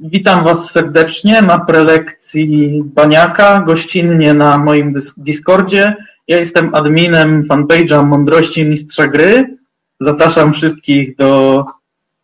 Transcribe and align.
Witam 0.00 0.44
Was 0.44 0.70
serdecznie 0.70 1.42
na 1.42 1.58
prelekcji 1.58 2.82
Baniaka, 2.84 3.60
gościnnie 3.66 4.34
na 4.34 4.58
moim 4.58 4.94
Discordzie. 5.16 5.96
Ja 6.28 6.36
jestem 6.36 6.74
adminem 6.74 7.44
fanpage'a 7.44 8.06
Mądrości 8.06 8.64
Mistrza 8.64 9.06
Gry. 9.06 9.56
Zapraszam 10.00 10.52
wszystkich 10.52 11.16
do 11.16 11.64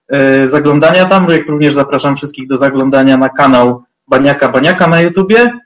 e, 0.08 0.48
zaglądania 0.48 1.04
tam, 1.04 1.28
jak 1.28 1.48
również 1.48 1.74
zapraszam 1.74 2.16
wszystkich 2.16 2.48
do 2.48 2.56
zaglądania 2.56 3.16
na 3.16 3.28
kanał 3.28 3.84
Baniaka 4.08 4.48
Baniaka 4.48 4.86
na 4.86 5.00
YouTubie 5.00 5.58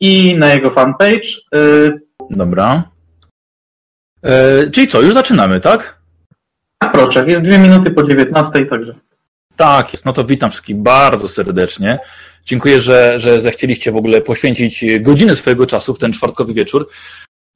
i 0.00 0.38
na 0.38 0.54
jego 0.54 0.70
fanpage. 0.70 1.28
E, 1.54 1.58
Dobra. 2.30 2.82
E, 4.22 4.70
czyli 4.70 4.86
co, 4.86 5.02
już 5.02 5.14
zaczynamy, 5.14 5.60
tak? 5.60 5.98
Tak, 6.78 6.92
proszę. 6.92 7.30
Jest 7.30 7.42
dwie 7.42 7.58
minuty 7.58 7.90
po 7.90 8.02
19, 8.02 8.66
także. 8.66 8.94
Tak 9.56 9.92
jest, 9.92 10.04
no 10.04 10.12
to 10.12 10.24
witam 10.24 10.50
wszystkich 10.50 10.76
bardzo 10.76 11.28
serdecznie. 11.28 11.98
Dziękuję, 12.44 12.80
że, 12.80 13.18
że 13.18 13.40
zechcieliście 13.40 13.92
w 13.92 13.96
ogóle 13.96 14.20
poświęcić 14.20 14.84
godzinę 15.00 15.36
swojego 15.36 15.66
czasu 15.66 15.94
w 15.94 15.98
ten 15.98 16.12
czwartkowy 16.12 16.54
wieczór 16.54 16.88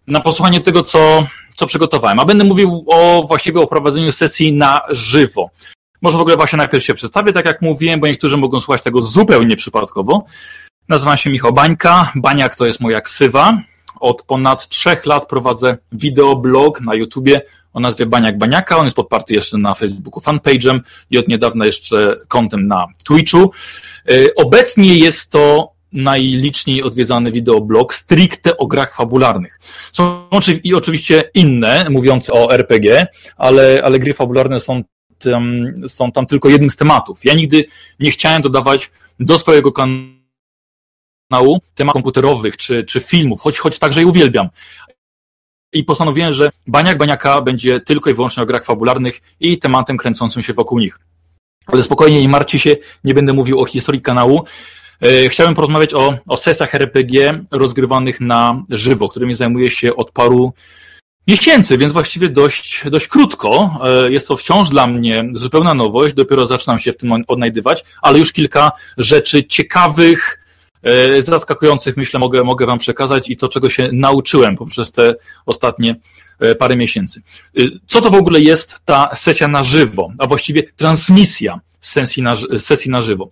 na 0.07 0.21
posłuchanie 0.21 0.61
tego, 0.61 0.83
co, 0.83 1.27
co 1.55 1.67
przygotowałem. 1.67 2.21
A 2.21 2.25
będę 2.25 2.45
mówił 2.45 2.85
o 2.87 3.25
właściwie 3.29 3.61
o 3.61 3.67
prowadzeniu 3.67 4.13
sesji 4.13 4.53
na 4.53 4.81
żywo. 4.89 5.51
Może 6.03 6.19
w 6.19 6.21
ogóle 6.21 6.37
właśnie 6.37 6.57
najpierw 6.57 6.85
się 6.85 6.95
przedstawię, 6.95 7.33
tak 7.33 7.47
jak 7.47 7.63
mówiłem, 7.63 8.01
bo 8.01 8.07
niektórzy 8.07 8.37
mogą 8.37 8.61
słuchać 8.61 8.83
tego 8.83 9.03
zupełnie 9.03 9.57
przypadkowo. 9.57 10.25
Nazywam 10.89 11.17
się 11.17 11.31
Michał 11.31 11.53
Bańka. 11.53 12.13
Baniak 12.15 12.57
to 12.57 12.67
jest 12.67 12.81
moja 12.81 13.01
ksywa. 13.01 13.59
Od 14.01 14.23
ponad 14.23 14.69
trzech 14.69 15.07
lat 15.07 15.27
prowadzę 15.27 15.77
wideoblog 15.93 16.81
na 16.81 16.95
YouTubie 16.95 17.43
o 17.79 17.81
nazwie 17.81 18.07
Baniak 18.07 18.39
Baniaka. 18.39 18.77
On 18.77 18.85
jest 18.85 18.97
podparty 18.97 19.35
jeszcze 19.35 19.59
na 19.59 19.75
Facebooku 19.75 20.21
fanpage'em 20.21 20.81
i 21.11 21.19
od 21.19 21.29
niedawna 21.29 21.67
jeszcze 21.67 22.17
kontem 22.29 22.67
na 22.67 22.87
Twitchu. 23.05 23.51
E, 24.11 24.35
obecnie 24.37 24.99
jest 24.99 25.31
to 25.31 25.73
najliczniej 25.93 26.83
odwiedzany 26.83 27.33
wideoblog 27.33 27.95
stricte 27.95 28.57
o 28.57 28.67
grach 28.67 28.95
fabularnych. 28.95 29.61
Są 29.93 30.29
i 30.65 30.75
oczywiście 30.75 31.31
inne, 31.35 31.87
mówiące 31.91 32.33
o 32.33 32.53
RPG, 32.53 33.07
ale, 33.37 33.83
ale 33.85 33.99
gry 33.99 34.15
fabularne 34.15 34.61
są 34.61 34.83
tam, 35.19 35.67
są 35.89 36.13
tam 36.13 36.27
tylko 36.27 36.49
jednym 36.49 36.71
z 36.71 36.77
tematów. 36.77 37.25
Ja 37.25 37.35
nigdy 37.35 37.65
nie 38.01 38.11
chciałem 38.11 38.43
dodawać 38.43 38.91
do 39.21 39.39
swojego 39.39 39.73
kanału 39.73 41.61
tematów 41.75 41.93
komputerowych 41.93 42.57
czy, 42.57 42.85
czy 42.85 43.01
filmów, 43.01 43.41
choć, 43.41 43.59
choć 43.59 43.79
także 43.79 44.01
je 44.01 44.07
uwielbiam. 44.07 44.49
I 45.73 45.85
postanowiłem, 45.85 46.33
że 46.33 46.51
Baniak 46.67 46.99
Baniaka 46.99 47.43
będzie 47.43 47.81
tylko 47.81 48.11
i 48.11 48.15
wyłącznie 48.15 48.43
o 48.43 48.47
grach 48.47 48.65
fabularnych 48.65 49.21
i 49.41 49.59
tematem 49.59 49.97
kręcącym 49.97 50.43
się 50.43 50.53
wokół 50.53 50.79
nich. 50.79 50.99
Ale 51.67 51.83
spokojnie, 51.83 52.23
nie 52.23 52.29
martwcie 52.29 52.59
się, 52.59 52.77
nie 53.05 53.15
będę 53.15 53.33
mówił 53.33 53.61
o 53.61 53.65
historii 53.65 54.03
kanału. 54.03 54.45
E, 55.01 55.29
chciałem 55.29 55.55
porozmawiać 55.55 55.95
o, 55.95 56.19
o 56.27 56.37
sesjach 56.37 56.75
RPG 56.75 57.45
rozgrywanych 57.51 58.21
na 58.21 58.63
żywo, 58.71 59.09
którymi 59.09 59.35
zajmuję 59.35 59.71
się 59.71 59.97
od 59.97 60.11
paru 60.11 60.53
miesięcy, 61.27 61.79
więc 61.79 61.93
właściwie 61.93 62.29
dość, 62.29 62.83
dość 62.91 63.09
krótko. 63.09 63.81
E, 63.85 64.13
jest 64.13 64.29
to 64.29 64.37
wciąż 64.37 64.69
dla 64.69 64.87
mnie 64.87 65.29
zupełna 65.33 65.75
nowość, 65.75 66.15
dopiero 66.15 66.47
zaczynam 66.47 66.79
się 66.79 66.93
w 66.93 66.97
tym 66.97 67.25
odnajdywać, 67.29 67.85
ale 68.03 68.19
już 68.19 68.33
kilka 68.33 68.73
rzeczy 68.99 69.45
ciekawych, 69.45 70.48
zaskakujących, 71.19 71.97
myślę, 71.97 72.21
mogę, 72.21 72.45
mogę 72.45 72.67
Wam 72.67 72.79
przekazać 72.79 73.31
i 73.31 73.37
to, 73.37 73.49
czego 73.49 73.71
się 73.71 73.89
nauczyłem 73.93 74.57
poprzez 74.57 74.93
te 74.93 75.15
ostatnie 75.47 75.97
e, 76.41 76.55
parę 76.55 76.77
miesięcy. 76.77 77.23
E, 77.59 77.63
co 77.87 78.01
to 78.01 78.11
w 78.11 78.15
ogóle 78.15 78.41
jest 78.41 78.77
ta 78.85 79.11
sesja 79.15 79.49
na 79.49 79.63
żywo, 79.63 80.13
a 80.19 80.27
właściwie 80.27 80.63
transmisja 80.63 81.61
sesji 81.81 82.23
na, 82.23 82.37
sesji 82.59 82.91
na 82.91 83.01
żywo. 83.01 83.31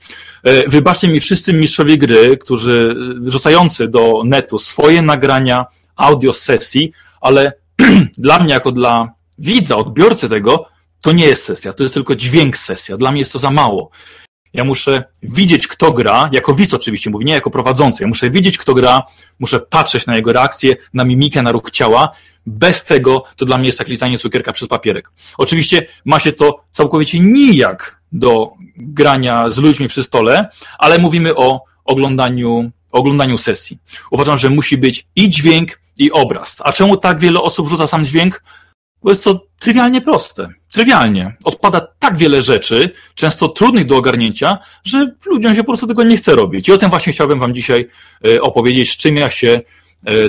Wybaczcie 0.66 1.08
mi 1.08 1.20
wszyscy 1.20 1.52
mistrzowie 1.52 1.98
gry, 1.98 2.38
którzy 2.38 2.96
wrzucający 3.20 3.88
do 3.88 4.22
netu 4.24 4.58
swoje 4.58 5.02
nagrania 5.02 5.66
audio 5.96 6.32
sesji, 6.32 6.92
ale 7.20 7.52
dla 8.18 8.38
mnie, 8.38 8.52
jako 8.52 8.72
dla 8.72 9.08
widza, 9.38 9.76
odbiorcy 9.76 10.28
tego, 10.28 10.66
to 11.02 11.12
nie 11.12 11.26
jest 11.26 11.44
sesja, 11.44 11.72
to 11.72 11.82
jest 11.82 11.94
tylko 11.94 12.16
dźwięk 12.16 12.56
sesja. 12.56 12.96
Dla 12.96 13.12
mnie 13.12 13.20
jest 13.20 13.32
to 13.32 13.38
za 13.38 13.50
mało. 13.50 13.90
Ja 14.56 14.64
muszę 14.64 15.04
widzieć, 15.22 15.68
kto 15.68 15.92
gra, 15.92 16.28
jako 16.32 16.54
widz 16.54 16.74
oczywiście 16.74 17.10
mówię, 17.10 17.24
nie 17.24 17.32
jako 17.32 17.50
prowadzący. 17.50 18.02
Ja 18.02 18.08
muszę 18.08 18.30
widzieć, 18.30 18.58
kto 18.58 18.74
gra, 18.74 19.02
muszę 19.38 19.60
patrzeć 19.60 20.06
na 20.06 20.16
jego 20.16 20.32
reakcję, 20.32 20.76
na 20.94 21.04
mimikę, 21.04 21.42
na 21.42 21.52
ruch 21.52 21.70
ciała. 21.70 22.08
Bez 22.46 22.84
tego 22.84 23.24
to 23.36 23.44
dla 23.44 23.58
mnie 23.58 23.66
jest 23.66 23.78
jak 23.78 23.88
lizanie 23.88 24.18
cukierka 24.18 24.52
przez 24.52 24.68
papierek. 24.68 25.10
Oczywiście 25.38 25.86
ma 26.04 26.20
się 26.20 26.32
to 26.32 26.60
całkowicie 26.72 27.20
nijak 27.20 28.00
do 28.12 28.52
grania 28.76 29.50
z 29.50 29.58
ludźmi 29.58 29.88
przy 29.88 30.04
stole, 30.04 30.48
ale 30.78 30.98
mówimy 30.98 31.34
o 31.34 31.64
oglądaniu, 31.84 32.70
oglądaniu 32.92 33.38
sesji. 33.38 33.78
Uważam, 34.10 34.38
że 34.38 34.50
musi 34.50 34.78
być 34.78 35.06
i 35.16 35.28
dźwięk, 35.28 35.78
i 35.98 36.12
obraz. 36.12 36.56
A 36.64 36.72
czemu 36.72 36.96
tak 36.96 37.20
wiele 37.20 37.40
osób 37.40 37.68
rzuca 37.68 37.86
sam 37.86 38.06
dźwięk? 38.06 38.42
Bo 39.06 39.10
jest 39.10 39.24
to 39.24 39.46
trywialnie 39.58 40.00
proste. 40.00 40.48
Trywialnie. 40.72 41.34
Odpada 41.44 41.80
tak 41.98 42.16
wiele 42.16 42.42
rzeczy, 42.42 42.90
często 43.14 43.48
trudnych 43.48 43.86
do 43.86 43.96
ogarnięcia, 43.96 44.58
że 44.84 45.14
ludziom 45.26 45.54
się 45.54 45.60
po 45.60 45.66
prostu 45.66 45.86
tego 45.86 46.02
nie 46.02 46.16
chce 46.16 46.34
robić. 46.34 46.68
I 46.68 46.72
o 46.72 46.78
tym 46.78 46.90
właśnie 46.90 47.12
chciałbym 47.12 47.40
Wam 47.40 47.54
dzisiaj 47.54 47.88
e, 48.28 48.40
opowiedzieć, 48.40 48.90
z 48.90 48.96
czym 48.96 49.16
ja 49.16 49.30
się 49.30 49.60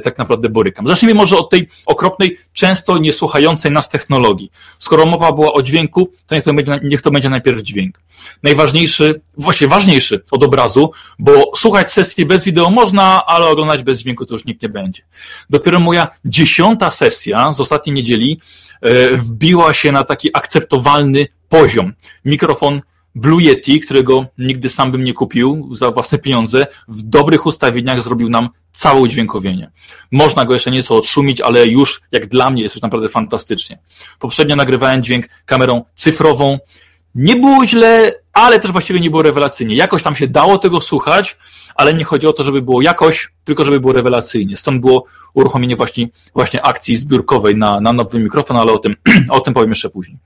tak 0.03 0.17
naprawdę 0.17 0.49
borykam. 0.49 0.87
Zacznijmy 0.87 1.15
może 1.15 1.37
od 1.37 1.49
tej 1.49 1.67
okropnej, 1.85 2.37
często 2.53 2.97
niesłuchającej 2.97 3.71
nas 3.71 3.89
technologii. 3.89 4.51
Skoro 4.79 5.05
mowa 5.05 5.31
była 5.31 5.53
o 5.53 5.61
dźwięku, 5.61 6.09
to 6.27 6.35
niech 6.35 6.43
to 6.43 6.53
będzie, 6.53 6.79
niech 6.83 7.01
to 7.01 7.11
będzie 7.11 7.29
najpierw 7.29 7.61
dźwięk. 7.61 7.99
Najważniejszy, 8.43 9.21
właśnie 9.37 9.67
ważniejszy 9.67 10.23
od 10.31 10.43
obrazu, 10.43 10.91
bo 11.19 11.51
słuchać 11.55 11.91
sesji 11.91 12.25
bez 12.25 12.43
wideo 12.43 12.69
można, 12.69 13.25
ale 13.25 13.45
oglądać 13.45 13.83
bez 13.83 13.99
dźwięku 13.99 14.25
to 14.25 14.33
już 14.33 14.45
nikt 14.45 14.61
nie 14.61 14.69
będzie. 14.69 15.03
Dopiero 15.49 15.79
moja 15.79 16.07
dziesiąta 16.25 16.91
sesja 16.91 17.53
z 17.53 17.61
ostatniej 17.61 17.95
niedzieli 17.95 18.39
E, 18.81 19.17
wbiła 19.17 19.73
się 19.73 19.91
na 19.91 20.03
taki 20.03 20.29
akceptowalny 20.33 21.27
poziom. 21.49 21.93
Mikrofon 22.25 22.81
Blue 23.17 23.43
Yeti, 23.43 23.79
którego 23.79 24.25
nigdy 24.37 24.69
sam 24.69 24.91
bym 24.91 25.03
nie 25.03 25.13
kupił 25.13 25.75
za 25.75 25.91
własne 25.91 26.17
pieniądze, 26.17 26.67
w 26.87 27.01
dobrych 27.01 27.45
ustawieniach 27.45 28.01
zrobił 28.01 28.29
nam 28.29 28.49
całe 28.71 28.99
udźwiękowienie. 28.99 29.71
Można 30.11 30.45
go 30.45 30.53
jeszcze 30.53 30.71
nieco 30.71 30.95
odszumić, 30.95 31.41
ale 31.41 31.67
już 31.67 32.01
jak 32.11 32.27
dla 32.27 32.49
mnie 32.49 32.63
jest 32.63 32.75
już 32.75 32.81
naprawdę 32.81 33.09
fantastycznie. 33.09 33.79
Poprzednio 34.19 34.55
nagrywałem 34.55 35.03
dźwięk 35.03 35.29
kamerą 35.45 35.83
cyfrową. 35.95 36.59
Nie 37.15 37.35
było 37.35 37.65
źle, 37.65 38.13
ale 38.33 38.59
też 38.59 38.71
właściwie 38.71 38.99
nie 38.99 39.09
było 39.09 39.21
rewelacyjnie. 39.21 39.75
Jakoś 39.75 40.03
tam 40.03 40.15
się 40.15 40.27
dało 40.27 40.57
tego 40.57 40.81
słuchać, 40.81 41.37
ale 41.75 41.93
nie 41.93 42.03
chodzi 42.03 42.27
o 42.27 42.33
to, 42.33 42.43
żeby 42.43 42.61
było 42.61 42.81
jakoś, 42.81 43.31
tylko 43.43 43.65
żeby 43.65 43.79
było 43.79 43.93
rewelacyjnie. 43.93 44.57
Stąd 44.57 44.81
było 44.81 45.05
uruchomienie 45.33 45.75
właśnie, 45.75 46.07
właśnie 46.33 46.61
akcji 46.61 46.97
zbiórkowej 46.97 47.55
na, 47.55 47.81
na 47.81 47.93
nowy 47.93 48.19
mikrofon, 48.19 48.57
ale 48.57 48.71
o 48.71 48.77
tym, 48.77 48.95
o 49.29 49.39
tym 49.39 49.53
powiem 49.53 49.69
jeszcze 49.69 49.89
później. 49.89 50.17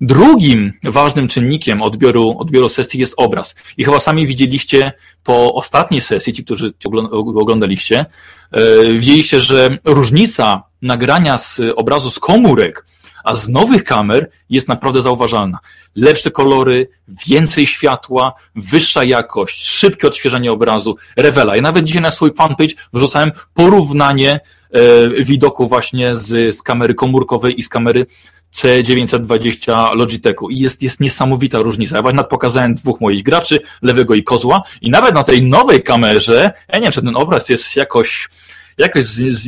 Drugim 0.00 0.72
ważnym 0.82 1.28
czynnikiem 1.28 1.82
odbioru, 1.82 2.36
odbioru 2.38 2.68
sesji 2.68 3.00
jest 3.00 3.14
obraz. 3.16 3.54
I 3.76 3.84
chyba 3.84 4.00
sami 4.00 4.26
widzieliście 4.26 4.92
po 5.24 5.54
ostatniej 5.54 6.00
sesji, 6.00 6.32
ci, 6.32 6.44
którzy 6.44 6.72
oglądaliście, 7.14 8.06
e, 8.52 8.92
widzieliście, 8.92 9.40
że 9.40 9.78
różnica 9.84 10.62
nagrania 10.82 11.38
z 11.38 11.60
obrazu 11.76 12.10
z 12.10 12.18
komórek 12.18 12.84
a 13.24 13.36
z 13.36 13.48
nowych 13.48 13.84
kamer 13.84 14.30
jest 14.50 14.68
naprawdę 14.68 15.02
zauważalna. 15.02 15.58
Lepsze 15.94 16.30
kolory, 16.30 16.88
więcej 17.26 17.66
światła, 17.66 18.32
wyższa 18.56 19.04
jakość, 19.04 19.66
szybkie 19.66 20.06
odświeżanie 20.06 20.52
obrazu, 20.52 20.96
rewela. 21.16 21.56
Ja 21.56 21.62
nawet 21.62 21.84
dzisiaj 21.84 22.02
na 22.02 22.10
swój 22.10 22.34
fanpage 22.34 22.74
wrzucałem 22.92 23.32
porównanie 23.54 24.40
e, 24.70 25.24
widoku 25.24 25.68
właśnie 25.68 26.16
z, 26.16 26.56
z 26.56 26.62
kamery 26.62 26.94
komórkowej 26.94 27.60
i 27.60 27.62
z 27.62 27.68
kamery 27.68 28.06
C920 28.54 29.96
Logitechu 29.96 30.50
i 30.50 30.58
jest, 30.58 30.82
jest 30.82 31.00
niesamowita 31.00 31.58
różnica. 31.58 31.96
Ja 31.96 32.02
właśnie 32.02 32.24
pokazałem 32.24 32.74
dwóch 32.74 33.00
moich 33.00 33.22
graczy, 33.22 33.60
lewego 33.82 34.14
i 34.14 34.24
kozła 34.24 34.62
i 34.80 34.90
nawet 34.90 35.14
na 35.14 35.22
tej 35.22 35.42
nowej 35.42 35.82
kamerze, 35.82 36.52
ja 36.68 36.78
nie 36.78 36.82
wiem, 36.82 36.92
czy 36.92 37.02
ten 37.02 37.16
obraz 37.16 37.48
jest 37.48 37.76
jakoś 37.76 38.28
jakoś 38.78 39.04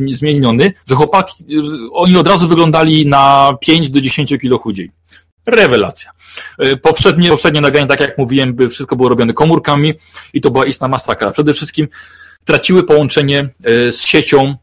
zmieniony, 0.07 0.73
że 0.89 0.95
chłopaki, 0.95 1.45
oni 1.93 2.17
od 2.17 2.27
razu 2.27 2.49
wyglądali 2.49 3.07
na 3.07 3.53
5 3.61 3.91
do 3.91 4.01
10 4.01 4.35
kilo 4.41 4.59
chudziej. 4.59 4.91
Rewelacja. 5.47 6.11
E, 6.59 6.77
poprzednie, 6.77 7.29
poprzednie 7.29 7.61
nagranie, 7.61 7.87
tak 7.87 8.01
jak 8.01 8.19
mówiłem, 8.19 8.55
by 8.55 8.69
wszystko 8.69 8.97
było 8.97 9.09
robione 9.09 9.33
komórkami 9.33 9.95
i 10.33 10.41
to 10.41 10.51
była 10.51 10.67
istna 10.67 10.89
masakra. 10.89 11.31
Przede 11.31 11.55
wszystkim 11.55 11.89
traciły 12.45 12.85
połączenie 12.85 13.49
e, 13.65 13.93
z 13.93 14.03
siecią 14.03 14.57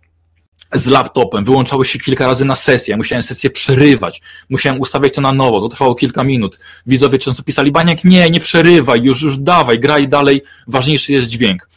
z 0.73 0.87
laptopem, 0.87 1.43
wyłączały 1.43 1.85
się 1.85 1.99
kilka 1.99 2.27
razy 2.27 2.45
na 2.45 2.55
sesję, 2.55 2.97
musiałem 2.97 3.23
sesję 3.23 3.49
przerywać, 3.49 4.21
musiałem 4.49 4.81
ustawiać 4.81 5.13
to 5.13 5.21
na 5.21 5.31
nowo, 5.31 5.61
to 5.61 5.69
trwało 5.69 5.95
kilka 5.95 6.23
minut. 6.23 6.59
Widzowie 6.85 7.17
często 7.17 7.43
pisali, 7.43 7.71
Baniak, 7.71 8.03
nie, 8.03 8.29
nie 8.29 8.39
przerywaj, 8.39 9.03
już, 9.03 9.21
już 9.21 9.37
dawaj, 9.37 9.79
graj 9.79 10.07
dalej, 10.07 10.41
ważniejszy 10.67 11.13
jest 11.13 11.27
dźwięk. 11.27 11.69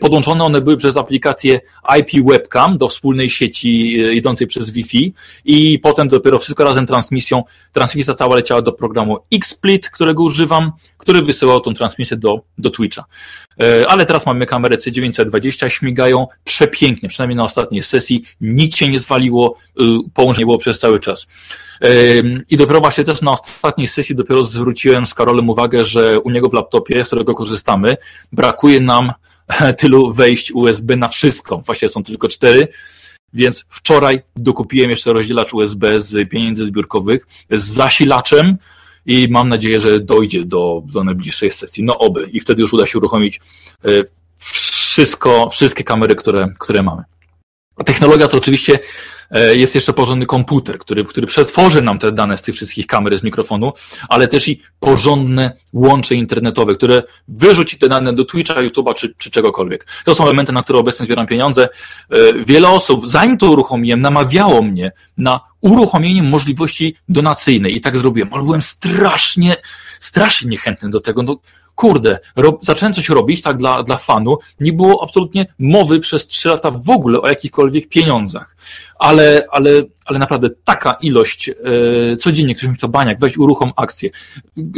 Podłączone 0.00 0.44
one 0.44 0.60
były 0.60 0.76
przez 0.76 0.96
aplikację 0.96 1.60
IP 1.98 2.26
Webcam 2.26 2.78
do 2.78 2.88
wspólnej 2.88 3.30
sieci 3.30 3.96
idącej 4.12 4.46
przez 4.46 4.70
Wi-Fi 4.70 5.14
i 5.44 5.78
potem 5.78 6.08
dopiero 6.08 6.38
wszystko 6.38 6.64
razem 6.64 6.86
transmisją, 6.86 7.42
transmisja 7.72 8.14
cała 8.14 8.36
leciała 8.36 8.62
do 8.62 8.72
programu 8.72 9.18
XSplit, 9.32 9.90
którego 9.90 10.22
używam, 10.22 10.72
który 10.98 11.22
wysyłał 11.22 11.60
tą 11.60 11.74
transmisję 11.74 12.16
do, 12.16 12.40
do 12.58 12.70
Twitcha. 12.70 13.04
Ale 13.88 14.04
teraz 14.06 14.26
mamy 14.26 14.46
kamerę 14.46 14.76
C920, 14.76 15.68
śmigają 15.68 16.26
przepięknie, 16.44 17.08
przynajmniej 17.08 17.36
na 17.36 17.44
ostatniej 17.44 17.82
sesji, 17.82 18.22
nic 18.40 18.76
się 18.76 18.88
nie 18.88 18.98
zwaliło, 18.98 19.58
połączenie 20.14 20.46
było 20.46 20.58
przez 20.58 20.78
cały 20.78 21.00
czas. 21.00 21.26
I 22.50 22.56
dopiero 22.56 22.80
właśnie 22.80 23.04
też 23.04 23.22
na 23.22 23.30
ostatniej 23.30 23.88
sesji 23.88 24.14
dopiero 24.14 24.44
zwróciłem 24.44 25.06
z 25.06 25.14
Karolem 25.14 25.50
uwagę, 25.50 25.84
że 25.84 26.20
u 26.20 26.30
niego 26.30 26.48
w 26.48 26.54
laptopie, 26.54 27.04
z 27.04 27.06
którego 27.06 27.34
korzystamy, 27.34 27.96
brakuje 28.32 28.80
nam 28.80 29.12
tylu 29.78 30.12
wejść 30.12 30.52
USB 30.52 30.96
na 30.96 31.08
wszystko. 31.08 31.58
Właśnie 31.58 31.88
są 31.88 32.02
tylko 32.02 32.28
cztery. 32.28 32.68
Więc 33.32 33.64
wczoraj 33.68 34.22
dokupiłem 34.36 34.90
jeszcze 34.90 35.12
rozdzielacz 35.12 35.54
USB 35.54 36.00
z 36.00 36.30
pieniędzy 36.30 36.66
zbiórkowych 36.66 37.26
z 37.50 37.64
zasilaczem 37.64 38.56
i 39.06 39.28
mam 39.30 39.48
nadzieję, 39.48 39.78
że 39.78 40.00
dojdzie 40.00 40.44
do, 40.44 40.82
do 40.92 41.04
najbliższej 41.04 41.50
sesji. 41.50 41.84
No 41.84 41.98
oby. 41.98 42.28
I 42.32 42.40
wtedy 42.40 42.62
już 42.62 42.72
uda 42.72 42.86
się 42.86 42.98
uruchomić 42.98 43.40
e, 43.84 43.88
wszystko, 44.38 45.48
wszystkie 45.50 45.84
kamery, 45.84 46.14
które, 46.14 46.48
które 46.58 46.82
mamy. 46.82 47.02
Technologia 47.84 48.28
to 48.28 48.36
oczywiście 48.36 48.78
e, 49.30 49.56
jest 49.56 49.74
jeszcze 49.74 49.92
porządny 49.92 50.26
komputer, 50.26 50.78
który, 50.78 51.04
który 51.04 51.26
przetworzy 51.26 51.82
nam 51.82 51.98
te 51.98 52.12
dane 52.12 52.36
z 52.36 52.42
tych 52.42 52.54
wszystkich 52.54 52.86
kamer, 52.86 53.18
z 53.18 53.22
mikrofonu, 53.22 53.72
ale 54.08 54.28
też 54.28 54.48
i 54.48 54.62
porządne 54.80 55.52
łącze 55.72 56.14
internetowe, 56.14 56.74
które 56.74 57.02
wyrzuci 57.28 57.78
te 57.78 57.88
dane 57.88 58.12
do 58.12 58.24
Twitcha, 58.24 58.54
YouTube'a 58.54 58.94
czy, 58.94 59.14
czy 59.18 59.30
czegokolwiek. 59.30 59.86
To 60.04 60.14
są 60.14 60.24
elementy, 60.24 60.52
na 60.52 60.62
które 60.62 60.78
obecnie 60.78 61.06
zbieram 61.06 61.26
pieniądze. 61.26 61.68
E, 62.10 62.16
wiele 62.44 62.68
osób, 62.68 63.08
zanim 63.08 63.38
to 63.38 63.50
uruchomiłem, 63.50 64.00
namawiało 64.00 64.62
mnie 64.62 64.92
na 65.18 65.40
uruchomienie 65.60 66.22
możliwości 66.22 66.96
donacyjnej 67.08 67.76
i 67.76 67.80
tak 67.80 67.96
zrobiłem, 67.96 68.28
ale 68.32 68.42
byłem 68.42 68.62
strasznie, 68.62 69.56
strasznie 70.00 70.50
niechętny 70.50 70.90
do 70.90 71.00
tego. 71.00 71.22
No, 71.22 71.36
kurde, 71.76 72.18
ro, 72.36 72.58
zacząłem 72.60 72.94
coś 72.94 73.08
robić 73.08 73.42
tak 73.42 73.56
dla, 73.56 73.82
dla 73.82 73.96
fanu, 73.96 74.38
nie 74.60 74.72
było 74.72 75.02
absolutnie 75.02 75.46
mowy 75.58 76.00
przez 76.00 76.26
trzy 76.26 76.48
lata 76.48 76.70
w 76.70 76.90
ogóle 76.90 77.20
o 77.20 77.28
jakichkolwiek 77.28 77.88
pieniądzach. 77.88 78.56
Ale, 78.98 79.46
ale, 79.50 79.70
ale 80.04 80.18
naprawdę 80.18 80.48
taka 80.64 80.92
ilość, 80.92 81.48
e, 81.48 82.16
codziennie 82.16 82.54
ktoś 82.54 82.68
mi 82.68 82.76
to 82.76 82.88
baniak, 82.88 83.20
weź 83.20 83.38
uruchom 83.38 83.72
akcję, 83.76 84.10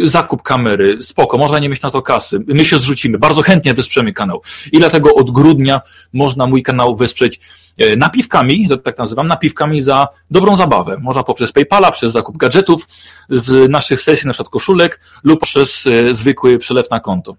zakup 0.04 0.42
kamery, 0.42 1.02
spoko, 1.02 1.38
można 1.38 1.58
nie 1.58 1.68
mieć 1.68 1.82
na 1.82 1.90
to 1.90 2.02
kasy, 2.02 2.40
my 2.46 2.64
się 2.64 2.78
zrzucimy, 2.78 3.18
bardzo 3.18 3.42
chętnie 3.42 3.74
wesprzemy 3.74 4.12
kanał. 4.12 4.42
I 4.72 4.78
dlatego 4.78 5.14
od 5.14 5.30
grudnia 5.30 5.80
można 6.12 6.46
mój 6.46 6.62
kanał 6.62 6.96
wesprzeć 6.96 7.40
E, 7.78 7.96
napiwkami, 7.96 8.68
to 8.68 8.76
tak 8.76 8.98
nazywam, 8.98 9.26
napiwkami 9.26 9.82
za 9.82 10.08
dobrą 10.30 10.56
zabawę. 10.56 10.98
Można 11.00 11.22
poprzez 11.22 11.52
PayPala, 11.52 11.90
przez 11.90 12.12
zakup 12.12 12.36
gadżetów 12.36 12.88
z 13.30 13.70
naszych 13.70 14.00
sesji, 14.00 14.26
na 14.26 14.32
przykład 14.32 14.52
koszulek, 14.52 15.00
lub 15.24 15.40
przez 15.40 15.86
e, 15.86 16.14
zwykły 16.14 16.58
przelew 16.58 16.90
na 16.90 17.00
konto. 17.00 17.36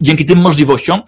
Dzięki 0.00 0.24
tym 0.26 0.38
możliwościom 0.38 1.02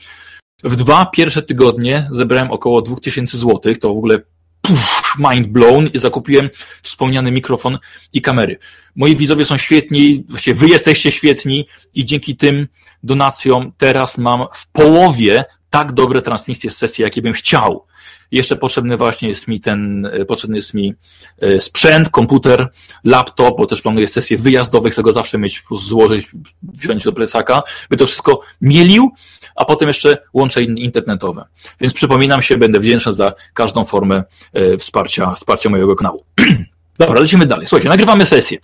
w 0.65 0.77
dwa 0.77 1.07
pierwsze 1.07 1.43
tygodnie 1.43 2.09
zebrałem 2.11 2.51
około 2.51 2.83
2000 2.83 3.39
zł, 3.39 3.75
to 3.81 3.95
w 3.95 3.99
ogóle 3.99 4.19
push, 4.67 5.19
mind 5.19 5.47
blown 5.47 5.87
i 5.87 5.99
zakupiłem 5.99 6.51
wspomniany 6.83 7.31
mikrofon 7.31 7.79
i 8.13 8.23
kamery. 8.23 8.59
Moi 8.97 9.17
widzowie 9.17 9.45
są 9.45 9.57
świetni, 9.57 10.25
właściwie 10.29 10.55
wy 10.55 10.69
jesteście 10.69 11.13
świetni 11.13 11.67
i 11.95 12.05
dzięki 12.05 12.37
tym 12.37 12.69
donacjom 13.03 13.73
teraz 13.77 14.19
mam 14.19 14.47
w 14.55 14.67
połowie 14.67 15.45
tak 15.71 15.93
dobre 15.93 16.23
transmisje 16.23 16.71
z 16.71 16.77
sesji, 16.77 17.03
jakie 17.03 17.23
bym 17.23 17.33
chciał. 17.33 17.87
Jeszcze 18.31 18.57
potrzebny 18.57 18.97
właśnie 18.97 19.29
jest 19.29 19.49
mi 19.49 19.61
ten, 19.61 20.07
e, 20.07 20.25
potrzebny 20.25 20.57
jest 20.57 20.75
mi 20.75 20.95
e, 21.41 21.61
sprzęt, 21.61 22.09
komputer, 22.09 22.69
laptop, 23.05 23.59
bo 23.59 23.67
też 23.67 23.83
planuję 23.83 24.09
sesje 24.09 24.39
wyjazdowe, 24.39 24.91
chcę 24.91 25.03
go 25.03 25.13
zawsze 25.13 25.39
mieć, 25.39 25.63
złożyć, 25.81 26.29
wziąć 26.63 27.05
do 27.05 27.13
plecaka, 27.13 27.63
by 27.91 27.97
to 27.97 28.07
wszystko 28.07 28.41
mielił, 28.61 29.11
a 29.57 29.65
potem 29.65 29.89
jeszcze 29.89 30.19
łącze 30.33 30.63
internetowe. 30.63 31.45
Więc 31.81 31.95
przypominam 31.95 32.43
się, 32.43 32.59
będę 32.59 32.81
wdzięczny 32.81 33.13
za 33.13 33.33
każdą 33.55 33.85
formę 33.85 34.25
e, 34.53 34.77
wsparcia, 34.77 35.31
wsparcia 35.31 35.71
mojego 35.71 35.97
kanału. 35.97 36.25
Dobra, 36.99 37.21
lecimy 37.21 37.47
dalej. 37.47 37.67
Słuchajcie, 37.67 37.89
nagrywamy 37.89 38.27
sesję. 38.27 38.59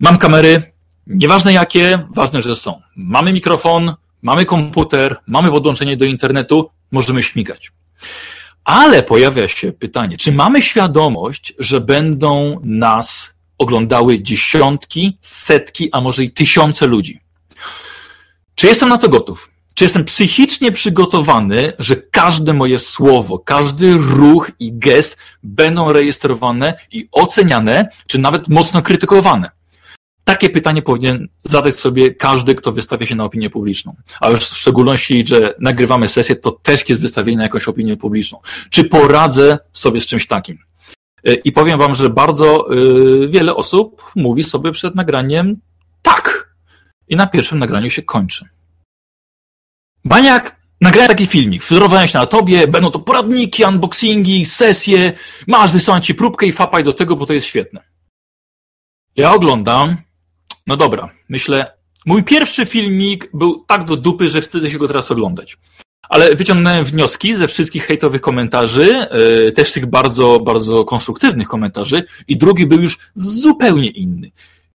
Mam 0.00 0.18
kamery, 0.18 0.62
nieważne 1.06 1.52
jakie, 1.52 2.06
ważne, 2.14 2.42
że 2.42 2.56
są. 2.56 2.80
Mamy 2.96 3.32
mikrofon, 3.32 3.94
mamy 4.22 4.44
komputer, 4.44 5.16
mamy 5.26 5.50
podłączenie 5.50 5.96
do 5.96 6.04
internetu, 6.04 6.70
możemy 6.90 7.22
śmigać. 7.22 7.72
Ale 8.64 9.02
pojawia 9.02 9.48
się 9.48 9.72
pytanie, 9.72 10.16
czy 10.16 10.32
mamy 10.32 10.62
świadomość, 10.62 11.54
że 11.58 11.80
będą 11.80 12.60
nas 12.62 13.34
oglądały 13.58 14.22
dziesiątki, 14.22 15.18
setki, 15.20 15.88
a 15.92 16.00
może 16.00 16.24
i 16.24 16.30
tysiące 16.30 16.86
ludzi? 16.86 17.20
Czy 18.54 18.66
jestem 18.66 18.88
na 18.88 18.98
to 18.98 19.08
gotów? 19.08 19.50
Czy 19.74 19.84
jestem 19.84 20.04
psychicznie 20.04 20.72
przygotowany, 20.72 21.72
że 21.78 21.96
każde 21.96 22.52
moje 22.52 22.78
słowo, 22.78 23.38
każdy 23.38 23.98
ruch 23.98 24.50
i 24.58 24.78
gest 24.78 25.16
będą 25.42 25.92
rejestrowane 25.92 26.78
i 26.92 27.08
oceniane, 27.12 27.88
czy 28.06 28.18
nawet 28.18 28.48
mocno 28.48 28.82
krytykowane? 28.82 29.50
Takie 30.24 30.50
pytanie 30.50 30.82
powinien 30.82 31.28
zadać 31.44 31.74
sobie 31.74 32.14
każdy, 32.14 32.54
kto 32.54 32.72
wystawia 32.72 33.06
się 33.06 33.14
na 33.14 33.24
opinię 33.24 33.50
publiczną. 33.50 33.96
A 34.20 34.30
już 34.30 34.40
w 34.40 34.56
szczególności, 34.56 35.26
że 35.26 35.54
nagrywamy 35.58 36.08
sesję, 36.08 36.36
to 36.36 36.50
też 36.50 36.88
jest 36.88 37.00
wystawienie 37.00 37.36
na 37.36 37.42
jakąś 37.42 37.68
opinię 37.68 37.96
publiczną. 37.96 38.38
Czy 38.70 38.84
poradzę 38.84 39.58
sobie 39.72 40.00
z 40.00 40.06
czymś 40.06 40.26
takim? 40.26 40.58
I 41.44 41.52
powiem 41.52 41.78
Wam, 41.78 41.94
że 41.94 42.10
bardzo 42.10 42.74
y, 42.74 43.28
wiele 43.28 43.56
osób 43.56 44.02
mówi 44.16 44.44
sobie 44.44 44.72
przed 44.72 44.94
nagraniem 44.94 45.60
tak. 46.02 46.54
I 47.08 47.16
na 47.16 47.26
pierwszym 47.26 47.58
nagraniu 47.58 47.90
się 47.90 48.02
kończy. 48.02 48.48
Baniak 50.04 50.56
nagrałem 50.80 51.08
taki 51.08 51.26
filmik, 51.26 51.64
wzorowałem 51.64 52.08
się 52.08 52.18
na 52.18 52.26
tobie, 52.26 52.68
będą 52.68 52.90
to 52.90 52.98
poradniki, 52.98 53.64
unboxingi, 53.64 54.46
sesje, 54.46 55.12
masz, 55.46 55.72
wysłać 55.72 56.06
ci 56.06 56.14
próbkę 56.14 56.46
i 56.46 56.52
fapaj 56.52 56.84
do 56.84 56.92
tego, 56.92 57.16
bo 57.16 57.26
to 57.26 57.32
jest 57.32 57.46
świetne. 57.46 57.80
Ja 59.16 59.34
oglądam, 59.34 59.96
no 60.66 60.76
dobra, 60.76 61.10
myślę, 61.28 61.72
mój 62.06 62.24
pierwszy 62.24 62.66
filmik 62.66 63.30
był 63.34 63.64
tak 63.64 63.84
do 63.84 63.96
dupy, 63.96 64.28
że 64.28 64.42
wtedy 64.42 64.70
się 64.70 64.78
go 64.78 64.88
teraz 64.88 65.10
oglądać. 65.10 65.58
Ale 66.08 66.36
wyciągnąłem 66.36 66.84
wnioski 66.84 67.34
ze 67.34 67.48
wszystkich 67.48 67.86
hejtowych 67.86 68.20
komentarzy, 68.20 69.06
yy, 69.12 69.52
też 69.52 69.72
tych 69.72 69.86
bardzo, 69.86 70.40
bardzo 70.40 70.84
konstruktywnych 70.84 71.48
komentarzy, 71.48 72.04
i 72.28 72.36
drugi 72.36 72.66
był 72.66 72.80
już 72.80 72.98
zupełnie 73.14 73.90
inny. 73.90 74.30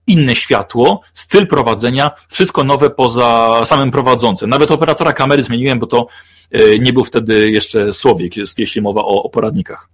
Inne 0.06 0.34
światło, 0.34 1.00
styl 1.14 1.46
prowadzenia, 1.46 2.10
wszystko 2.28 2.64
nowe 2.64 2.90
poza 2.90 3.60
samym 3.64 3.90
prowadzącym. 3.90 4.50
Nawet 4.50 4.70
operatora 4.70 5.12
kamery 5.12 5.42
zmieniłem, 5.42 5.78
bo 5.78 5.86
to 5.86 6.06
yy, 6.50 6.78
nie 6.78 6.92
był 6.92 7.04
wtedy 7.04 7.50
jeszcze 7.50 7.92
Słowiek, 7.92 8.32
jeśli 8.58 8.82
mowa 8.82 9.00
o, 9.00 9.28
poradnikach. 9.28 9.88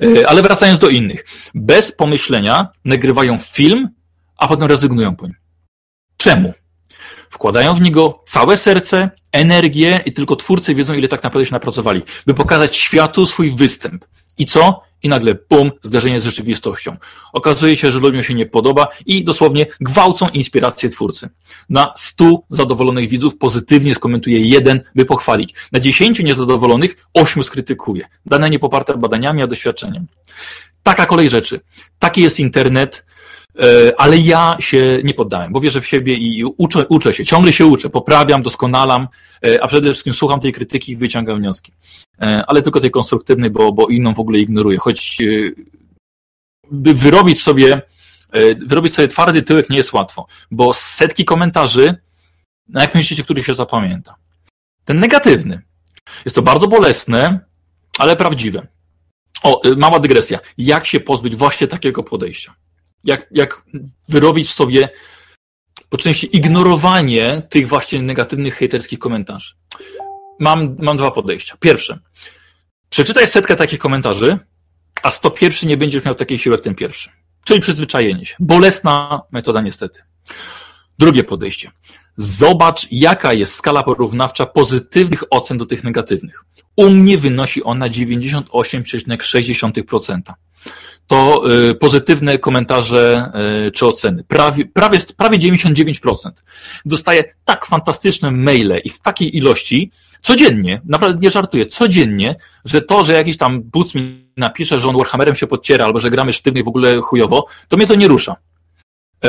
Yy, 0.00 0.28
ale 0.28 0.42
wracając 0.42 0.78
do 0.78 0.88
innych. 0.88 1.24
Bez 1.54 1.92
pomyślenia 1.92 2.68
nagrywają 2.84 3.38
film, 3.38 3.88
a 4.36 4.48
potem 4.48 4.68
rezygnują 4.68 5.16
po 5.16 5.26
nim. 5.26 5.36
Czemu? 6.16 6.52
Wkładają 7.30 7.74
w 7.74 7.80
niego 7.80 8.22
całe 8.26 8.56
serce, 8.56 9.10
energię 9.32 10.00
i 10.06 10.12
tylko 10.12 10.36
twórcy 10.36 10.74
wiedzą, 10.74 10.94
ile 10.94 11.08
tak 11.08 11.22
naprawdę 11.22 11.46
się 11.46 11.52
napracowali, 11.52 12.02
by 12.26 12.34
pokazać 12.34 12.76
światu 12.76 13.26
swój 13.26 13.50
występ. 13.50 14.04
I 14.38 14.46
co? 14.46 14.82
I 15.04 15.08
nagle, 15.08 15.34
pum, 15.34 15.70
zderzenie 15.82 16.20
z 16.20 16.24
rzeczywistością. 16.24 16.96
Okazuje 17.32 17.76
się, 17.76 17.92
że 17.92 17.98
ludziom 17.98 18.22
się 18.22 18.34
nie 18.34 18.46
podoba 18.46 18.88
i 19.06 19.24
dosłownie 19.24 19.66
gwałcą 19.80 20.28
inspirację 20.28 20.88
twórcy. 20.88 21.28
Na 21.68 21.92
stu 21.96 22.44
zadowolonych 22.50 23.08
widzów 23.08 23.38
pozytywnie 23.38 23.94
skomentuje 23.94 24.40
jeden, 24.40 24.80
by 24.94 25.04
pochwalić. 25.04 25.54
Na 25.72 25.80
dziesięciu 25.80 26.22
niezadowolonych 26.22 27.06
ośmiu 27.14 27.42
skrytykuje. 27.42 28.08
Dane 28.26 28.50
niepoparte 28.50 28.96
badaniami, 28.96 29.42
a 29.42 29.46
doświadczeniem. 29.46 30.06
Taka 30.82 31.06
kolej 31.06 31.30
rzeczy. 31.30 31.60
Taki 31.98 32.22
jest 32.22 32.40
internet, 32.40 33.04
ale 33.96 34.18
ja 34.18 34.56
się 34.60 35.00
nie 35.04 35.14
poddałem, 35.14 35.52
bo 35.52 35.60
wierzę 35.60 35.80
w 35.80 35.86
siebie 35.86 36.14
i 36.14 36.44
uczę, 36.44 36.86
uczę 36.88 37.14
się, 37.14 37.24
ciągle 37.24 37.52
się 37.52 37.66
uczę, 37.66 37.90
poprawiam, 37.90 38.42
doskonalam, 38.42 39.08
e, 39.46 39.62
a 39.62 39.68
przede 39.68 39.90
wszystkim 39.90 40.14
słucham 40.14 40.40
tej 40.40 40.52
krytyki 40.52 40.92
i 40.92 40.96
wyciągam 40.96 41.38
wnioski. 41.38 41.72
E, 42.20 42.44
ale 42.46 42.62
tylko 42.62 42.80
tej 42.80 42.90
konstruktywnej, 42.90 43.50
bo, 43.50 43.72
bo 43.72 43.86
inną 43.86 44.14
w 44.14 44.20
ogóle 44.20 44.38
ignoruję. 44.38 44.78
Choć 44.78 45.18
by 46.70 46.94
wyrobić 46.94 47.42
sobie, 47.42 47.82
wyrobić 48.66 48.94
sobie 48.94 49.08
twardy 49.08 49.42
tyłek 49.42 49.70
nie 49.70 49.76
jest 49.76 49.92
łatwo, 49.92 50.26
bo 50.50 50.74
setki 50.74 51.24
komentarzy, 51.24 51.94
na 52.68 52.82
jak 52.82 52.94
myślicie, 52.94 53.24
który 53.24 53.42
się 53.42 53.54
zapamięta? 53.54 54.14
Ten 54.84 55.00
negatywny. 55.00 55.62
Jest 56.24 56.34
to 56.34 56.42
bardzo 56.42 56.68
bolesne, 56.68 57.40
ale 57.98 58.16
prawdziwe. 58.16 58.66
O, 59.42 59.60
mała 59.76 59.98
dygresja. 59.98 60.38
Jak 60.58 60.86
się 60.86 61.00
pozbyć 61.00 61.36
właśnie 61.36 61.66
takiego 61.66 62.02
podejścia? 62.02 62.54
Jak, 63.04 63.26
jak 63.30 63.64
wyrobić 64.08 64.50
sobie 64.50 64.88
po 65.88 65.98
części 65.98 66.36
ignorowanie 66.36 67.42
tych 67.50 67.68
właśnie 67.68 68.02
negatywnych 68.02 68.56
hejterskich 68.56 68.98
komentarzy. 68.98 69.54
mam, 70.38 70.76
mam 70.78 70.96
dwa 70.96 71.10
podejścia. 71.10 71.56
Pierwsze, 71.60 71.98
przeczytaj 72.90 73.28
setkę 73.28 73.56
takich 73.56 73.78
komentarzy, 73.78 74.38
a 75.02 75.10
101 75.10 75.68
nie 75.68 75.76
będziesz 75.76 76.04
miał 76.04 76.14
takiej 76.14 76.38
siły 76.38 76.56
jak 76.56 76.64
ten 76.64 76.74
pierwszy. 76.74 77.10
Czyli 77.44 77.60
przyzwyczajenie 77.60 78.26
się. 78.26 78.36
Bolesna 78.40 79.22
metoda 79.32 79.60
niestety. 79.60 80.00
Drugie 80.98 81.24
podejście. 81.24 81.70
Zobacz, 82.16 82.86
jaka 82.90 83.32
jest 83.32 83.54
skala 83.54 83.82
porównawcza 83.82 84.46
pozytywnych 84.46 85.24
ocen 85.30 85.58
do 85.58 85.66
tych 85.66 85.84
negatywnych. 85.84 86.44
U 86.76 86.90
mnie 86.90 87.18
wynosi 87.18 87.62
ona 87.62 87.88
98,6% 87.88 90.32
to 91.06 91.42
y, 91.70 91.74
pozytywne 91.74 92.38
komentarze 92.38 93.32
y, 93.66 93.70
czy 93.70 93.86
oceny. 93.86 94.24
Prawie, 94.24 94.66
prawie, 94.66 94.98
prawie 95.16 95.38
99%. 95.38 96.30
Dostaję 96.84 97.24
tak 97.44 97.66
fantastyczne 97.66 98.30
maile 98.30 98.80
i 98.84 98.90
w 98.90 99.00
takiej 99.00 99.36
ilości, 99.36 99.90
codziennie, 100.20 100.80
naprawdę 100.84 101.18
nie 101.20 101.30
żartuję, 101.30 101.66
codziennie, 101.66 102.36
że 102.64 102.82
to, 102.82 103.04
że 103.04 103.12
jakiś 103.12 103.36
tam 103.36 103.62
buc 103.62 103.94
mi 103.94 104.28
napisze, 104.36 104.80
że 104.80 104.88
on 104.88 104.96
Warhammerem 104.96 105.34
się 105.34 105.46
podciera, 105.46 105.84
albo 105.84 106.00
że 106.00 106.10
gramy 106.10 106.32
sztywnie 106.32 106.64
w 106.64 106.68
ogóle 106.68 107.00
chujowo, 107.00 107.46
to 107.68 107.76
mnie 107.76 107.86
to 107.86 107.94
nie 107.94 108.08
rusza. 108.08 108.36
E, 109.24 109.28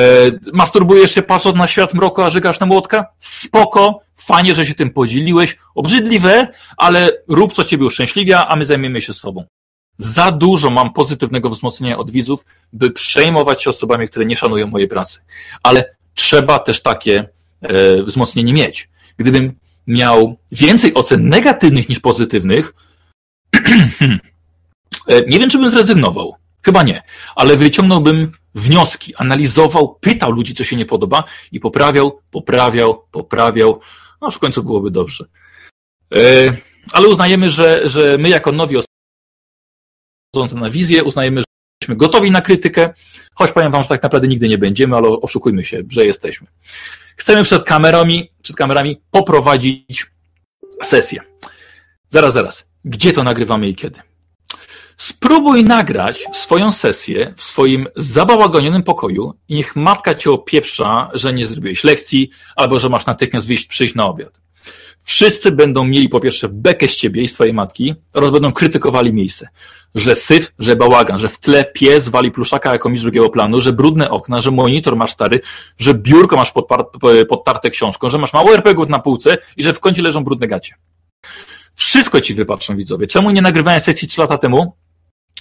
masturbujesz 0.53 1.12
się 1.12 1.22
patrząc 1.22 1.55
na 1.55 1.67
świat 1.67 1.94
mroku, 1.94 2.22
a 2.22 2.29
żygasz 2.29 2.60
na 2.60 2.65
młotka? 2.65 3.05
Spoko, 3.20 4.00
fajnie, 4.15 4.55
że 4.55 4.65
się 4.65 4.74
tym 4.74 4.89
podzieliłeś. 4.89 5.58
Obrzydliwe, 5.75 6.48
ale 6.77 7.12
rób 7.27 7.53
co 7.53 7.63
ciebie 7.63 7.86
uszczęśliwia, 7.86 8.48
a 8.48 8.55
my 8.55 8.65
zajmiemy 8.65 9.01
się 9.01 9.13
sobą. 9.13 9.46
Za 9.98 10.32
dużo 10.32 10.70
mam 10.70 10.94
pozytywnego 10.94 11.50
wzmocnienia 11.50 11.98
od 11.98 12.12
widzów, 12.12 12.46
by 12.74 12.92
przejmować 12.92 13.64
się 13.64 13.70
osobami, 13.70 14.08
które 14.08 14.25
nie 14.25 14.36
szanują 14.36 14.68
mojej 14.68 14.88
pracy. 14.88 15.20
Ale 15.64 15.96
trzeba 16.14 16.60
też 16.60 16.82
takie 16.82 17.30
e, 17.62 18.04
wzmocnienie 18.04 18.54
mieć. 18.54 18.90
Gdybym 19.18 19.54
miał 19.88 20.36
więcej 20.52 20.94
ocen 20.94 21.30
negatywnych 21.30 21.90
niż 21.90 22.00
pozytywnych, 22.00 22.74
e, 25.08 25.22
nie 25.28 25.40
wiem, 25.40 25.50
czy 25.50 25.58
bym 25.58 25.70
zrezygnował. 25.70 26.36
Chyba 26.62 26.84
nie, 26.84 27.04
ale 27.36 27.58
wyciągnąłbym 27.58 28.32
wnioski, 28.56 29.16
analizował, 29.16 29.96
pytał 30.02 30.32
ludzi, 30.32 30.54
co 30.54 30.64
się 30.64 30.75
nie 30.75 30.86
podoba 30.86 31.24
i 31.52 31.60
poprawiał, 31.60 32.20
poprawiał, 32.32 33.04
poprawiał, 33.12 33.80
no 34.22 34.32
w 34.32 34.40
końcu 34.40 34.64
byłoby 34.64 34.92
dobrze. 34.92 35.25
E, 36.16 36.20
ale 36.92 37.08
uznajemy, 37.08 37.52
że, 37.52 37.90
że 37.90 38.18
my 38.18 38.30
jako 38.30 38.52
nowi 38.52 38.78
na 40.56 40.70
wizję, 40.70 41.04
uznajemy, 41.04 41.42
że 41.42 41.46
jesteśmy 41.82 41.96
gotowi 41.96 42.32
na 42.32 42.42
krytykę, 42.42 42.94
choć 43.34 43.51
powiem 43.51 43.72
wam, 43.72 43.84
że 43.84 43.89
tak 43.89 44.04
naprawdę 44.04 44.27
nigdy 44.27 44.50
nie 44.50 44.58
będziemy, 44.58 44.96
ale 44.96 45.08
oszukujmy 45.08 45.65
się, 45.65 45.84
że 45.89 46.06
jesteśmy. 46.06 46.48
Chcemy 47.18 47.44
przed 47.44 47.63
kamerami, 47.63 48.32
przed 48.42 48.56
kamerami 48.56 49.01
poprowadzić 49.12 50.06
sesję. 50.84 51.22
Zaraz, 52.10 52.34
zaraz. 52.34 52.65
Gdzie 52.86 53.12
to 53.12 53.24
nagrywamy 53.24 53.68
i 53.68 53.75
kiedy? 53.75 54.00
Spróbuj 54.98 55.63
nagrać 55.63 56.25
swoją 56.34 56.72
sesję 56.72 57.34
w 57.38 57.44
swoim 57.44 57.88
zabałagonionym 57.96 58.84
pokoju 58.84 59.34
i 59.48 59.56
niech 59.56 59.75
matka 59.75 60.15
cię 60.15 60.32
opieprza, 60.32 61.10
że 61.13 61.34
nie 61.34 61.46
zrobiłeś 61.46 61.84
lekcji 61.84 62.30
albo 62.56 62.80
że 62.80 62.89
masz 62.89 63.06
natychmiast 63.06 63.48
wyjść, 63.48 63.65
przyjść 63.65 63.96
na 63.96 64.06
obiad. 64.06 64.45
Wszyscy 65.06 65.52
będą 65.52 65.84
mieli 65.84 66.10
po 66.10 66.20
pierwsze 66.20 66.50
bekę 66.50 66.88
z 66.88 66.96
ciebie 66.96 67.22
i 67.22 67.28
z 67.28 67.34
twojej 67.34 67.54
matki 67.54 67.96
oraz 68.14 68.32
będą 68.32 68.52
krytykowali 68.52 69.14
miejsce. 69.14 69.48
Że 69.96 70.16
syf, 70.16 70.54
że 70.60 70.76
bałagan, 70.76 71.18
że 71.18 71.30
w 71.30 71.38
tle 71.38 71.66
pies 71.66 72.10
wali 72.10 72.32
pluszaka 72.32 72.72
jako 72.72 72.90
mistrz 72.90 73.04
drugiego 73.04 73.30
planu, 73.30 73.62
że 73.62 73.74
brudne 73.74 74.10
okna, 74.10 74.42
że 74.42 74.52
monitor 74.52 74.96
masz 74.96 75.12
stary, 75.12 75.40
że 75.78 75.94
biurko 75.94 76.36
masz 76.36 76.54
podtarte 77.30 77.70
książką, 77.70 78.10
że 78.10 78.18
masz 78.18 78.34
mało 78.34 78.54
RPGów 78.54 78.90
na 78.90 79.00
półce 79.00 79.38
i 79.58 79.64
że 79.64 79.74
w 79.74 79.80
kącie 79.80 80.02
leżą 80.02 80.24
brudne 80.24 80.48
gacie. 80.48 80.76
Wszystko 81.76 82.22
ci 82.22 82.34
wypatrzą 82.34 82.76
widzowie. 82.76 83.08
Czemu 83.08 83.32
nie 83.32 83.42
nagrywałem 83.42 83.80
sesji 83.80 84.08
trzy 84.08 84.22
lata 84.22 84.38
temu? 84.38 84.74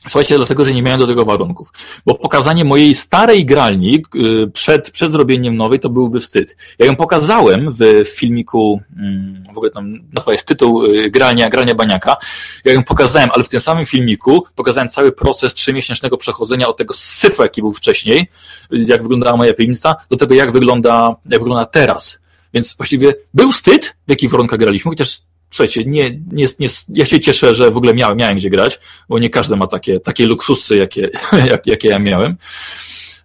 Słuchajcie, 0.08 0.36
dlatego, 0.36 0.64
że 0.64 0.72
nie 0.72 0.82
miałem 0.82 1.00
do 1.00 1.06
tego 1.06 1.24
warunków. 1.24 1.72
Bo 2.06 2.14
pokazanie 2.14 2.64
mojej 2.64 2.94
starej 2.94 3.46
gralni 3.46 4.02
y, 4.14 4.50
przed, 4.50 4.90
przed 4.90 5.12
zrobieniem 5.12 5.56
nowej 5.56 5.80
to 5.80 5.88
byłby 5.88 6.20
wstyd. 6.20 6.56
Ja 6.78 6.86
ją 6.86 6.96
pokazałem 6.96 7.72
w 7.72 8.08
filmiku, 8.08 8.80
mm, 8.96 9.44
w 9.54 9.56
ogóle 9.56 9.70
tam 9.70 10.00
nazwa 10.12 10.32
jest 10.32 10.46
tytuł 10.46 10.84
y, 10.84 11.10
Grania, 11.10 11.48
Grania 11.48 11.74
Baniaka. 11.74 12.16
Ja 12.64 12.72
ją 12.72 12.84
pokazałem, 12.84 13.30
ale 13.32 13.44
w 13.44 13.48
tym 13.48 13.60
samym 13.60 13.86
filmiku 13.86 14.44
pokazałem 14.54 14.88
cały 14.88 15.12
proces 15.12 15.54
trzymiesięcznego 15.54 16.16
przechodzenia 16.16 16.68
od 16.68 16.76
tego 16.76 16.94
syfu, 16.94 17.42
jaki 17.42 17.62
był 17.62 17.72
wcześniej, 17.72 18.28
jak 18.70 19.02
wyglądała 19.02 19.36
moja 19.36 19.54
piwnica, 19.54 19.96
do 20.10 20.16
tego, 20.16 20.34
jak 20.34 20.52
wygląda, 20.52 21.16
jak 21.30 21.40
wygląda 21.40 21.66
teraz. 21.66 22.18
Więc 22.54 22.76
właściwie 22.76 23.14
był 23.34 23.52
wstyd, 23.52 23.96
w 24.06 24.10
jakich 24.10 24.30
warunkach 24.30 24.58
graliśmy, 24.58 24.90
chociaż 24.90 25.20
słuchajcie, 25.54 25.84
nie, 25.84 26.10
nie, 26.32 26.46
nie, 26.58 26.68
ja 26.88 27.06
się 27.06 27.20
cieszę, 27.20 27.54
że 27.54 27.70
w 27.70 27.76
ogóle 27.76 27.94
miałem, 27.94 28.16
miałem 28.16 28.36
gdzie 28.36 28.50
grać, 28.50 28.80
bo 29.08 29.18
nie 29.18 29.30
każdy 29.30 29.56
ma 29.56 29.66
takie, 29.66 30.00
takie 30.00 30.26
luksusy, 30.26 30.76
jakie, 30.76 31.10
jak, 31.50 31.66
jakie 31.66 31.88
ja 31.88 31.98
miałem. 31.98 32.36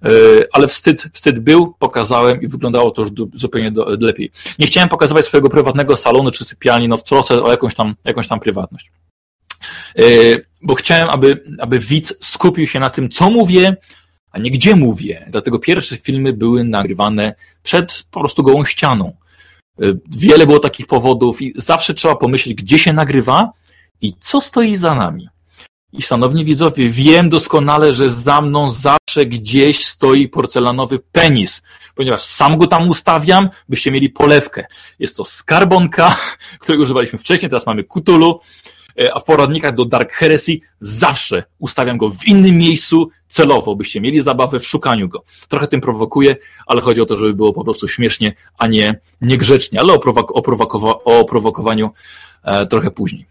E, 0.06 0.10
ale 0.52 0.68
wstyd, 0.68 1.04
wstyd 1.14 1.40
był, 1.40 1.74
pokazałem 1.80 2.42
i 2.42 2.48
wyglądało 2.48 2.92
to 2.92 3.02
już 3.02 3.12
zupełnie 3.34 3.72
do, 3.72 3.98
lepiej. 4.00 4.32
Nie 4.60 4.68
chciałem 4.68 4.90
pokazywać 4.90 5.26
swojego 5.26 5.50
prywatnego 5.50 5.98
salonu 5.98 6.32
czy 6.32 6.46
sypialni, 6.46 6.88
no 6.88 6.98
w 6.98 7.04
trosce 7.04 7.44
o 7.44 7.52
jakąś 7.52 7.76
tam, 7.76 7.96
jakąś 8.06 8.28
tam 8.28 8.40
prywatność. 8.40 8.92
E, 9.98 10.04
bo 10.62 10.76
chciałem, 10.76 11.10
aby, 11.10 11.44
aby 11.60 11.80
widz 11.80 12.14
skupił 12.20 12.68
się 12.68 12.80
na 12.80 12.90
tym, 12.90 13.10
co 13.10 13.30
mówię, 13.30 13.78
a 14.32 14.40
nie 14.40 14.52
gdzie 14.52 14.76
mówię. 14.76 15.26
Dlatego 15.30 15.60
pierwsze 15.60 15.98
filmy 15.98 16.34
były 16.34 16.64
nagrywane 16.64 17.36
przed 17.64 18.04
po 18.12 18.20
prostu 18.20 18.44
gołą 18.44 18.66
ścianą. 18.66 19.16
Wiele 20.10 20.46
było 20.48 20.60
takich 20.60 20.88
powodów 20.88 21.42
i 21.42 21.54
zawsze 21.56 21.94
trzeba 21.94 22.16
pomyśleć, 22.16 22.56
gdzie 22.56 22.80
się 22.80 22.94
nagrywa 22.94 23.52
i 24.02 24.14
co 24.20 24.42
stoi 24.42 24.76
za 24.76 24.96
nami. 24.96 25.30
I 25.94 26.02
szanowni 26.02 26.46
widzowie, 26.46 26.90
wiem 26.90 27.30
doskonale, 27.30 27.94
że 27.94 28.10
za 28.10 28.42
mną 28.42 28.70
zawsze 28.70 29.26
gdzieś 29.26 29.86
stoi 29.86 30.28
porcelanowy 30.28 31.00
penis, 31.12 31.62
ponieważ 31.96 32.22
sam 32.22 32.58
go 32.58 32.68
tam 32.68 32.90
ustawiam, 32.90 33.50
byście 33.70 33.92
mieli 33.92 34.10
polewkę. 34.10 34.66
Jest 35.00 35.18
to 35.18 35.26
skarbonka, 35.26 36.18
której 36.60 36.82
używaliśmy 36.82 37.20
wcześniej, 37.20 37.50
teraz 37.50 37.66
mamy 37.66 37.84
kutulu, 37.84 38.40
a 39.14 39.20
w 39.20 39.24
poradnikach 39.24 39.76
do 39.76 39.86
Dark 39.86 40.12
Heresy 40.12 40.60
zawsze 40.80 41.44
ustawiam 41.60 41.98
go 41.98 42.10
w 42.10 42.28
innym 42.28 42.58
miejscu 42.58 43.10
celowo, 43.28 43.76
byście 43.76 44.02
mieli 44.02 44.22
zabawę 44.22 44.60
w 44.60 44.68
szukaniu 44.68 45.10
go. 45.10 45.24
Trochę 45.48 45.68
tym 45.68 45.82
prowokuję, 45.82 46.36
ale 46.68 46.82
chodzi 46.82 47.02
o 47.02 47.06
to, 47.06 47.18
żeby 47.18 47.34
było 47.34 47.54
po 47.54 47.64
prostu 47.64 47.88
śmiesznie, 47.88 48.34
a 48.58 48.68
nie 48.68 49.00
niegrzecznie, 49.22 49.80
ale 49.80 49.94
o, 49.94 50.00
prowok 50.00 50.32
o, 50.36 50.42
prowokowa 50.42 50.98
o 51.04 51.26
prowokowaniu 51.26 51.90
e, 52.44 52.66
trochę 52.66 52.92
później. 52.92 53.26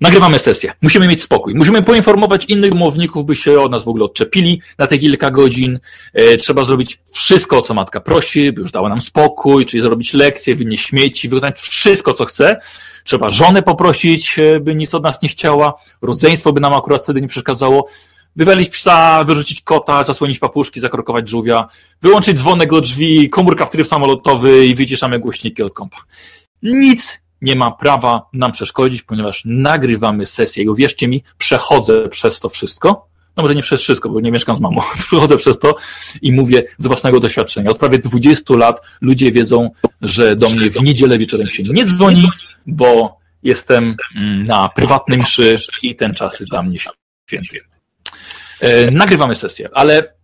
Nagrywamy 0.00 0.38
sesję. 0.38 0.72
Musimy 0.82 1.08
mieć 1.08 1.22
spokój. 1.22 1.54
Musimy 1.54 1.82
poinformować 1.82 2.44
innych 2.44 2.72
umowników, 2.72 3.24
by 3.24 3.36
się 3.36 3.60
od 3.60 3.72
nas 3.72 3.84
w 3.84 3.88
ogóle 3.88 4.04
odczepili 4.04 4.60
na 4.78 4.86
te 4.86 4.98
kilka 4.98 5.30
godzin. 5.30 5.80
E, 6.12 6.36
trzeba 6.36 6.64
zrobić 6.64 6.98
wszystko, 7.12 7.62
co 7.62 7.74
matka 7.74 8.00
prosi, 8.00 8.52
by 8.52 8.60
już 8.60 8.70
dała 8.70 8.88
nam 8.88 9.00
spokój, 9.00 9.66
czyli 9.66 9.82
zrobić 9.82 10.14
lekcje, 10.14 10.54
wynieść 10.54 10.86
śmieci, 10.86 11.28
wykonać 11.28 11.60
wszystko, 11.60 12.12
co 12.12 12.24
chce. 12.24 12.60
Trzeba 13.04 13.30
żonę 13.30 13.62
poprosić, 13.62 14.38
e, 14.38 14.60
by 14.60 14.74
nic 14.74 14.94
od 14.94 15.02
nas 15.02 15.22
nie 15.22 15.28
chciała. 15.28 15.74
Rodzeństwo 16.02 16.52
by 16.52 16.60
nam 16.60 16.72
akurat 16.72 17.02
wtedy 17.02 17.20
nie 17.20 17.28
przeszkadzało. 17.28 17.86
Wywalić 18.36 18.68
psa, 18.68 19.24
wyrzucić 19.24 19.60
kota, 19.60 20.04
zasłonić 20.04 20.38
papuszki, 20.38 20.80
zakrokować 20.80 21.28
żółwia, 21.28 21.68
wyłączyć 22.02 22.38
dzwonek 22.38 22.70
do 22.70 22.80
drzwi, 22.80 23.30
komórka 23.30 23.66
w 23.66 23.70
tryb 23.70 23.86
samolotowy 23.86 24.66
i 24.66 24.74
wyciszamy 24.74 25.18
głośniki 25.18 25.62
od 25.62 25.74
kompa. 25.74 25.98
Nic 26.62 27.22
nie 27.42 27.56
ma 27.56 27.70
prawa 27.70 28.26
nam 28.32 28.52
przeszkodzić, 28.52 29.02
ponieważ 29.02 29.42
nagrywamy 29.44 30.26
sesję. 30.26 30.64
I 30.64 30.68
uwierzcie 30.68 31.08
mi, 31.08 31.22
przechodzę 31.38 32.08
przez 32.08 32.40
to 32.40 32.48
wszystko. 32.48 33.11
No 33.36 33.42
może 33.42 33.54
nie 33.54 33.62
przez 33.62 33.82
wszystko, 33.82 34.08
bo 34.08 34.20
nie 34.20 34.32
mieszkam 34.32 34.56
z 34.56 34.60
mamą. 34.60 34.80
Przechodzę 35.06 35.36
przez 35.36 35.58
to 35.58 35.76
i 36.22 36.32
mówię 36.32 36.64
z 36.78 36.86
własnego 36.86 37.20
doświadczenia. 37.20 37.70
Od 37.70 37.78
prawie 37.78 37.98
20 37.98 38.54
lat 38.54 38.80
ludzie 39.00 39.32
wiedzą, 39.32 39.70
że 40.02 40.36
do 40.36 40.50
mnie 40.50 40.70
w 40.70 40.82
niedzielę 40.82 41.18
wieczorem 41.18 41.48
się 41.48 41.62
nie 41.62 41.84
dzwoni, 41.84 42.28
bo 42.66 43.18
jestem 43.42 43.96
mm, 44.16 44.46
na 44.46 44.68
prywatnej 44.68 45.18
mszy 45.18 45.58
i 45.82 45.96
ten 45.96 46.14
czas 46.14 46.40
jest 46.40 46.50
dla 46.50 46.62
mnie 46.62 46.78
święty. 47.28 47.60
E, 48.60 48.90
nagrywamy 48.90 49.34
sesję, 49.34 49.68
ale, 49.72 50.14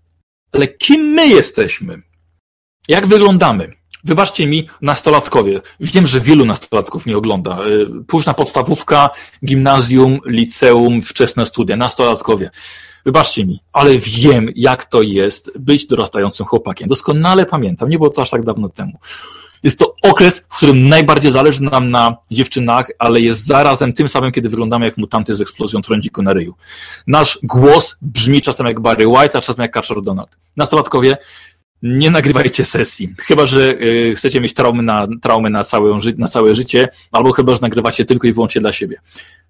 ale 0.52 0.68
kim 0.68 1.00
my 1.00 1.28
jesteśmy? 1.28 2.02
Jak 2.88 3.06
wyglądamy? 3.06 3.70
Wybaczcie 4.04 4.46
mi, 4.46 4.68
nastolatkowie. 4.82 5.60
Wiem, 5.80 6.06
że 6.06 6.20
wielu 6.20 6.44
nastolatków 6.44 7.06
nie 7.06 7.16
ogląda. 7.16 7.58
E, 7.58 8.04
późna 8.06 8.34
podstawówka, 8.34 9.10
gimnazjum, 9.44 10.20
liceum, 10.26 11.02
wczesne 11.02 11.46
studia. 11.46 11.76
Nastolatkowie. 11.76 12.50
Wybaczcie 13.04 13.46
mi, 13.46 13.60
ale 13.72 13.98
wiem, 13.98 14.48
jak 14.56 14.84
to 14.84 15.02
jest 15.02 15.58
być 15.58 15.86
dorastającym 15.86 16.46
chłopakiem. 16.46 16.88
Doskonale 16.88 17.46
pamiętam, 17.46 17.88
nie 17.88 17.98
było 17.98 18.10
to 18.10 18.22
aż 18.22 18.30
tak 18.30 18.44
dawno 18.44 18.68
temu. 18.68 18.98
Jest 19.62 19.78
to 19.78 19.94
okres, 20.02 20.38
w 20.38 20.56
którym 20.56 20.88
najbardziej 20.88 21.32
zależy 21.32 21.62
nam 21.62 21.90
na 21.90 22.16
dziewczynach, 22.30 22.90
ale 22.98 23.20
jest 23.20 23.46
zarazem 23.46 23.92
tym 23.92 24.08
samym, 24.08 24.32
kiedy 24.32 24.48
wyglądamy 24.48 24.84
jak 24.84 24.96
mutanty 24.96 25.34
z 25.34 25.40
eksplozją 25.40 25.80
trądziku 25.80 26.22
na 26.22 26.32
ryju. 26.32 26.54
Nasz 27.06 27.38
głos 27.42 27.96
brzmi 28.02 28.42
czasem 28.42 28.66
jak 28.66 28.80
Barry 28.80 29.08
White, 29.08 29.38
a 29.38 29.40
czasem 29.40 29.62
jak 29.62 29.70
Kaczor 29.70 30.02
Donald. 30.02 30.36
Nastolatkowie, 30.56 31.16
nie 31.82 32.10
nagrywajcie 32.10 32.64
sesji. 32.64 33.14
Chyba, 33.18 33.46
że 33.46 33.74
y, 33.80 34.14
chcecie 34.16 34.40
mieć 34.40 34.54
traumy 34.54 34.82
na, 34.82 35.06
traumy 35.22 35.50
na, 35.50 35.64
całe, 35.64 35.98
na 36.16 36.28
całe 36.28 36.54
życie, 36.54 36.88
albo 37.12 37.32
chyba, 37.32 37.54
że 37.54 37.58
nagrywacie 37.62 38.04
tylko 38.04 38.26
i 38.26 38.32
wyłącznie 38.32 38.60
dla 38.60 38.72
siebie. 38.72 39.00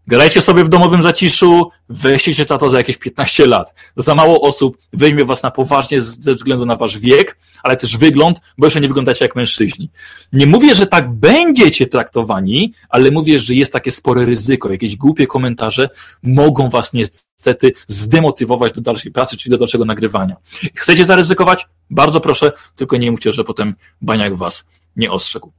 Grajcie 0.08 0.40
sobie 0.40 0.64
w 0.64 0.68
domowym 0.68 1.02
zaciszu, 1.02 1.70
weźcie 1.88 2.44
za 2.44 2.58
to 2.58 2.70
za 2.70 2.78
jakieś 2.78 2.96
15 2.96 3.46
lat. 3.46 3.74
Za 3.96 4.14
mało 4.14 4.40
osób 4.40 4.78
weźmie 4.92 5.24
was 5.24 5.42
na 5.42 5.50
poważnie 5.50 6.00
ze 6.00 6.34
względu 6.34 6.66
na 6.66 6.76
wasz 6.76 6.98
wiek, 6.98 7.38
ale 7.62 7.76
też 7.76 7.96
wygląd, 7.96 8.40
bo 8.58 8.66
jeszcze 8.66 8.80
nie 8.80 8.88
wyglądacie 8.88 9.24
jak 9.24 9.36
mężczyźni. 9.36 9.90
Nie 10.32 10.46
mówię, 10.46 10.74
że 10.74 10.86
tak 10.86 11.12
będziecie 11.12 11.86
traktowani, 11.86 12.72
ale 12.88 13.10
mówię, 13.10 13.38
że 13.38 13.54
jest 13.54 13.72
takie 13.72 13.90
spore 13.90 14.24
ryzyko. 14.24 14.70
Jakieś 14.70 14.96
głupie 14.96 15.26
komentarze 15.26 15.90
mogą 16.22 16.70
was 16.70 16.92
niestety 16.92 17.72
zdemotywować 17.88 18.72
do 18.72 18.80
dalszej 18.80 19.12
pracy, 19.12 19.36
czyli 19.36 19.50
do 19.50 19.58
dalszego 19.58 19.84
nagrywania. 19.84 20.36
Chcecie 20.74 21.04
zaryzykować? 21.04 21.66
Bardzo 21.90 22.20
proszę, 22.20 22.52
tylko 22.76 22.96
nie 22.96 23.10
mówcie, 23.10 23.32
że 23.32 23.44
potem 23.44 23.74
baniak 24.00 24.36
was 24.36 24.68
nie 24.96 25.10
ostrzegł. 25.10 25.52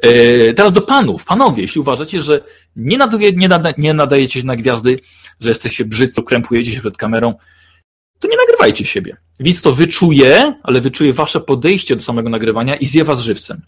E, 0.00 0.54
teraz 0.54 0.72
do 0.72 0.80
panów. 0.80 1.24
Panowie, 1.24 1.62
jeśli 1.62 1.80
uważacie, 1.80 2.22
że 2.22 2.44
nie, 2.76 2.98
nie, 3.36 3.48
nada, 3.48 3.72
nie 3.78 3.94
nadajecie 3.94 4.40
się 4.40 4.46
na 4.46 4.56
gwiazdy, 4.56 5.00
że 5.40 5.48
jesteście 5.48 5.84
brzydcy, 5.84 6.22
krępujecie 6.22 6.72
się 6.72 6.80
przed 6.80 6.96
kamerą, 6.96 7.34
to 8.18 8.28
nie 8.28 8.36
nagrywajcie 8.36 8.84
siebie. 8.84 9.16
Widz 9.40 9.62
to 9.62 9.72
wyczuje, 9.72 10.54
ale 10.62 10.80
wyczuje 10.80 11.12
wasze 11.12 11.40
podejście 11.40 11.96
do 11.96 12.02
samego 12.02 12.30
nagrywania 12.30 12.76
i 12.76 12.86
zje 12.86 13.04
was 13.04 13.20
żywcem. 13.20 13.62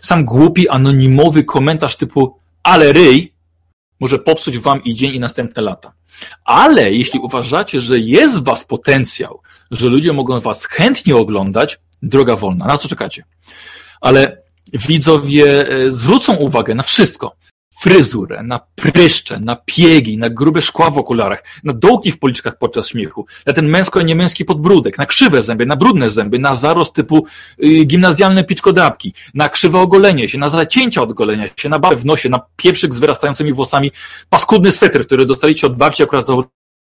Sam 0.00 0.24
głupi, 0.24 0.68
anonimowy 0.68 1.44
komentarz 1.44 1.96
typu 1.96 2.38
ale 2.66 2.92
ryj 2.92 3.32
może 4.00 4.18
popsuć 4.18 4.58
wam 4.58 4.84
i 4.84 4.94
dzień 4.94 5.14
i 5.14 5.20
następne 5.20 5.62
lata. 5.62 5.92
Ale 6.44 6.92
jeśli 6.92 7.20
uważacie, 7.20 7.80
że 7.80 7.98
jest 7.98 8.40
w 8.40 8.44
was 8.44 8.64
potencjał, 8.64 9.40
że 9.70 9.86
ludzie 9.86 10.12
mogą 10.12 10.40
was 10.40 10.64
chętnie 10.64 11.16
oglądać, 11.16 11.78
droga 12.02 12.36
wolna. 12.36 12.66
Na 12.66 12.78
co 12.78 12.88
czekacie? 12.88 13.24
Ale 14.00 14.42
widzowie 14.72 15.68
e, 15.68 15.90
zwrócą 15.90 16.36
uwagę 16.36 16.74
na 16.74 16.82
wszystko. 16.82 17.36
Fryzurę, 17.80 18.42
na 18.42 18.60
pryszcze, 18.74 19.40
na 19.40 19.56
piegi, 19.56 20.18
na 20.18 20.30
grube 20.30 20.62
szkła 20.62 20.90
w 20.90 20.98
okularach, 20.98 21.44
na 21.64 21.72
dołki 21.72 22.12
w 22.12 22.18
policzkach 22.18 22.58
podczas 22.58 22.88
śmiechu, 22.88 23.26
na 23.46 23.52
ten 23.52 23.68
męsko 23.68 24.02
niemęski 24.02 24.44
podbródek, 24.44 24.98
na 24.98 25.06
krzywe 25.06 25.42
zęby, 25.42 25.66
na 25.66 25.76
brudne 25.76 26.10
zęby, 26.10 26.38
na 26.38 26.54
zarost 26.54 26.94
typu 26.94 27.26
y, 27.64 27.84
gimnazjalne 27.84 28.44
piczkodabki, 28.44 29.14
na 29.34 29.48
krzywe 29.48 29.78
ogolenie 29.78 30.28
się, 30.28 30.38
na 30.38 30.48
zacięcia 30.48 31.02
od 31.02 31.12
golenia 31.12 31.48
się, 31.56 31.68
na 31.68 31.78
babę 31.78 31.96
w 31.96 32.04
nosie, 32.04 32.28
na 32.28 32.40
pieprzyk 32.56 32.94
z 32.94 32.98
wyrastającymi 32.98 33.52
włosami, 33.52 33.92
paskudny 34.30 34.72
sweter, 34.72 35.06
który 35.06 35.26
dostaliście 35.26 35.66
od 35.66 35.76
babci 35.76 36.02
akurat 36.02 36.26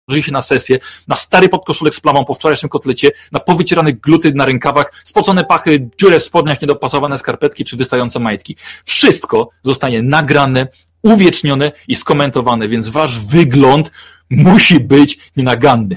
założyli 0.09 0.23
się 0.23 0.33
na 0.33 0.43
sesję, 0.43 0.79
na 1.09 1.17
stary 1.17 1.49
podkoszulek 1.49 1.95
z 1.95 2.01
plamą 2.01 2.25
po 2.25 2.35
wczorajszym 2.35 2.69
kotlecie, 2.69 3.13
na 3.33 3.41
powycierane 3.41 3.93
gluty 3.93 4.33
na 4.35 4.45
rękawach, 4.45 4.93
spocone 5.05 5.45
pachy, 5.45 5.89
dziurę 6.01 6.21
w 6.21 6.23
spodniach, 6.23 6.63
niedopasowane 6.63 7.19
skarpetki 7.19 7.65
czy 7.65 7.77
wystające 7.77 8.19
majtki. 8.19 8.57
Wszystko 8.85 9.49
zostanie 9.65 10.03
nagrane, 10.03 10.67
uwiecznione 11.03 11.73
i 11.89 11.97
skomentowane, 11.97 12.69
więc 12.69 12.89
wasz 12.89 13.19
wygląd 13.19 13.91
musi 14.31 14.81
być 14.81 15.19
nienaganny. 15.37 15.97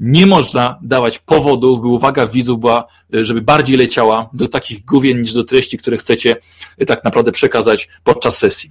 Nie 0.00 0.26
można 0.26 0.78
dawać 0.82 1.18
powodów, 1.18 1.80
by 1.80 1.86
uwaga 1.86 2.26
widzów 2.26 2.60
była, 2.60 2.86
żeby 3.12 3.42
bardziej 3.42 3.76
leciała 3.76 4.30
do 4.32 4.48
takich 4.48 4.84
główien 4.84 5.22
niż 5.22 5.32
do 5.32 5.44
treści, 5.44 5.78
które 5.78 5.96
chcecie 5.96 6.36
tak 6.86 7.04
naprawdę 7.04 7.32
przekazać 7.32 7.88
podczas 8.04 8.38
sesji. 8.38 8.70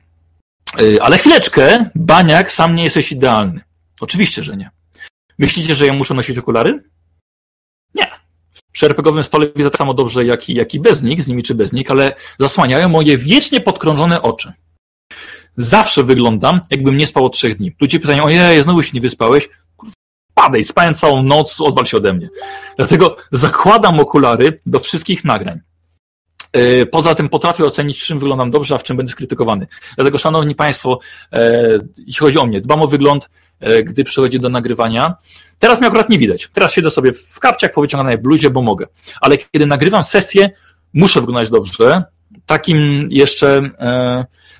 Ale 1.01 1.17
chwileczkę, 1.17 1.89
Baniak, 1.95 2.51
sam 2.51 2.75
nie 2.75 2.83
jesteś 2.83 3.11
idealny. 3.11 3.61
Oczywiście, 4.01 4.43
że 4.43 4.57
nie. 4.57 4.69
Myślicie, 5.37 5.75
że 5.75 5.85
ja 5.85 5.93
muszę 5.93 6.13
nosić 6.13 6.37
okulary? 6.37 6.83
Nie. 7.95 8.07
Przy 8.71 8.85
RPGowym 8.85 9.23
stole 9.23 9.47
widzę 9.55 9.69
tak 9.69 9.77
samo 9.77 9.93
dobrze, 9.93 10.25
jak 10.25 10.49
i, 10.49 10.53
jak 10.53 10.73
i 10.73 10.79
bez 10.79 11.03
nich, 11.03 11.23
z 11.23 11.27
nimi 11.27 11.43
czy 11.43 11.55
bez 11.55 11.73
nich, 11.73 11.91
ale 11.91 12.15
zasłaniają 12.39 12.89
moje 12.89 13.17
wiecznie 13.17 13.61
podkrążone 13.61 14.21
oczy. 14.21 14.53
Zawsze 15.57 16.03
wyglądam, 16.03 16.61
jakbym 16.71 16.97
nie 16.97 17.07
spał 17.07 17.25
od 17.25 17.33
trzech 17.33 17.57
dni. 17.57 17.75
Ludzie 17.81 17.99
pytają, 17.99 18.23
ojej, 18.23 18.63
znowu 18.63 18.83
się 18.83 18.91
nie 18.93 19.01
wyspałeś. 19.01 19.49
Padaj, 20.33 20.63
spałem 20.63 20.93
całą 20.93 21.23
noc, 21.23 21.61
odwal 21.61 21.85
się 21.85 21.97
ode 21.97 22.13
mnie. 22.13 22.29
Dlatego 22.77 23.17
zakładam 23.31 23.99
okulary 23.99 24.61
do 24.65 24.79
wszystkich 24.79 25.25
nagrań. 25.25 25.59
E, 26.53 26.85
poza 26.85 27.15
tym 27.15 27.29
potrafię 27.29 27.65
ocenić, 27.65 28.05
czym 28.05 28.19
wyglądam 28.19 28.51
dobrze, 28.51 28.75
a 28.75 28.77
w 28.77 28.83
czym 28.83 28.97
będę 28.97 29.11
skrytykowany. 29.11 29.67
Dlatego, 29.95 30.17
szanowni 30.17 30.55
Państwo, 30.55 30.99
e, 31.33 31.79
jeśli 31.97 32.19
chodzi 32.19 32.37
o 32.37 32.45
mnie, 32.45 32.61
dbam 32.61 32.81
o 32.81 32.87
wygląd, 32.87 33.29
gdy 33.83 34.03
przychodzi 34.03 34.39
do 34.39 34.49
nagrywania. 34.49 35.15
Teraz 35.59 35.79
mnie 35.79 35.87
akurat 35.87 36.09
nie 36.09 36.17
widać. 36.17 36.49
Teraz 36.53 36.73
siedzę 36.73 36.89
sobie 36.89 37.13
w 37.13 37.39
kapciach, 37.39 37.71
powyciąganej 37.71 38.17
bluzie, 38.17 38.49
bo 38.49 38.61
mogę. 38.61 38.87
Ale 39.21 39.37
kiedy 39.37 39.65
nagrywam 39.65 40.03
sesję, 40.03 40.49
muszę 40.93 41.21
wyglądać 41.21 41.49
dobrze. 41.49 42.03
Takim 42.45 43.07
jeszcze 43.11 43.69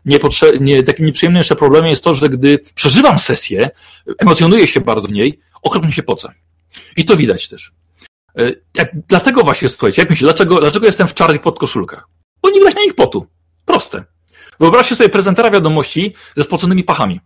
niepotrze- 0.05 0.61
nie, 0.61 0.83
takim 0.83 1.05
nieprzyjemnym 1.05 1.39
jeszcze 1.39 1.55
problemem 1.55 1.89
jest 1.89 2.03
to, 2.03 2.13
że 2.13 2.29
gdy 2.29 2.59
przeżywam 2.75 3.19
sesję, 3.19 3.69
emocjonuję 4.17 4.67
się 4.67 4.81
bardzo 4.81 5.07
w 5.07 5.11
niej, 5.11 5.39
okropnie 5.61 5.91
się 5.91 6.03
pocę. 6.03 6.33
I 6.97 7.05
to 7.05 7.17
widać 7.17 7.47
też. 7.47 7.71
E, 8.37 8.51
jak, 8.75 8.91
dlatego 9.07 9.43
właśnie, 9.43 9.69
słuchajcie, 9.69 10.01
jak 10.01 10.13
dlaczego, 10.13 10.59
dlaczego 10.59 10.85
jestem 10.85 11.07
w 11.07 11.13
czarnych 11.13 11.41
podkoszulkach? 11.41 12.07
Bo 12.41 12.49
nie 12.49 12.59
widać 12.59 12.75
na 12.75 12.81
nich 12.81 12.95
potu. 12.95 13.27
Proste. 13.65 14.03
Wyobraźcie 14.59 14.95
sobie 14.95 15.09
prezentera 15.09 15.51
wiadomości 15.51 16.13
ze 16.37 16.43
spoconymi 16.43 16.83
pachami. 16.83 17.19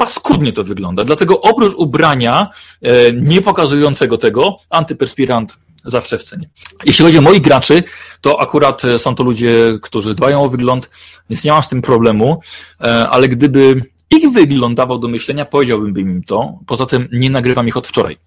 Paskudnie 0.00 0.52
to 0.52 0.64
wygląda, 0.64 1.04
dlatego 1.04 1.40
oprócz 1.40 1.74
ubrania 1.74 2.48
e, 2.82 3.12
nie 3.12 3.40
pokazującego 3.42 4.18
tego, 4.18 4.56
antyperspirant 4.70 5.58
zawsze 5.84 6.18
w 6.18 6.22
cenie. 6.22 6.50
Jeśli 6.84 7.04
chodzi 7.04 7.18
o 7.18 7.22
moich 7.22 7.40
graczy, 7.40 7.82
to 8.20 8.40
akurat 8.40 8.84
e, 8.84 8.98
są 8.98 9.14
to 9.14 9.24
ludzie, 9.24 9.78
którzy 9.82 10.14
dbają 10.14 10.42
o 10.42 10.48
wygląd, 10.48 10.90
więc 11.30 11.44
nie 11.44 11.50
mam 11.50 11.62
z 11.62 11.68
tym 11.68 11.82
problemu, 11.82 12.40
e, 12.80 13.08
ale 13.08 13.28
gdyby 13.28 13.82
ich 14.10 14.30
wygląd 14.32 14.76
dawał 14.76 14.98
do 14.98 15.08
myślenia, 15.08 15.44
powiedziałbym 15.44 15.98
im 15.98 16.22
to. 16.22 16.58
Poza 16.66 16.86
tym 16.86 17.08
nie 17.12 17.30
nagrywam 17.30 17.68
ich 17.68 17.76
od 17.76 17.86
wczoraj. 17.86 18.18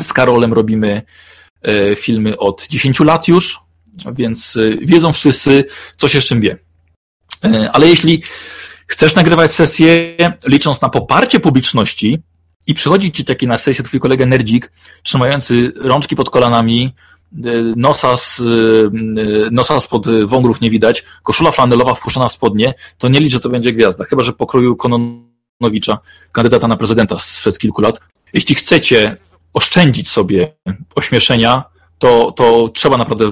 Z 0.00 0.12
Karolem 0.12 0.52
robimy 0.52 1.02
e, 1.62 1.96
filmy 1.96 2.38
od 2.38 2.66
10 2.68 3.00
lat 3.00 3.28
już, 3.28 3.60
więc 4.12 4.58
wiedzą 4.80 5.12
wszyscy, 5.12 5.64
co 5.96 6.08
się 6.08 6.20
z 6.20 6.24
czym 6.24 6.40
wie. 6.40 6.58
Ale 7.72 7.88
jeśli 7.88 8.22
chcesz 8.90 9.14
nagrywać 9.14 9.54
sesję, 9.54 10.16
licząc 10.46 10.80
na 10.80 10.88
poparcie 10.88 11.40
publiczności 11.40 12.22
i 12.66 12.74
przychodzi 12.74 13.12
ci 13.12 13.24
taki 13.24 13.46
na 13.46 13.58
sesję 13.58 13.84
twój 13.84 14.00
kolega 14.00 14.26
Nerdzik, 14.26 14.72
trzymający 15.02 15.72
rączki 15.76 16.16
pod 16.16 16.30
kolanami, 16.30 16.94
nosa, 17.76 18.16
z, 18.16 18.42
nosa 19.52 19.80
spod 19.80 20.06
wągrów 20.24 20.60
nie 20.60 20.70
widać, 20.70 21.04
koszula 21.22 21.50
flanelowa 21.50 21.94
wpuszczona 21.94 22.28
w 22.28 22.32
spodnie, 22.32 22.74
to 22.98 23.08
nie 23.08 23.20
licz, 23.20 23.32
że 23.32 23.40
to 23.40 23.48
będzie 23.48 23.72
gwiazda. 23.72 24.04
Chyba, 24.04 24.22
że 24.22 24.32
pokroju 24.32 24.76
Kononowicza, 24.76 25.98
kandydata 26.32 26.68
na 26.68 26.76
prezydenta 26.76 27.18
sprzed 27.18 27.58
kilku 27.58 27.82
lat. 27.82 28.00
Jeśli 28.32 28.54
chcecie 28.54 29.16
oszczędzić 29.52 30.08
sobie 30.08 30.52
ośmieszenia, 30.94 31.64
to, 31.98 32.32
to 32.32 32.68
trzeba 32.68 32.96
naprawdę 32.96 33.30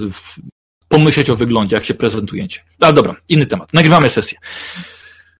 pomyśleć 0.88 1.30
o 1.30 1.36
wyglądzie, 1.36 1.76
jak 1.76 1.84
się 1.84 1.94
prezentujecie. 1.94 2.60
Ale 2.80 2.92
dobra, 2.92 3.16
inny 3.28 3.46
temat. 3.46 3.72
Nagrywamy 3.72 4.10
sesję. 4.10 4.38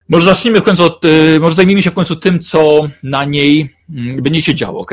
Może 0.09 0.25
zacznijmy 0.25 0.61
w 0.61 0.65
końcu 0.65 0.85
od, 0.85 1.05
y, 1.05 1.41
może 1.41 1.57
zajmijmy 1.57 1.83
się 1.83 1.91
w 1.91 1.95
końcu 1.95 2.17
tym, 2.17 2.41
co 2.41 2.89
na 3.03 3.25
niej 3.25 3.75
mm, 3.91 4.23
będzie 4.23 4.43
się 4.43 4.55
działo, 4.55 4.81
ok? 4.81 4.93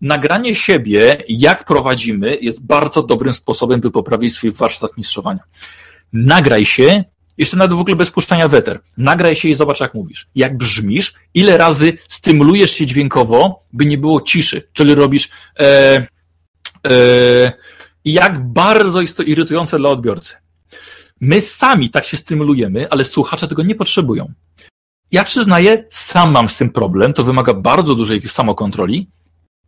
Nagranie 0.00 0.54
siebie, 0.54 1.22
jak 1.28 1.64
prowadzimy, 1.64 2.38
jest 2.40 2.66
bardzo 2.66 3.02
dobrym 3.02 3.32
sposobem, 3.32 3.80
by 3.80 3.90
poprawić 3.90 4.34
swój 4.34 4.50
warsztat 4.50 4.96
mistrzowania. 4.96 5.40
Nagraj 6.12 6.64
się, 6.64 7.04
jeszcze 7.38 7.56
nawet 7.56 7.76
w 7.76 7.80
ogóle 7.80 7.96
bez 7.96 8.10
puszczania 8.10 8.48
weter. 8.48 8.80
Nagraj 8.96 9.36
się 9.36 9.48
i 9.48 9.54
zobacz, 9.54 9.80
jak 9.80 9.94
mówisz. 9.94 10.28
Jak 10.34 10.56
brzmisz, 10.56 11.14
ile 11.34 11.58
razy 11.58 11.92
stymulujesz 12.08 12.70
się 12.70 12.86
dźwiękowo, 12.86 13.62
by 13.72 13.86
nie 13.86 13.98
było 13.98 14.20
ciszy. 14.20 14.68
Czyli 14.72 14.94
robisz 14.94 15.28
e, 15.58 16.06
e, 16.86 17.52
jak 18.04 18.48
bardzo 18.48 19.00
jest 19.00 19.16
to 19.16 19.22
irytujące 19.22 19.78
dla 19.78 19.90
odbiorcy. 19.90 20.36
My 21.20 21.40
sami 21.40 21.90
tak 21.90 22.04
się 22.04 22.16
stymulujemy, 22.16 22.90
ale 22.90 23.04
słuchacze 23.04 23.48
tego 23.48 23.62
nie 23.62 23.74
potrzebują. 23.74 24.32
Ja 25.12 25.24
przyznaję, 25.24 25.84
sam 25.90 26.32
mam 26.32 26.48
z 26.48 26.56
tym 26.56 26.70
problem, 26.70 27.12
to 27.12 27.24
wymaga 27.24 27.54
bardzo 27.54 27.94
dużej 27.94 28.28
samokontroli 28.28 29.10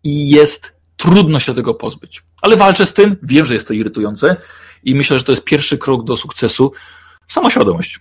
i 0.04 0.30
jest 0.30 0.76
trudno 0.96 1.40
się 1.40 1.54
tego 1.54 1.74
pozbyć. 1.74 2.22
Ale 2.42 2.56
walczę 2.56 2.86
z 2.86 2.94
tym, 2.94 3.16
wiem, 3.22 3.44
że 3.44 3.54
jest 3.54 3.68
to 3.68 3.74
irytujące 3.74 4.36
i 4.84 4.94
myślę, 4.94 5.18
że 5.18 5.24
to 5.24 5.32
jest 5.32 5.44
pierwszy 5.44 5.78
krok 5.78 6.04
do 6.04 6.16
sukcesu, 6.16 6.72
Samoświadomość. 7.28 8.00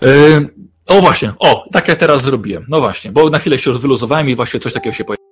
Yy, 0.00 0.48
o 0.86 1.00
właśnie, 1.00 1.32
o, 1.38 1.64
tak 1.72 1.88
jak 1.88 1.98
teraz 1.98 2.22
zrobiłem. 2.22 2.66
No 2.68 2.80
właśnie, 2.80 3.12
bo 3.12 3.30
na 3.30 3.38
chwilę 3.38 3.58
się 3.58 3.70
już 3.70 3.80
wyluzowałem 3.80 4.28
i 4.28 4.36
właśnie 4.36 4.60
coś 4.60 4.72
takiego 4.72 4.96
się 4.96 5.04
pojawiło. 5.04 5.24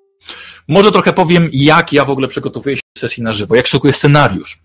Może 0.69 0.93
trochę 0.93 1.13
powiem, 1.13 1.49
jak 1.53 1.93
ja 1.93 2.05
w 2.05 2.11
ogóle 2.11 2.29
przygotowuję 2.29 2.77
się 2.77 2.83
sesji 2.99 3.23
na 3.23 3.33
żywo, 3.33 3.55
jak 3.55 3.67
szykuję 3.67 3.93
scenariusz. 3.93 4.62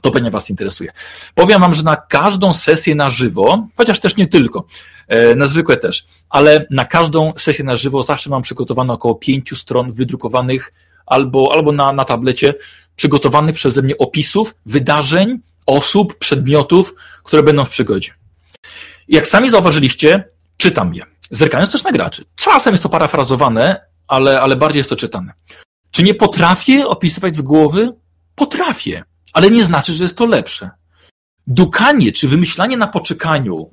To 0.00 0.10
pewnie 0.10 0.30
Was 0.30 0.50
interesuje. 0.50 0.92
Powiem 1.34 1.60
Wam, 1.60 1.74
że 1.74 1.82
na 1.82 1.96
każdą 1.96 2.52
sesję 2.52 2.94
na 2.94 3.10
żywo, 3.10 3.68
chociaż 3.76 4.00
też 4.00 4.16
nie 4.16 4.26
tylko, 4.26 4.64
e, 5.08 5.34
na 5.34 5.46
zwykłe 5.46 5.76
też, 5.76 6.06
ale 6.30 6.66
na 6.70 6.84
każdą 6.84 7.32
sesję 7.36 7.64
na 7.64 7.76
żywo 7.76 8.02
zawsze 8.02 8.30
mam 8.30 8.42
przygotowane 8.42 8.92
około 8.92 9.14
pięciu 9.14 9.56
stron 9.56 9.92
wydrukowanych 9.92 10.72
albo, 11.06 11.50
albo 11.52 11.72
na, 11.72 11.92
na 11.92 12.04
tablecie 12.04 12.54
przygotowanych 12.96 13.54
przeze 13.54 13.82
mnie 13.82 13.98
opisów, 13.98 14.54
wydarzeń, 14.66 15.40
osób, 15.66 16.18
przedmiotów, 16.18 16.94
które 17.24 17.42
będą 17.42 17.64
w 17.64 17.68
przygodzie. 17.68 18.10
Jak 19.08 19.26
sami 19.26 19.50
zauważyliście, 19.50 20.24
czytam 20.56 20.94
je, 20.94 21.02
zerkając 21.30 21.72
też 21.72 21.84
na 21.84 21.92
graczy. 21.92 22.24
Czasem 22.36 22.74
jest 22.74 22.82
to 22.82 22.88
parafrazowane, 22.88 23.80
ale, 24.08 24.40
ale 24.40 24.56
bardziej 24.56 24.80
jest 24.80 24.90
to 24.90 24.96
czytane. 24.96 25.32
Czy 25.90 26.02
nie 26.02 26.14
potrafię 26.14 26.86
opisywać 26.86 27.36
z 27.36 27.42
głowy? 27.42 27.92
Potrafię, 28.34 29.04
ale 29.36 29.50
nie 29.50 29.64
znaczy, 29.64 29.94
że 29.94 30.04
jest 30.04 30.16
to 30.16 30.26
lepsze. 30.26 30.70
Dukanie 31.46 32.12
czy 32.12 32.28
wymyślanie 32.28 32.76
na 32.76 32.86
poczekaniu, 32.86 33.70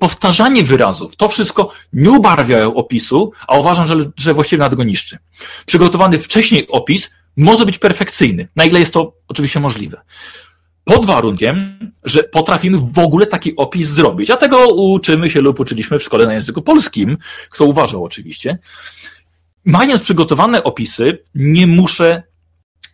powtarzanie 0.00 0.62
wyrazów, 0.62 1.16
to 1.16 1.28
wszystko 1.28 1.72
nie 1.92 2.10
ubarwia 2.10 2.66
opisu, 2.66 3.32
a 3.48 3.58
uważam, 3.58 3.86
że, 3.86 3.94
że 4.16 4.34
właściwie 4.34 4.60
nad 4.60 4.74
go 4.74 4.84
niszczy. 4.84 5.18
Przygotowany 5.66 6.18
wcześniej 6.18 6.68
opis 6.68 7.10
może 7.36 7.66
być 7.66 7.78
perfekcyjny, 7.78 8.48
na 8.56 8.64
ile 8.64 8.80
jest 8.80 8.92
to 8.92 9.16
oczywiście 9.28 9.60
możliwe. 9.60 10.00
Pod 10.84 11.06
warunkiem, 11.06 11.78
że 12.04 12.22
potrafimy 12.22 12.78
w 12.78 12.98
ogóle 12.98 13.26
taki 13.26 13.56
opis 13.56 13.88
zrobić. 13.88 14.30
A 14.30 14.36
tego 14.36 14.68
uczymy 14.68 15.30
się 15.30 15.40
lub 15.40 15.60
uczyliśmy 15.60 15.98
w 15.98 16.02
szkole 16.02 16.26
na 16.26 16.34
języku 16.34 16.62
polskim, 16.62 17.18
kto 17.50 17.64
uważał 17.64 18.04
oczywiście. 18.04 18.58
Mając 19.64 20.02
przygotowane 20.02 20.64
opisy, 20.64 21.18
nie 21.34 21.66
muszę 21.66 22.22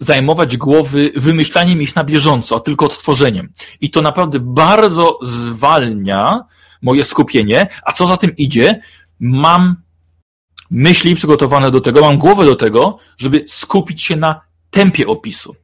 zajmować 0.01 0.57
głowy 0.57 1.13
wymyślaniem 1.17 1.83
ich 1.83 1.97
na 1.97 2.05
bieżąco, 2.05 2.57
a 2.57 2.61
tylko 2.61 2.87
odtworzeniem. 2.87 3.53
I 3.81 3.91
to 3.91 4.03
naprawdę 4.03 4.39
bardzo 4.41 5.19
zwalnia 5.23 6.45
moje 6.83 7.05
skupienie, 7.05 7.69
a 7.83 7.93
co 7.93 8.07
za 8.07 8.17
tym 8.17 8.37
idzie, 8.37 8.81
mam 9.21 9.77
myśli 10.71 11.15
przygotowane 11.15 11.71
do 11.71 11.81
tego, 11.81 12.01
mam 12.01 12.19
głowę 12.19 12.45
do 12.45 12.57
tego, 12.57 12.99
żeby 13.19 13.45
skupić 13.47 14.03
się 14.03 14.17
na 14.17 14.41
tempie 14.71 15.07
opisu, 15.07 15.57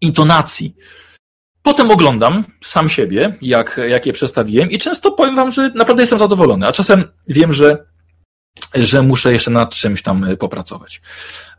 intonacji. 0.00 0.76
Potem 1.62 1.90
oglądam 1.90 2.44
sam 2.64 2.88
siebie, 2.88 3.36
jak, 3.42 3.80
jak 3.88 4.06
je 4.06 4.12
przedstawiłem 4.12 4.70
i 4.70 4.78
często 4.78 5.12
powiem 5.12 5.36
wam, 5.36 5.50
że 5.50 5.70
naprawdę 5.74 6.02
jestem 6.02 6.18
zadowolony, 6.18 6.66
a 6.66 6.72
czasem 6.72 7.04
wiem, 7.28 7.52
że, 7.52 7.86
że 8.74 9.02
muszę 9.02 9.32
jeszcze 9.32 9.50
nad 9.50 9.74
czymś 9.74 10.02
tam 10.02 10.26
popracować. 10.38 11.02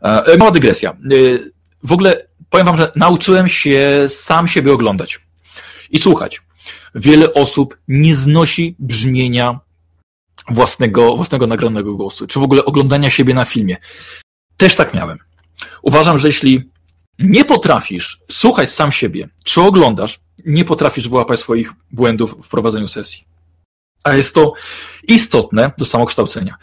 E, 0.02 0.36
mała 0.36 0.50
dygresja. 0.50 0.96
W 1.84 1.92
ogóle 1.92 2.26
powiem 2.50 2.66
wam, 2.66 2.76
że 2.76 2.92
nauczyłem 2.96 3.48
się 3.48 4.04
sam 4.08 4.48
siebie 4.48 4.72
oglądać 4.72 5.20
i 5.90 5.98
słuchać. 5.98 6.42
Wiele 6.94 7.34
osób 7.34 7.78
nie 7.88 8.14
znosi 8.14 8.76
brzmienia 8.78 9.60
własnego, 10.48 11.16
własnego 11.16 11.46
nagranego 11.46 11.94
głosu, 11.94 12.26
czy 12.26 12.40
w 12.40 12.42
ogóle 12.42 12.64
oglądania 12.64 13.10
siebie 13.10 13.34
na 13.34 13.44
filmie. 13.44 13.76
Też 14.56 14.74
tak 14.74 14.94
miałem. 14.94 15.18
Uważam, 15.82 16.18
że 16.18 16.28
jeśli 16.28 16.70
nie 17.18 17.44
potrafisz 17.44 18.20
słuchać 18.30 18.72
sam 18.72 18.92
siebie, 18.92 19.28
czy 19.44 19.60
oglądasz, 19.60 20.20
nie 20.46 20.64
potrafisz 20.64 21.08
wyłapać 21.08 21.40
swoich 21.40 21.72
błędów 21.90 22.46
w 22.46 22.48
prowadzeniu 22.48 22.88
sesji. 22.88 23.24
A 24.04 24.14
jest 24.14 24.34
to 24.34 24.52
istotne 25.08 25.72
do 25.78 25.84
samokształcenia. 25.84 26.56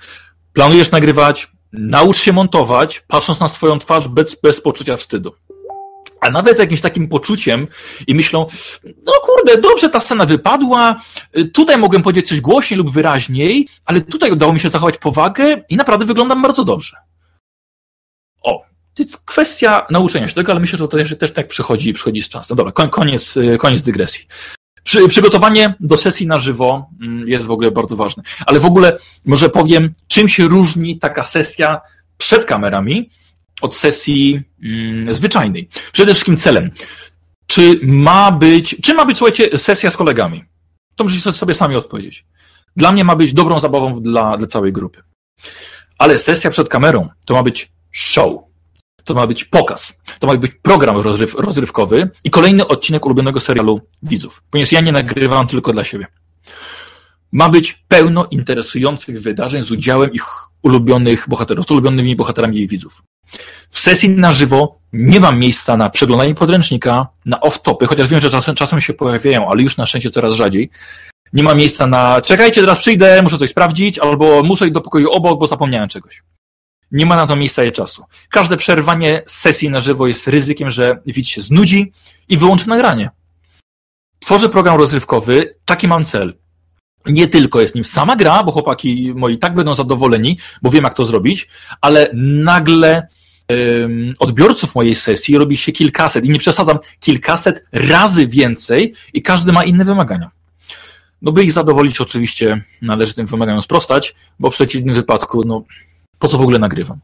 Planujesz 0.54 0.92
nagrywać, 0.92 1.52
naucz 1.74 2.18
się 2.18 2.34
montować, 2.34 3.04
patrząc 3.08 3.40
na 3.40 3.48
swoją 3.48 3.80
twarz 3.80 4.08
bez, 4.08 4.36
bez 4.42 4.62
poczucia 4.62 4.98
wstydu. 4.98 5.36
A 6.22 6.32
nawet 6.32 6.56
z 6.56 6.60
jakimś 6.60 6.82
takim 6.82 7.08
poczuciem 7.08 7.68
i 8.08 8.16
myślą, 8.16 8.46
no 9.04 9.14
kurde, 9.22 9.58
dobrze 9.58 9.90
ta 9.90 10.00
scena 10.00 10.26
wypadła, 10.26 10.96
tutaj 11.54 11.78
mogłem 11.78 12.04
powiedzieć 12.04 12.28
coś 12.28 12.42
głośniej 12.42 12.78
lub 12.78 12.92
wyraźniej, 12.92 13.68
ale 13.86 14.02
tutaj 14.02 14.32
udało 14.32 14.54
mi 14.54 14.60
się 14.60 14.70
zachować 14.70 14.98
powagę 14.98 15.64
i 15.70 15.76
naprawdę 15.76 16.06
wyglądam 16.06 16.42
bardzo 16.42 16.64
dobrze. 16.64 16.98
O, 18.44 18.64
to 18.94 19.04
jest 19.04 19.26
kwestia 19.26 19.88
nauczenia 19.90 20.28
się 20.28 20.34
tego, 20.36 20.52
ale 20.52 20.62
myślę, 20.62 20.78
że 20.78 20.88
to 20.88 20.98
też, 20.98 21.18
też 21.18 21.34
tak 21.34 21.48
przychodzi, 21.48 21.94
przychodzi 21.94 22.22
z 22.22 22.30
czasem. 22.30 22.58
Dobra, 22.58 22.72
koniec, 22.72 23.36
koniec 23.60 23.82
dygresji. 23.82 24.28
Przy, 24.84 25.08
przygotowanie 25.08 25.76
do 25.80 25.98
sesji 25.98 26.28
na 26.28 26.40
żywo 26.40 26.90
mm, 27.02 27.30
jest 27.30 27.46
w 27.46 27.52
ogóle 27.52 27.72
bardzo 27.72 27.96
ważne. 27.96 28.24
Ale 28.46 28.60
w 28.60 28.66
ogóle 28.66 28.98
może 29.26 29.50
powiem, 29.50 29.94
czym 30.08 30.28
się 30.28 30.48
różni 30.48 31.00
taka 31.00 31.24
sesja 31.24 31.82
przed 32.18 32.46
kamerami 32.46 33.10
od 33.62 33.76
sesji 33.76 34.42
mm, 34.64 35.16
zwyczajnej. 35.16 35.70
Przede 35.92 36.14
wszystkim 36.14 36.38
celem. 36.38 36.72
Czy 37.48 37.80
ma 37.84 38.32
być, 38.32 38.76
czy 38.84 38.94
ma 38.94 39.06
być, 39.06 39.18
słuchajcie, 39.18 39.60
sesja 39.60 39.92
z 39.92 39.98
kolegami? 39.98 40.44
To 40.96 41.04
musicie 41.04 41.32
sobie 41.32 41.54
sami 41.54 41.76
odpowiedzieć. 41.76 42.26
Dla 42.76 42.92
mnie 42.92 43.04
ma 43.04 43.16
być 43.16 43.34
dobrą 43.34 43.60
zabawą 43.60 44.02
dla, 44.02 44.38
dla 44.38 44.48
całej 44.48 44.74
grupy. 44.74 45.02
Ale 45.98 46.18
sesja 46.18 46.50
przed 46.50 46.70
kamerą 46.70 47.10
to 47.26 47.34
ma 47.34 47.44
być 47.44 47.72
show. 47.92 48.51
To 49.04 49.14
ma 49.14 49.28
być 49.28 49.46
pokaz. 49.46 49.94
To 50.20 50.28
ma 50.28 50.36
być 50.36 50.52
program 50.62 50.98
rozryw, 50.98 51.36
rozrywkowy 51.36 52.10
i 52.24 52.30
kolejny 52.30 52.68
odcinek 52.68 53.06
ulubionego 53.06 53.40
serialu 53.40 53.82
widzów. 54.04 54.44
Ponieważ 54.50 54.72
ja 54.72 54.82
nie 54.82 54.92
nagrywam 54.92 55.48
tylko 55.48 55.74
dla 55.74 55.84
siebie. 55.84 56.08
Ma 57.32 57.50
być 57.50 57.84
pełno 57.88 58.26
interesujących 58.26 59.22
wydarzeń 59.22 59.64
z 59.64 59.72
udziałem 59.72 60.12
ich 60.12 60.26
ulubionych 60.62 61.26
bohaterów, 61.30 61.66
z 61.66 61.72
ulubionymi 61.72 62.16
bohaterami 62.16 62.58
jej 62.58 62.68
widzów. 62.68 63.04
W 63.70 63.80
sesji 63.80 64.10
na 64.10 64.34
żywo 64.34 64.80
nie 64.94 65.20
mam 65.20 65.40
miejsca 65.40 65.78
na 65.78 65.90
przeglądanie 65.90 66.36
podręcznika, 66.36 67.08
na 67.26 67.40
off-topy, 67.40 67.86
chociaż 67.88 68.08
wiem, 68.08 68.20
że 68.20 68.30
czasem, 68.30 68.56
czasem 68.56 68.82
się 68.82 68.94
pojawiają, 68.94 69.50
ale 69.50 69.64
już 69.64 69.78
na 69.78 69.86
szczęście 69.86 70.12
coraz 70.12 70.36
rzadziej. 70.36 70.70
Nie 71.34 71.44
ma 71.44 71.54
miejsca 71.54 71.88
na 71.88 72.22
czekajcie, 72.22 72.62
teraz 72.62 72.80
przyjdę, 72.80 73.22
muszę 73.22 73.38
coś 73.38 73.50
sprawdzić, 73.50 74.00
albo 74.00 74.44
muszę 74.44 74.66
iść 74.66 74.74
do 74.74 74.82
pokoju 74.82 75.12
obok, 75.12 75.40
bo 75.40 75.48
zapomniałem 75.48 75.90
czegoś. 75.90 76.24
Nie 76.92 77.06
ma 77.06 77.16
na 77.16 77.28
to 77.28 77.36
miejsca 77.36 77.64
i 77.64 77.72
czasu. 77.72 78.06
Każde 78.30 78.58
przerwanie 78.58 79.24
sesji 79.28 79.70
na 79.70 79.80
żywo 79.80 80.08
jest 80.08 80.28
ryzykiem, 80.28 80.70
że 80.70 81.02
widz 81.06 81.28
się 81.28 81.42
znudzi 81.42 81.92
i 82.30 82.38
wyłączy 82.38 82.70
nagranie. 82.70 83.10
Tworzę 84.20 84.50
program 84.50 84.78
rozrywkowy, 84.78 85.56
taki 85.66 85.88
mam 85.88 86.06
cel. 86.06 86.38
Nie 87.06 87.28
tylko 87.28 87.62
jest 87.62 87.76
nim 87.76 87.84
sama 87.84 88.16
gra, 88.16 88.44
bo 88.44 88.52
chłopaki 88.52 89.14
moi 89.16 89.38
tak 89.38 89.56
będą 89.56 89.76
zadowoleni, 89.76 90.38
bo 90.62 90.70
wiem 90.70 90.84
jak 90.84 90.94
to 90.94 91.06
zrobić, 91.06 91.48
ale 91.82 92.10
nagle 92.14 93.08
odbiorców 94.20 94.76
mojej 94.76 94.96
sesji 94.96 95.38
robi 95.38 95.58
się 95.58 95.72
kilkaset 95.72 96.26
i 96.26 96.30
nie 96.30 96.40
przesadzam, 96.40 96.80
kilkaset 97.00 97.66
razy 97.72 98.28
więcej 98.28 98.94
i 99.14 99.22
każdy 99.22 99.52
ma 99.52 99.64
inne 99.64 99.86
wymagania. 99.86 100.32
No 101.22 101.32
by 101.32 101.44
ich 101.44 101.52
zadowolić 101.52 102.02
oczywiście 102.02 102.64
należy 102.82 103.14
tym 103.14 103.26
wymaganiom 103.26 103.62
sprostać, 103.62 104.16
bo 104.40 104.52
w 104.52 104.54
przeciwnym 104.54 104.96
wypadku, 104.96 105.44
no 105.46 105.64
po 106.22 106.28
co 106.28 106.38
w 106.38 106.42
ogóle 106.42 106.60
nagrywam? 106.60 107.00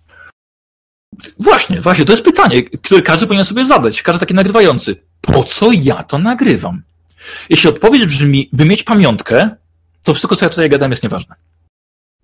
Właśnie, 1.40 1.82
właśnie, 1.82 2.06
to 2.06 2.14
jest 2.14 2.24
pytanie, 2.24 2.64
które 2.64 3.02
każdy 3.02 3.28
powinien 3.28 3.46
sobie 3.46 3.66
zadać, 3.66 4.02
każdy 4.02 4.20
taki 4.20 4.34
nagrywający. 4.34 4.96
Po 5.22 5.44
co 5.44 5.72
ja 5.72 6.04
to 6.04 6.18
nagrywam? 6.18 6.82
Jeśli 7.50 7.70
odpowiedź 7.70 8.06
brzmi, 8.06 8.50
by 8.54 8.66
mieć 8.66 8.84
pamiątkę, 8.84 9.50
to 10.04 10.14
wszystko, 10.14 10.36
co 10.36 10.46
ja 10.46 10.50
tutaj 10.50 10.70
gadam, 10.70 10.92
jest 10.92 11.04
nieważne. 11.04 11.36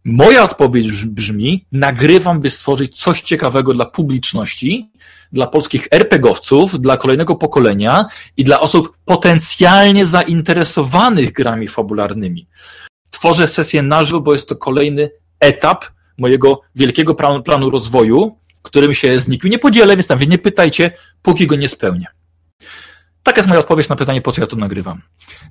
Moja 0.05 0.43
odpowiedź 0.43 1.05
brzmi, 1.05 1.65
nagrywam, 1.71 2.41
by 2.41 2.49
stworzyć 2.49 2.97
coś 2.97 3.21
ciekawego 3.21 3.73
dla 3.73 3.85
publiczności, 3.85 4.91
dla 5.31 5.47
polskich 5.47 5.87
RPGowców, 5.91 6.81
dla 6.81 6.97
kolejnego 6.97 7.35
pokolenia 7.35 8.05
i 8.37 8.43
dla 8.43 8.59
osób 8.59 8.97
potencjalnie 9.05 10.05
zainteresowanych 10.05 11.31
grami 11.31 11.67
fabularnymi. 11.67 12.47
Tworzę 13.11 13.47
sesję 13.47 13.81
na 13.81 14.03
żywo, 14.03 14.21
bo 14.21 14.33
jest 14.33 14.49
to 14.49 14.55
kolejny 14.55 15.09
etap 15.39 15.85
mojego 16.17 16.61
wielkiego 16.75 17.15
planu, 17.15 17.69
rozwoju, 17.69 18.37
którym 18.61 18.93
się 18.93 19.19
z 19.19 19.27
nikim 19.27 19.51
nie 19.51 19.59
podzielę, 19.59 19.95
więc 19.95 20.07
tam 20.07 20.19
nie 20.19 20.37
pytajcie, 20.37 20.91
póki 21.21 21.47
go 21.47 21.55
nie 21.55 21.69
spełnię. 21.69 22.07
Taka 23.23 23.39
jest 23.39 23.49
moja 23.49 23.59
odpowiedź 23.59 23.89
na 23.89 23.95
pytanie, 23.95 24.21
po 24.21 24.31
co 24.31 24.41
ja 24.41 24.47
to 24.47 24.55
nagrywam. 24.55 25.01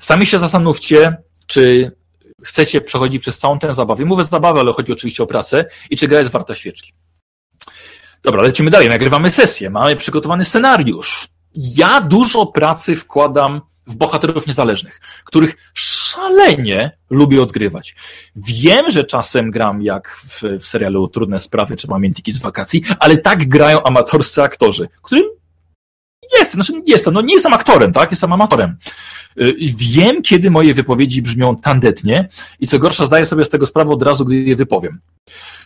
Sami 0.01 0.27
się 0.27 0.39
zastanówcie, 0.39 1.17
czy 1.47 1.93
chcecie 2.45 2.81
przechodzić 2.81 3.23
przez 3.23 3.39
całą 3.39 3.59
tę 3.59 3.75
zabawę. 3.75 4.05
Mówię 4.05 4.25
zabawę, 4.25 4.61
ale 4.61 4.73
chodzi 4.73 4.93
oczywiście 4.93 5.23
o 5.23 5.27
pracę 5.27 5.65
i 5.91 5.97
czy 5.97 6.09
gra 6.09 6.19
jest 6.19 6.31
warta 6.31 6.55
świeczki. 6.55 6.93
Dobra, 8.23 8.43
lecimy 8.43 8.71
dalej. 8.71 8.89
Nagrywamy 8.89 9.31
sesję, 9.31 9.71
mamy 9.71 9.97
przygotowany 9.97 10.45
scenariusz. 10.45 11.29
Ja 11.55 12.01
dużo 12.01 12.47
pracy 12.47 12.97
wkładam 12.97 13.61
w 13.87 13.97
bohaterów 13.97 14.47
niezależnych, 14.47 15.01
których 15.25 15.57
szalenie 15.75 16.99
lubię 17.11 17.43
odgrywać. 17.43 17.95
Wiem, 18.37 18.91
że 18.91 19.05
czasem 19.05 19.51
gram 19.51 19.83
jak 19.83 20.17
w, 20.17 20.43
w 20.43 20.67
serialu 20.67 21.09
Trudne 21.09 21.41
Sprawy 21.41 21.77
czy 21.77 21.89
Pamiętniki 21.89 22.33
z 22.33 22.39
wakacji, 22.39 22.83
ale 22.99 23.17
tak 23.17 23.49
grają 23.49 23.83
amatorscy 23.83 24.43
aktorzy, 24.43 24.89
którym 25.03 25.25
Jestem, 26.39 26.63
znaczy 26.63 26.83
jestem, 26.87 27.15
no 27.15 27.21
nie 27.21 27.35
jestem 27.35 27.53
aktorem, 27.53 27.93
tak? 27.93 28.11
Jestem 28.11 28.33
amatorem. 28.33 28.77
Y, 29.41 29.57
wiem, 29.77 30.23
kiedy 30.23 30.51
moje 30.51 30.75
wypowiedzi 30.75 31.23
brzmią 31.23 31.57
tandetnie 31.57 32.29
i 32.61 32.67
co 32.67 32.79
gorsza, 32.79 33.07
zdaję 33.07 33.27
sobie 33.27 33.45
z 33.45 33.51
tego 33.51 33.67
sprawę 33.67 33.91
od 33.91 34.03
razu, 34.03 34.25
gdy 34.25 34.37
je 34.37 34.57
wypowiem. 34.57 35.01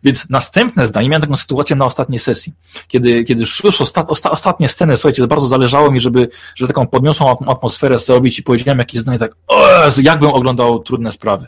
Więc 0.04 0.30
następne 0.30 0.86
zdanie, 0.86 1.08
miałem 1.08 1.22
taką 1.22 1.36
sytuację 1.36 1.76
na 1.76 1.84
ostatniej 1.84 2.18
sesji, 2.18 2.52
kiedy, 2.88 3.24
kiedy 3.24 3.40
już 3.40 3.80
osta, 3.80 4.06
osta, 4.06 4.30
ostatnie 4.30 4.68
sceny, 4.68 4.96
słuchajcie, 4.96 5.26
bardzo 5.26 5.46
zależało 5.46 5.90
mi, 5.90 6.00
żeby, 6.00 6.28
żeby 6.54 6.68
taką 6.68 6.86
podniosłą 6.86 7.38
atmosferę 7.46 7.98
zrobić 7.98 8.38
i 8.38 8.42
powiedziałem 8.42 8.78
jakieś 8.78 9.00
zdanie 9.00 9.18
tak, 9.18 9.32
o 9.46 9.84
Jezu, 9.84 10.02
jakbym 10.02 10.30
oglądał 10.30 10.78
trudne 10.78 11.12
sprawy. 11.12 11.46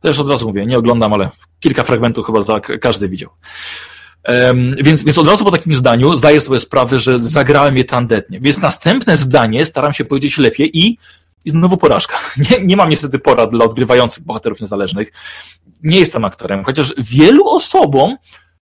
Też 0.00 0.18
od 0.18 0.28
razu 0.28 0.46
mówię, 0.46 0.66
nie 0.66 0.78
oglądam, 0.78 1.12
ale 1.12 1.30
kilka 1.60 1.84
fragmentów 1.84 2.26
chyba 2.26 2.42
za, 2.42 2.60
każdy 2.60 3.08
widział. 3.08 3.30
Więc, 4.76 5.04
więc 5.04 5.18
od 5.18 5.28
razu 5.28 5.44
po 5.44 5.50
takim 5.50 5.74
zdaniu 5.74 6.16
zdaję 6.16 6.40
sobie 6.40 6.60
sprawę, 6.60 7.00
że 7.00 7.18
zagrałem 7.18 7.76
je 7.76 7.84
tandetnie. 7.84 8.40
Więc 8.40 8.58
następne 8.58 9.16
zdanie 9.16 9.66
staram 9.66 9.92
się 9.92 10.04
powiedzieć 10.04 10.38
lepiej 10.38 10.78
i, 10.78 10.98
i 11.44 11.50
znowu 11.50 11.76
porażka. 11.76 12.14
Nie, 12.50 12.66
nie 12.66 12.76
mam 12.76 12.88
niestety 12.88 13.18
porad 13.18 13.50
dla 13.50 13.64
odgrywających 13.64 14.24
bohaterów 14.24 14.60
niezależnych. 14.60 15.12
Nie 15.82 15.98
jestem 15.98 16.24
aktorem, 16.24 16.64
chociaż 16.64 16.94
wielu 16.98 17.48
osobom 17.48 18.16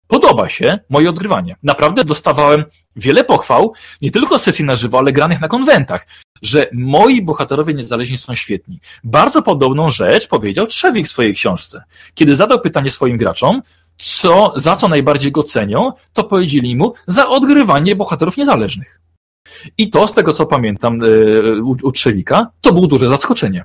podoba 0.07 0.49
się 0.49 0.79
moje 0.89 1.11
odgrywanie. 1.11 1.57
Naprawdę 1.63 2.05
dostawałem 2.05 2.65
wiele 2.97 3.25
pochwał, 3.25 3.73
nie 4.03 4.11
tylko 4.11 4.39
sesji 4.39 4.65
na 4.65 4.77
żywo, 4.77 4.99
ale 4.99 5.13
granych 5.13 5.41
na 5.41 5.49
konwentach, 5.49 6.07
że 6.43 6.69
moi 6.73 7.23
bohaterowie 7.23 7.75
niezależni 7.75 8.17
są 8.17 8.35
świetni. 8.35 8.81
Bardzo 9.05 9.43
podobną 9.43 9.91
rzecz 9.91 10.29
powiedział 10.29 10.67
Trzewik 10.67 11.07
w 11.07 11.11
swojej 11.11 11.35
książce. 11.35 11.83
Kiedy 12.15 12.37
zadał 12.37 12.61
pytanie 12.61 12.91
swoim 12.91 13.17
graczom, 13.17 13.63
co, 14.01 14.53
za 14.57 14.77
co 14.77 14.89
najbardziej 14.89 15.33
go 15.33 15.43
cenią, 15.43 15.93
to 16.13 16.25
powiedzieli 16.25 16.77
mu 16.77 16.95
za 17.07 17.29
odgrywanie 17.29 17.97
bohaterów 17.97 18.37
niezależnych. 18.37 19.01
I 19.79 19.91
to, 19.91 20.07
z 20.07 20.13
tego 20.13 20.33
co 20.33 20.47
pamiętam 20.47 21.01
e, 21.03 21.07
u, 21.63 21.77
u 21.83 21.93
Trzewika, 21.93 22.51
to 22.61 22.73
było 22.73 22.87
duże 22.87 23.09
zaskoczenie. 23.09 23.65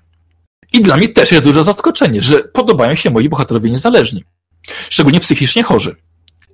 I 0.74 0.82
dla 0.82 0.98
mnie 0.98 1.10
też 1.10 1.32
jest 1.32 1.44
duże 1.44 1.64
zaskoczenie, 1.64 2.22
że 2.22 2.44
podobają 2.44 2.96
się 2.96 3.10
moi 3.10 3.30
bohaterowie 3.30 3.72
niezależni. 3.72 4.24
Szczególnie 4.90 5.20
psychicznie 5.20 5.64
chorzy. 5.64 5.96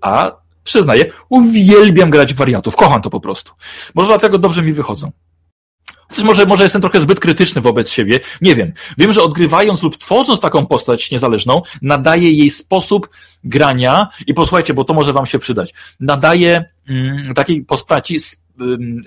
A 0.02 0.32
przyznaję, 0.63 1.12
uwielbiam 1.30 2.10
grać 2.10 2.34
wariatów, 2.34 2.76
kocham 2.76 3.02
to 3.02 3.10
po 3.10 3.20
prostu. 3.20 3.52
Może 3.96 4.08
dlatego 4.08 4.38
dobrze 4.38 4.62
mi 4.62 4.74
wychodzą. 4.74 5.12
Chociaż 6.12 6.26
może, 6.26 6.45
może 6.45 6.63
jestem 6.63 6.82
trochę 6.82 7.02
zbyt 7.02 7.19
krytyczny 7.19 7.62
wobec 7.62 7.89
siebie. 7.89 8.19
Nie 8.41 8.56
wiem. 8.56 8.74
Wiem, 8.97 9.13
że 9.13 9.24
odgrywając 9.24 9.84
lub 9.84 9.97
tworząc 9.97 10.39
taką 10.39 10.65
postać 10.65 11.12
niezależną, 11.12 11.62
nadaje 11.82 12.32
jej 12.32 12.50
sposób 12.50 13.10
grania 13.43 14.08
i 14.28 14.34
posłuchajcie, 14.34 14.74
bo 14.74 14.84
to 14.84 14.93
może 14.93 15.13
wam 15.13 15.26
się 15.26 15.39
przydać. 15.39 15.74
Nadaje 16.00 16.65
mm, 16.88 17.34
takiej 17.34 17.65
postaci 17.65 18.19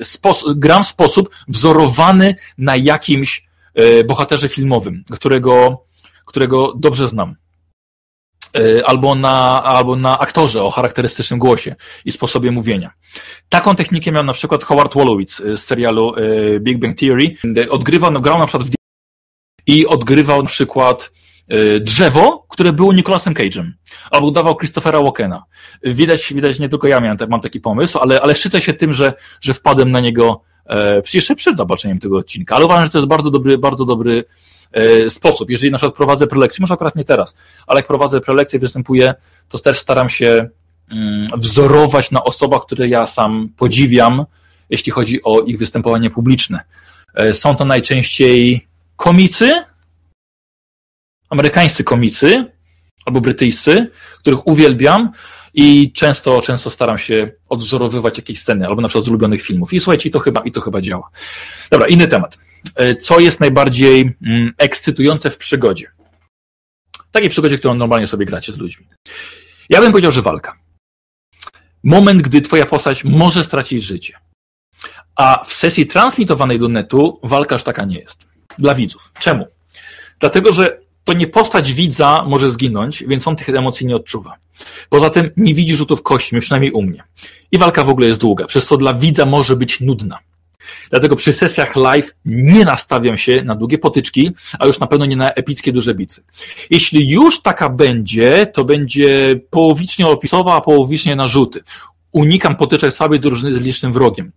spos 0.03 0.45
gram 0.57 0.83
w 0.83 0.87
sposób 0.87 1.31
wzorowany 1.49 2.37
na 2.59 2.77
jakimś 2.77 3.47
y, 3.81 4.05
bohaterze 4.05 4.49
filmowym, 4.49 5.05
którego, 5.11 5.85
którego 6.25 6.75
dobrze 6.77 7.09
znam. 7.09 7.37
E, 8.57 8.87
albo 8.87 9.15
na, 9.15 9.63
albo 9.63 9.97
na 9.97 10.19
aktorze 10.19 10.63
o 10.63 10.71
charakterystycznym 10.71 11.39
głosie 11.39 11.75
i 12.05 12.13
sposobie 12.13 12.51
mówienia. 12.51 12.91
Taką 13.49 13.75
technikę 13.75 14.13
miał 14.13 14.25
na 14.25 14.33
przykład 14.33 14.65
Howard 14.65 14.95
Wolowitz 14.95 15.37
z 15.37 15.61
serialu 15.61 16.15
e, 16.17 16.61
Big 16.61 16.79
Bang 16.79 16.99
Theory. 16.99 17.35
Odgrywał, 17.71 18.11
no, 18.11 18.21
grał 18.21 18.39
na 18.39 18.47
przykład 18.47 18.69
w 18.69 18.75
i 19.67 19.87
odgrywał 19.87 20.43
na 20.43 20.49
przykład 20.49 21.11
e, 21.49 21.81
drzewo, 21.81 22.47
które 22.49 22.73
było 22.73 22.93
Nicolasem 22.93 23.35
Cage'em, 23.35 23.71
albo 24.11 24.27
udawał 24.27 24.57
Christophera 24.57 25.03
Walkena. 25.03 25.45
Widać, 25.83 26.35
widać, 26.35 26.59
nie 26.59 26.69
tylko 26.69 26.89
ja 26.89 27.01
miałem, 27.01 27.19
mam 27.29 27.41
taki 27.41 27.61
pomysł, 27.61 27.99
ale, 27.99 28.21
ale 28.21 28.35
szczycę 28.35 28.61
się 28.61 28.75
tym, 28.75 28.93
że, 28.93 29.15
że 29.41 29.55
wpadłem 29.55 29.91
na 29.91 30.01
niego 30.01 30.41
e, 30.67 31.03
jeszcze 31.15 31.35
przed 31.35 31.57
zobaczeniem 31.57 31.99
tego 31.99 32.17
odcinka, 32.17 32.57
ale 32.57 32.65
uważam, 32.65 32.85
że 32.85 32.91
to 32.91 32.99
jest 32.99 33.09
bardzo 33.09 33.31
dobry, 33.31 33.59
bardzo 33.59 33.85
dobry 33.85 34.25
E, 34.25 34.54
sposób. 35.09 35.51
Jeżeli 35.51 35.73
na 35.73 35.79
przykład 35.79 35.97
prowadzę 35.97 36.27
prelekcję, 36.27 36.63
może 36.63 36.75
akurat 36.75 36.97
nie 36.97 37.05
teraz, 37.05 37.37
ale 37.67 37.79
jak 37.79 37.87
prowadzę 37.87 38.21
prelekcję, 38.21 38.59
występuję, 38.59 39.15
to 39.49 39.59
też 39.59 39.79
staram 39.79 40.09
się 40.09 40.49
mm, 40.91 41.27
wzorować 41.37 42.11
na 42.11 42.25
osobach, 42.25 42.63
które 42.63 42.89
ja 42.89 43.07
sam 43.07 43.49
podziwiam, 43.57 44.25
jeśli 44.71 44.93
chodzi 44.93 45.23
o 45.23 45.41
ich 45.41 45.59
występowanie 45.59 46.11
publiczne. 46.11 46.61
E, 47.15 47.35
są 47.35 47.57
to 47.57 47.65
najczęściej 47.65 48.67
komicy, 48.97 49.63
amerykańscy 51.31 51.85
komicy 51.85 52.47
albo 53.07 53.21
brytyjscy, 53.21 53.91
których 54.19 54.47
uwielbiam 54.47 55.13
i 55.55 55.93
często, 55.93 56.43
często 56.43 56.71
staram 56.71 56.99
się 56.99 57.33
odwzorowywać 57.49 58.19
jakieś 58.19 58.39
sceny, 58.39 58.67
albo 58.67 58.83
na 58.83 58.89
przykład 58.89 59.05
z 59.05 59.09
ulubionych 59.09 59.43
filmów. 59.43 59.73
I 59.73 59.81
słuchajcie, 59.81 60.09
i 60.09 60.13
to 60.13 60.19
chyba, 60.19 60.41
i 60.41 60.53
to 60.53 60.61
chyba 60.61 60.81
działa. 60.81 61.11
Dobra, 61.71 61.89
inny 61.89 62.09
temat. 62.09 62.39
E, 62.75 62.97
co 62.97 63.21
jest 63.21 63.41
najbardziej 63.41 64.17
mm, 64.23 64.53
ekscytujące 64.59 65.31
w 65.31 65.39
przygodzie. 65.39 65.91
Takiej 67.11 67.31
przygodzie, 67.31 67.59
którą 67.59 67.75
normalnie 67.75 68.07
sobie 68.07 68.27
gracie 68.27 68.53
z 68.53 68.59
ludźmi. 68.59 68.87
Ja 69.69 69.81
bym 69.81 69.93
powiedział, 69.93 70.13
że 70.13 70.23
walka. 70.23 70.59
Moment, 71.85 72.23
gdy 72.23 72.41
twoja 72.41 72.67
postać 72.67 73.05
może 73.05 73.45
stracić 73.45 73.83
życie. 73.83 74.19
A 75.17 75.45
w 75.45 75.53
sesji 75.53 75.87
transmitowanej 75.87 76.59
do 76.59 76.69
netu 76.69 77.21
walka 77.23 77.55
aż 77.55 77.63
taka 77.63 77.85
nie 77.85 77.99
jest. 77.99 78.29
Dla 78.59 78.75
widzów. 78.75 79.13
Czemu? 79.19 79.47
Dlatego, 80.19 80.53
że 80.53 80.81
to 81.05 81.13
nie 81.13 81.27
postać 81.27 81.73
widza 81.73 82.25
może 82.27 82.51
zginąć, 82.51 83.05
więc 83.07 83.29
on 83.29 83.37
tych 83.37 83.49
emocji 83.49 83.87
nie 83.87 83.97
odczuwa. 83.97 84.37
Poza 84.89 85.11
tym 85.11 85.31
nie 85.37 85.55
widzi 85.55 85.77
rzutów 85.77 86.03
kości, 86.03 86.41
przynajmniej 86.41 86.73
u 86.73 86.83
mnie. 86.83 87.03
I 87.53 87.59
walka 87.59 87.85
w 87.85 87.89
ogóle 87.89 88.07
jest 88.07 88.21
długa, 88.21 88.47
przez 88.47 88.67
co 88.67 88.77
dla 88.77 88.95
widza 88.95 89.27
może 89.27 89.57
być 89.57 89.81
nudna. 89.81 90.19
Dlatego 90.91 91.17
przy 91.17 91.33
sesjach 91.33 91.77
live 91.77 92.15
nie 92.25 92.65
nastawiam 92.65 93.17
się 93.17 93.43
na 93.43 93.55
długie 93.55 93.79
potyczki, 93.79 94.31
a 94.59 94.67
już 94.67 94.81
na 94.81 94.87
pewno 94.87 95.07
nie 95.07 95.17
na 95.17 95.31
epickie 95.31 95.73
duże 95.73 95.95
bitwy. 95.95 96.23
Jeśli 96.71 97.11
już 97.11 97.43
taka 97.43 97.69
będzie, 97.69 98.47
to 98.47 98.65
będzie 98.65 99.41
połowicznie 99.51 100.07
opisowa, 100.07 100.55
a 100.55 100.61
połowicznie 100.61 101.17
na 101.17 101.29
rzuty. 101.29 101.61
Unikam 102.13 102.57
potyczek 102.57 102.95
słabej 102.95 103.21
drużyny 103.21 103.53
z 103.53 103.61
licznym 103.61 103.93
wrogiem. 103.93 104.33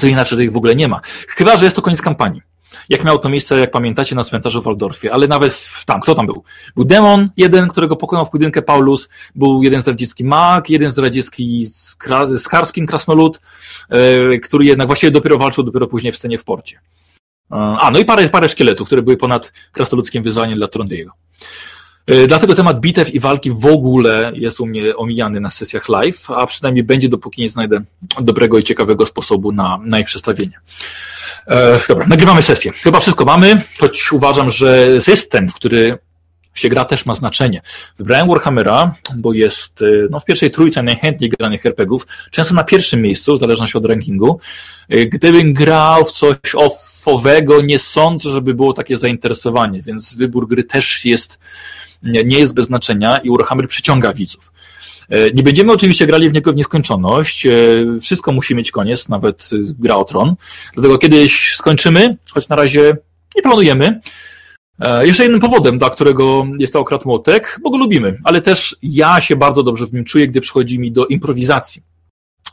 Co 0.00 0.06
inaczej 0.06 0.38
ich 0.38 0.52
w 0.52 0.56
ogóle 0.56 0.76
nie 0.76 0.88
ma. 0.88 1.00
Chyba, 1.28 1.56
że 1.56 1.64
jest 1.64 1.76
to 1.76 1.82
koniec 1.82 2.02
kampanii 2.02 2.42
jak 2.88 3.04
miało 3.04 3.18
to 3.18 3.28
miejsce, 3.28 3.58
jak 3.58 3.70
pamiętacie, 3.70 4.16
na 4.16 4.24
cmentarzu 4.24 4.62
w 4.62 4.64
Waldorfie, 4.64 5.12
ale 5.12 5.28
nawet 5.28 5.66
tam, 5.86 6.00
kto 6.00 6.14
tam 6.14 6.26
był? 6.26 6.44
Był 6.76 6.84
demon 6.84 7.30
jeden, 7.36 7.68
którego 7.68 7.96
pokonał 7.96 8.26
w 8.26 8.30
pojedynkę 8.30 8.62
Paulus, 8.62 9.08
był 9.34 9.62
jeden 9.62 9.80
zdradziecki 9.80 10.24
mag, 10.24 10.70
jeden 10.70 10.90
zdradziecki 10.90 11.66
skarskim 12.36 12.86
krasnolud, 12.86 13.40
e, 13.88 14.38
który 14.38 14.64
jednak 14.64 14.86
właściwie 14.86 15.10
dopiero 15.10 15.38
walczył 15.38 15.64
dopiero 15.64 15.86
później 15.86 16.12
w 16.12 16.16
scenie 16.16 16.38
w 16.38 16.44
porcie. 16.44 16.80
E, 17.50 17.54
a, 17.56 17.90
no 17.90 17.98
i 17.98 18.04
parę, 18.04 18.28
parę 18.28 18.48
szkieletów, 18.48 18.86
które 18.86 19.02
były 19.02 19.16
ponad 19.16 19.52
krasnoludzkim 19.72 20.22
wyzwaniem 20.22 20.58
dla 20.58 20.68
Trondiego. 20.68 21.12
Dlatego 22.26 22.54
temat 22.54 22.80
bitew 22.80 23.14
i 23.14 23.20
walki 23.20 23.50
w 23.50 23.66
ogóle 23.66 24.32
jest 24.34 24.60
u 24.60 24.66
mnie 24.66 24.96
omijany 24.96 25.40
na 25.40 25.50
sesjach 25.50 25.88
live, 25.88 26.30
a 26.30 26.46
przynajmniej 26.46 26.84
będzie, 26.84 27.08
dopóki 27.08 27.42
nie 27.42 27.50
znajdę 27.50 27.82
dobrego 28.20 28.58
i 28.58 28.62
ciekawego 28.62 29.06
sposobu 29.06 29.52
na, 29.52 29.78
na 29.84 29.98
ich 29.98 30.06
przedstawienie. 30.06 30.60
E, 31.46 31.80
dobra, 31.88 32.06
nagrywamy 32.06 32.42
sesję. 32.42 32.72
Chyba 32.72 33.00
wszystko 33.00 33.24
mamy, 33.24 33.62
choć 33.80 34.12
uważam, 34.12 34.50
że 34.50 35.00
system, 35.00 35.48
w 35.48 35.54
który 35.54 35.98
się 36.54 36.68
gra 36.68 36.84
też 36.84 37.06
ma 37.06 37.14
znaczenie. 37.14 37.62
Wybrałem 37.98 38.28
Warhammera, 38.28 38.94
bo 39.16 39.32
jest 39.32 39.82
e, 39.82 39.86
no, 40.10 40.20
w 40.20 40.24
pierwszej 40.24 40.50
trójce 40.50 40.82
najchętniej 40.82 41.30
granych 41.30 41.66
RPGów, 41.66 42.06
często 42.30 42.54
na 42.54 42.64
pierwszym 42.64 43.02
miejscu, 43.02 43.36
w 43.36 43.40
zależności 43.40 43.78
od 43.78 43.86
rankingu. 43.86 44.40
E, 44.88 45.06
gdybym 45.06 45.54
grał 45.54 46.04
w 46.04 46.12
coś 46.12 46.36
offowego, 46.54 47.62
nie 47.62 47.78
sądzę, 47.78 48.30
żeby 48.30 48.54
było 48.54 48.72
takie 48.72 48.96
zainteresowanie, 48.96 49.82
więc 49.82 50.14
wybór 50.14 50.48
gry 50.48 50.64
też 50.64 51.04
jest, 51.04 51.38
nie 52.02 52.38
jest 52.38 52.54
bez 52.54 52.66
znaczenia 52.66 53.18
i 53.18 53.30
Warhammer 53.30 53.68
przyciąga 53.68 54.12
widzów. 54.12 54.52
E, 55.10 55.30
nie 55.30 55.42
będziemy 55.42 55.72
oczywiście 55.72 56.06
grali 56.06 56.30
w 56.30 56.32
niego 56.32 56.52
w 56.52 56.56
nieskończoność. 56.56 57.46
E, 57.46 57.52
wszystko 58.00 58.32
musi 58.32 58.54
mieć 58.54 58.70
koniec, 58.70 59.08
nawet 59.08 59.50
y, 59.52 59.74
gra 59.78 59.96
o 59.96 60.04
tron. 60.04 60.34
Dlatego 60.74 60.98
kiedyś 60.98 61.54
skończymy, 61.56 62.16
choć 62.30 62.48
na 62.48 62.56
razie 62.56 62.96
nie 63.36 63.42
planujemy. 63.42 64.00
E, 64.80 65.06
jeszcze 65.06 65.22
jednym 65.22 65.40
powodem, 65.40 65.78
dla 65.78 65.90
którego 65.90 66.46
jest 66.58 66.72
to 66.72 66.80
okrat 66.80 67.04
młotek, 67.04 67.60
bo 67.62 67.70
go 67.70 67.76
lubimy, 67.76 68.18
ale 68.24 68.40
też 68.40 68.76
ja 68.82 69.20
się 69.20 69.36
bardzo 69.36 69.62
dobrze 69.62 69.86
w 69.86 69.92
nim 69.92 70.04
czuję, 70.04 70.28
gdy 70.28 70.40
przychodzi 70.40 70.78
mi 70.78 70.92
do 70.92 71.06
improwizacji. 71.06 71.82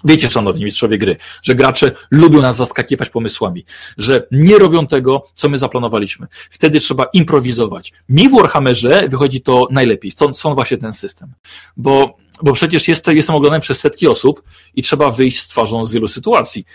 Wiecie, 0.03 0.29
szanowni 0.29 0.65
mistrzowie 0.65 0.97
gry, 0.97 1.17
że 1.43 1.55
gracze 1.55 1.91
lubią 2.11 2.41
nas 2.41 2.55
zaskakiwać 2.55 3.09
pomysłami, 3.09 3.65
że 3.97 4.27
nie 4.31 4.57
robią 4.57 4.87
tego, 4.87 5.27
co 5.35 5.49
my 5.49 5.57
zaplanowaliśmy. 5.57 6.27
Wtedy 6.49 6.79
trzeba 6.79 7.05
improwizować. 7.13 7.93
Mi 8.09 8.29
w 8.29 8.31
Warhammerze 8.31 9.09
wychodzi 9.09 9.41
to 9.41 9.67
najlepiej. 9.71 10.11
Stąd, 10.11 10.37
stąd 10.37 10.55
właśnie 10.55 10.77
ten 10.77 10.93
system. 10.93 11.33
Bo, 11.77 12.17
bo 12.43 12.53
przecież 12.53 12.87
jest, 12.87 13.07
jestem 13.07 13.35
oglądany 13.35 13.61
przez 13.61 13.79
setki 13.79 14.07
osób 14.07 14.43
i 14.75 14.83
trzeba 14.83 15.11
wyjść 15.11 15.39
z 15.39 15.47
twarzą 15.47 15.85
z 15.85 15.91
wielu 15.91 16.07
sytuacji. 16.07 16.65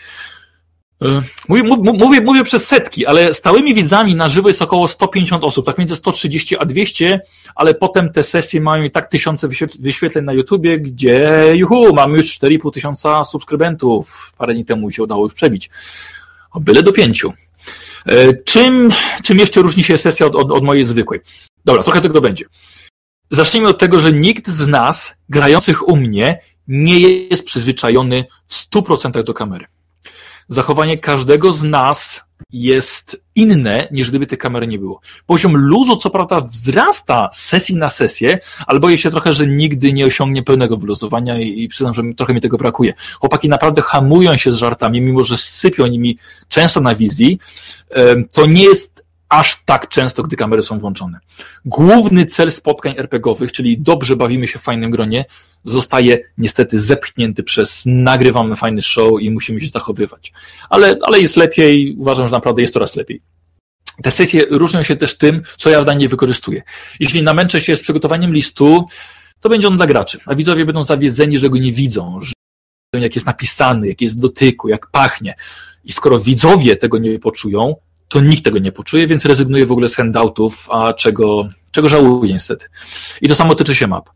E, 1.02 1.22
mówię, 1.48 1.62
mówię, 1.98 2.20
mówię, 2.20 2.44
przez 2.44 2.66
setki, 2.66 3.06
ale 3.06 3.34
stałymi 3.34 3.74
widzami 3.74 4.14
na 4.14 4.28
żywo 4.28 4.48
jest 4.48 4.62
około 4.62 4.88
150 4.88 5.44
osób, 5.44 5.66
tak 5.66 5.78
między 5.78 5.96
130 5.96 6.56
a 6.58 6.64
200, 6.64 7.20
ale 7.54 7.74
potem 7.74 8.12
te 8.12 8.22
sesje 8.22 8.60
mają 8.60 8.82
i 8.82 8.90
tak 8.90 9.10
tysiące 9.10 9.48
wyświetleń 9.78 10.24
na 10.24 10.32
YouTubie, 10.32 10.78
gdzie 10.78 11.50
juhu, 11.54 11.94
mamy 11.94 12.16
już 12.16 12.38
4,5 12.38 12.72
tysiąca 12.72 13.24
subskrybentów. 13.24 14.32
Parę 14.38 14.54
dni 14.54 14.64
temu 14.64 14.90
się 14.90 15.02
udało 15.02 15.24
już 15.24 15.34
przebić. 15.34 15.70
O 16.52 16.60
byle 16.60 16.82
do 16.82 16.92
pięciu. 16.92 17.32
E, 18.06 18.32
czym, 18.32 18.90
czym 19.22 19.38
jeszcze 19.38 19.62
różni 19.62 19.84
się 19.84 19.98
sesja 19.98 20.26
od, 20.26 20.36
od, 20.36 20.50
od 20.50 20.64
mojej 20.64 20.84
zwykłej? 20.84 21.20
Dobra, 21.64 21.82
trochę 21.82 22.00
tego 22.00 22.20
będzie. 22.20 22.44
Zacznijmy 23.32 23.68
od 23.68 23.78
tego, 23.78 24.00
że 24.00 24.12
nikt 24.12 24.48
z 24.48 24.66
nas, 24.66 25.14
grających 25.28 25.88
u 25.88 25.96
mnie, 25.96 26.40
nie 26.68 27.00
jest 27.00 27.44
przyzwyczajony 27.44 28.24
w 28.48 28.54
100% 28.54 29.22
do 29.22 29.34
kamery 29.34 29.66
zachowanie 30.48 30.98
każdego 30.98 31.52
z 31.52 31.62
nas 31.62 32.20
jest 32.52 33.22
inne, 33.34 33.88
niż 33.90 34.10
gdyby 34.10 34.26
tej 34.26 34.38
kamery 34.38 34.66
nie 34.66 34.78
było. 34.78 35.00
Poziom 35.26 35.56
luzu, 35.56 35.96
co 35.96 36.10
prawda, 36.10 36.40
wzrasta 36.40 37.28
z 37.32 37.42
sesji 37.42 37.76
na 37.76 37.90
sesję, 37.90 38.38
ale 38.66 38.80
boję 38.80 38.98
się 38.98 39.10
trochę, 39.10 39.34
że 39.34 39.46
nigdy 39.46 39.92
nie 39.92 40.06
osiągnie 40.06 40.42
pełnego 40.42 40.76
wyluzowania 40.76 41.40
i, 41.40 41.62
i 41.62 41.68
przyznam, 41.68 41.94
że 41.94 42.02
trochę 42.16 42.34
mi 42.34 42.40
tego 42.40 42.56
brakuje. 42.56 42.94
Chłopaki 43.20 43.48
naprawdę 43.48 43.82
hamują 43.82 44.36
się 44.36 44.52
z 44.52 44.54
żartami, 44.54 45.00
mimo 45.00 45.24
że 45.24 45.38
sypią 45.38 45.86
nimi 45.86 46.18
często 46.48 46.80
na 46.80 46.94
wizji. 46.94 47.38
To 48.32 48.46
nie 48.46 48.64
jest 48.64 49.01
aż 49.32 49.62
tak 49.64 49.88
często, 49.88 50.22
gdy 50.22 50.36
kamery 50.36 50.62
są 50.62 50.78
włączone. 50.78 51.18
Główny 51.64 52.26
cel 52.26 52.52
spotkań 52.52 52.94
RPGowych, 52.98 53.52
czyli 53.52 53.78
dobrze 53.78 54.16
bawimy 54.16 54.48
się 54.48 54.58
w 54.58 54.62
fajnym 54.62 54.90
gronie, 54.90 55.24
zostaje 55.64 56.18
niestety 56.38 56.80
zepchnięty 56.80 57.42
przez 57.42 57.82
nagrywamy 57.86 58.56
fajny 58.56 58.82
show 58.82 59.20
i 59.20 59.30
musimy 59.30 59.60
się 59.60 59.68
zachowywać. 59.68 60.32
Ale, 60.70 60.96
ale 61.02 61.20
jest 61.20 61.36
lepiej, 61.36 61.96
uważam, 61.98 62.28
że 62.28 62.32
naprawdę 62.32 62.62
jest 62.62 62.74
coraz 62.74 62.96
lepiej. 62.96 63.22
Te 64.02 64.10
sesje 64.10 64.44
różnią 64.50 64.82
się 64.82 64.96
też 64.96 65.18
tym, 65.18 65.42
co 65.56 65.70
ja 65.70 65.82
w 65.82 65.84
danie 65.84 66.08
wykorzystuję. 66.08 66.62
Jeśli 67.00 67.22
namęczę 67.22 67.60
się 67.60 67.76
z 67.76 67.82
przygotowaniem 67.82 68.34
listu, 68.34 68.86
to 69.40 69.48
będzie 69.48 69.68
on 69.68 69.76
dla 69.76 69.86
graczy, 69.86 70.18
a 70.26 70.34
widzowie 70.34 70.64
będą 70.66 70.84
zawiedzeni, 70.84 71.38
że 71.38 71.50
go 71.50 71.58
nie 71.58 71.72
widzą, 71.72 72.20
że 72.22 72.32
jak 72.94 73.14
jest 73.14 73.26
napisany, 73.26 73.88
jak 73.88 74.00
jest 74.00 74.20
dotyku, 74.20 74.68
jak 74.68 74.90
pachnie. 74.90 75.34
I 75.84 75.92
skoro 75.92 76.18
widzowie 76.18 76.76
tego 76.76 76.98
nie 76.98 77.18
poczują, 77.18 77.76
to 78.12 78.20
nikt 78.20 78.44
tego 78.44 78.58
nie 78.58 78.72
poczuje, 78.72 79.06
więc 79.06 79.24
rezygnuje 79.24 79.66
w 79.66 79.72
ogóle 79.72 79.88
z 79.88 79.96
handoutów, 79.96 80.68
a 80.70 80.92
czego, 80.92 81.48
czego 81.70 81.88
żałuję 81.88 82.32
niestety. 82.32 82.66
I 83.20 83.28
to 83.28 83.34
samo 83.34 83.54
tyczy 83.54 83.74
się 83.74 83.86
map. 83.86 84.10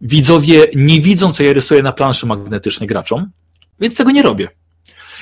Widzowie 0.00 0.66
nie 0.74 1.00
widzą, 1.00 1.32
co 1.32 1.42
ja 1.42 1.52
rysuję 1.52 1.82
na 1.82 1.92
planszy 1.92 2.26
magnetycznej 2.26 2.86
graczom, 2.86 3.30
więc 3.80 3.96
tego 3.96 4.10
nie 4.10 4.22
robię. 4.22 4.48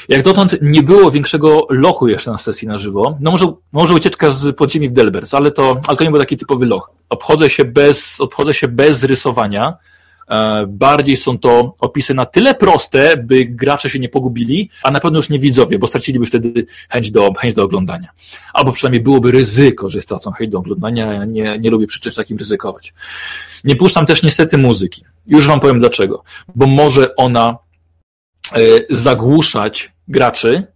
Jak 0.09 0.23
dotąd 0.23 0.57
nie 0.63 0.83
było 0.83 1.11
większego 1.11 1.67
lochu 1.71 2.09
jeszcze 2.09 2.31
na 2.31 2.39
sesji 2.39 2.69
na 2.69 2.79
żywo, 2.79 3.19
no 3.21 3.31
może, 3.31 3.53
może 3.73 3.95
ucieczka 3.95 4.31
z 4.31 4.57
podziemi 4.57 4.89
w 4.89 4.93
Delbers, 4.93 5.35
ale 5.35 5.51
to, 5.51 5.81
ale 5.87 5.97
to 5.97 6.05
nie 6.05 6.11
był 6.11 6.21
taki 6.21 6.37
typowy 6.37 6.67
loch. 6.67 6.91
Obchodzę 7.09 7.51
się 7.51 7.65
bez, 7.65 8.21
obchodzę 8.21 8.55
się 8.55 8.69
bez 8.69 9.05
rysowania, 9.05 9.77
bardziej 10.69 11.17
są 11.17 11.39
to 11.39 11.75
opisy 11.79 12.15
na 12.15 12.27
tyle 12.27 12.55
proste, 12.55 13.17
by 13.17 13.45
gracze 13.45 13.91
się 13.91 13.99
nie 13.99 14.09
pogubili, 14.09 14.71
a 14.83 14.91
na 14.91 15.01
pewno 15.01 15.19
już 15.19 15.29
nie 15.29 15.39
widzowie, 15.39 15.79
bo 15.79 15.87
straciliby 15.87 16.27
wtedy 16.27 16.67
chęć 16.89 17.11
do, 17.11 17.33
chęć 17.33 17.55
do 17.55 17.65
oglądania. 17.65 18.09
Albo 18.53 18.73
przynajmniej 18.73 19.03
byłoby 19.03 19.33
ryzyko, 19.33 19.89
że 19.89 20.01
stracą 20.01 20.33
chęć 20.33 20.51
do 20.51 20.59
oglądania. 20.59 21.13
Ja 21.13 21.25
nie, 21.25 21.59
nie 21.59 21.71
lubię 21.71 21.87
przy 21.87 22.01
czymś 22.01 22.15
takim 22.15 22.39
ryzykować. 22.39 22.95
Nie 23.65 23.77
puszczam 23.77 24.07
też 24.07 24.23
niestety 24.23 24.59
muzyki. 24.59 25.05
Już 25.27 25.47
Wam 25.47 25.61
powiem 25.61 25.81
dlaczego. 25.81 26.23
Bo 26.55 26.67
może 26.67 27.17
ona 27.17 27.59
e, 28.53 28.61
zagłuszać 28.91 29.93
graczy, 30.09 30.67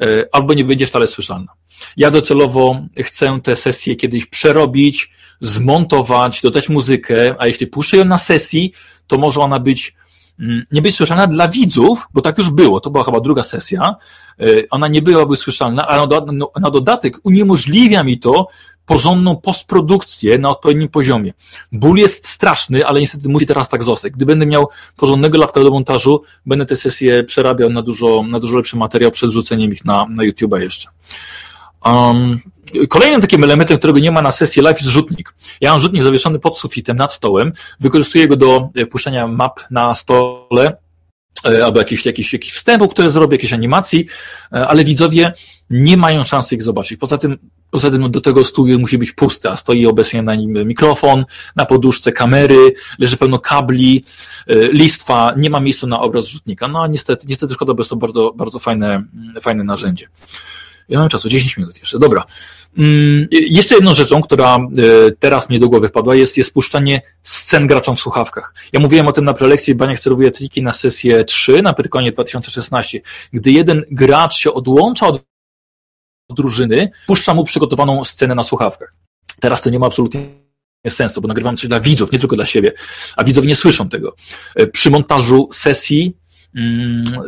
e, 0.00 0.06
albo 0.32 0.54
nie 0.54 0.64
będzie 0.64 0.86
wcale 0.86 1.06
słyszalna. 1.06 1.52
Ja 1.96 2.10
docelowo 2.10 2.80
chcę 2.98 3.40
te 3.42 3.56
sesje 3.56 3.96
kiedyś 3.96 4.26
przerobić, 4.26 5.10
zmontować, 5.40 6.40
dodać 6.42 6.68
muzykę, 6.68 7.34
a 7.38 7.46
jeśli 7.46 7.66
puszczę 7.66 7.96
ją 7.96 8.04
na 8.04 8.18
sesji, 8.18 8.72
to 9.06 9.18
może 9.18 9.40
ona 9.40 9.60
być 9.60 9.94
mm, 10.40 10.64
nie 10.72 10.82
być 10.82 10.94
słyszalna 10.94 11.26
dla 11.26 11.48
widzów, 11.48 12.08
bo 12.14 12.20
tak 12.20 12.38
już 12.38 12.50
było, 12.50 12.80
to 12.80 12.90
była 12.90 13.04
chyba 13.04 13.20
druga 13.20 13.42
sesja, 13.42 13.96
e, 14.40 14.44
ona 14.70 14.88
nie 14.88 15.02
byłaby 15.02 15.36
słyszalna, 15.36 15.88
a 15.88 16.06
no, 16.32 16.50
na 16.60 16.70
dodatek 16.70 17.16
uniemożliwia 17.24 18.04
mi 18.04 18.18
to 18.18 18.48
porządną 18.86 19.36
postprodukcję 19.36 20.38
na 20.38 20.48
odpowiednim 20.48 20.88
poziomie. 20.88 21.32
Ból 21.72 21.96
jest 21.96 22.28
straszny, 22.28 22.86
ale 22.86 23.00
niestety 23.00 23.28
musi 23.28 23.46
teraz 23.46 23.68
tak 23.68 23.82
zostać. 23.82 24.12
Gdy 24.12 24.26
będę 24.26 24.46
miał 24.46 24.68
porządnego 24.96 25.38
lapka 25.38 25.60
do 25.60 25.70
montażu, 25.70 26.22
będę 26.46 26.66
te 26.66 26.76
sesje 26.76 27.24
przerabiał 27.24 27.70
na 27.70 27.82
dużo, 27.82 28.22
na 28.28 28.40
dużo 28.40 28.56
lepszy 28.56 28.76
materiał 28.76 29.10
przed 29.10 29.30
rzuceniem 29.30 29.72
ich 29.72 29.84
na, 29.84 30.06
na 30.10 30.22
YouTube'a 30.22 30.60
jeszcze. 30.60 30.88
Um, 31.84 32.38
kolejnym 32.88 33.20
takim 33.20 33.44
elementem, 33.44 33.78
którego 33.78 33.98
nie 33.98 34.10
ma 34.10 34.22
na 34.22 34.32
sesji 34.32 34.62
live 34.62 34.78
jest 34.78 34.90
rzutnik. 34.90 35.34
Ja 35.60 35.70
mam 35.70 35.80
rzutnik 35.80 36.02
zawieszony 36.02 36.38
pod 36.38 36.58
sufitem, 36.58 36.96
nad 36.96 37.12
stołem. 37.12 37.52
Wykorzystuję 37.80 38.28
go 38.28 38.36
do 38.36 38.70
e, 38.74 38.86
puszczania 38.86 39.28
map 39.28 39.60
na 39.70 39.94
stole 39.94 40.76
e, 41.46 41.64
albo 41.64 41.78
jakichś, 41.78 42.06
jakichś, 42.06 42.32
jakichś 42.32 42.54
wstępów, 42.54 42.90
które 42.90 43.10
zrobię, 43.10 43.34
jakiejś 43.34 43.52
animacji, 43.52 44.06
e, 44.52 44.66
ale 44.68 44.84
widzowie 44.84 45.32
nie 45.70 45.96
mają 45.96 46.24
szansy 46.24 46.54
ich 46.54 46.62
zobaczyć. 46.62 46.98
Poza 46.98 47.18
tym, 47.18 47.38
poza 47.70 47.90
tym 47.90 48.10
do 48.10 48.20
tego 48.20 48.44
stół 48.44 48.66
musi 48.78 48.98
być 48.98 49.12
pusty, 49.12 49.48
a 49.48 49.56
stoi 49.56 49.86
obecnie 49.86 50.22
na 50.22 50.34
nim 50.34 50.52
mikrofon, 50.66 51.24
na 51.56 51.64
poduszce 51.66 52.12
kamery, 52.12 52.74
leży 52.98 53.16
pełno 53.16 53.38
kabli, 53.38 54.04
listwa, 54.72 55.34
nie 55.36 55.50
ma 55.50 55.60
miejsca 55.60 55.86
na 55.86 56.00
obraz 56.00 56.26
rzutnika. 56.26 56.68
No 56.68 56.82
a 56.82 56.86
niestety, 56.86 57.26
niestety 57.28 57.54
szkoda, 57.54 57.74
bo 57.74 57.80
jest 57.80 57.90
to 57.90 57.96
bardzo, 57.96 58.32
bardzo 58.36 58.58
fajne, 58.58 59.04
fajne 59.40 59.64
narzędzie. 59.64 60.08
Ja 60.88 60.98
mam 60.98 61.08
czasu, 61.08 61.28
10 61.28 61.56
minut 61.56 61.78
jeszcze. 61.78 61.98
Dobra. 61.98 62.24
Mm, 62.78 63.28
jeszcze 63.30 63.74
jedną 63.74 63.94
rzeczą, 63.94 64.22
która 64.22 64.56
e, 64.56 64.60
teraz 65.18 65.48
mnie 65.48 65.58
do 65.58 65.68
głowy 65.68 65.88
wpadła, 65.88 66.14
jest, 66.14 66.38
jest 66.38 66.54
puszczanie 66.54 67.02
scen 67.22 67.66
graczom 67.66 67.96
w 67.96 68.00
słuchawkach. 68.00 68.54
Ja 68.72 68.80
mówiłem 68.80 69.08
o 69.08 69.12
tym 69.12 69.24
na 69.24 69.34
prelekcji, 69.34 69.74
Baniak 69.74 69.98
sterowuje 69.98 70.30
triki 70.30 70.62
na 70.62 70.72
sesję 70.72 71.24
3 71.24 71.62
na 71.62 71.72
Pyrkonie 71.72 72.10
2016. 72.10 73.00
Gdy 73.32 73.52
jeden 73.52 73.84
gracz 73.90 74.34
się 74.34 74.52
odłącza 74.52 75.06
od 75.06 75.22
drużyny, 76.30 76.90
puszcza 77.06 77.34
mu 77.34 77.44
przygotowaną 77.44 78.04
scenę 78.04 78.34
na 78.34 78.44
słuchawkach. 78.44 78.94
Teraz 79.40 79.62
to 79.62 79.70
nie 79.70 79.78
ma 79.78 79.86
absolutnie 79.86 80.20
sensu, 80.88 81.20
bo 81.20 81.28
nagrywam 81.28 81.56
coś 81.56 81.68
dla 81.68 81.80
widzów, 81.80 82.12
nie 82.12 82.18
tylko 82.18 82.36
dla 82.36 82.46
siebie, 82.46 82.72
a 83.16 83.24
widzowie 83.24 83.48
nie 83.48 83.56
słyszą 83.56 83.88
tego. 83.88 84.14
E, 84.56 84.66
przy 84.66 84.90
montażu 84.90 85.48
sesji 85.52 86.16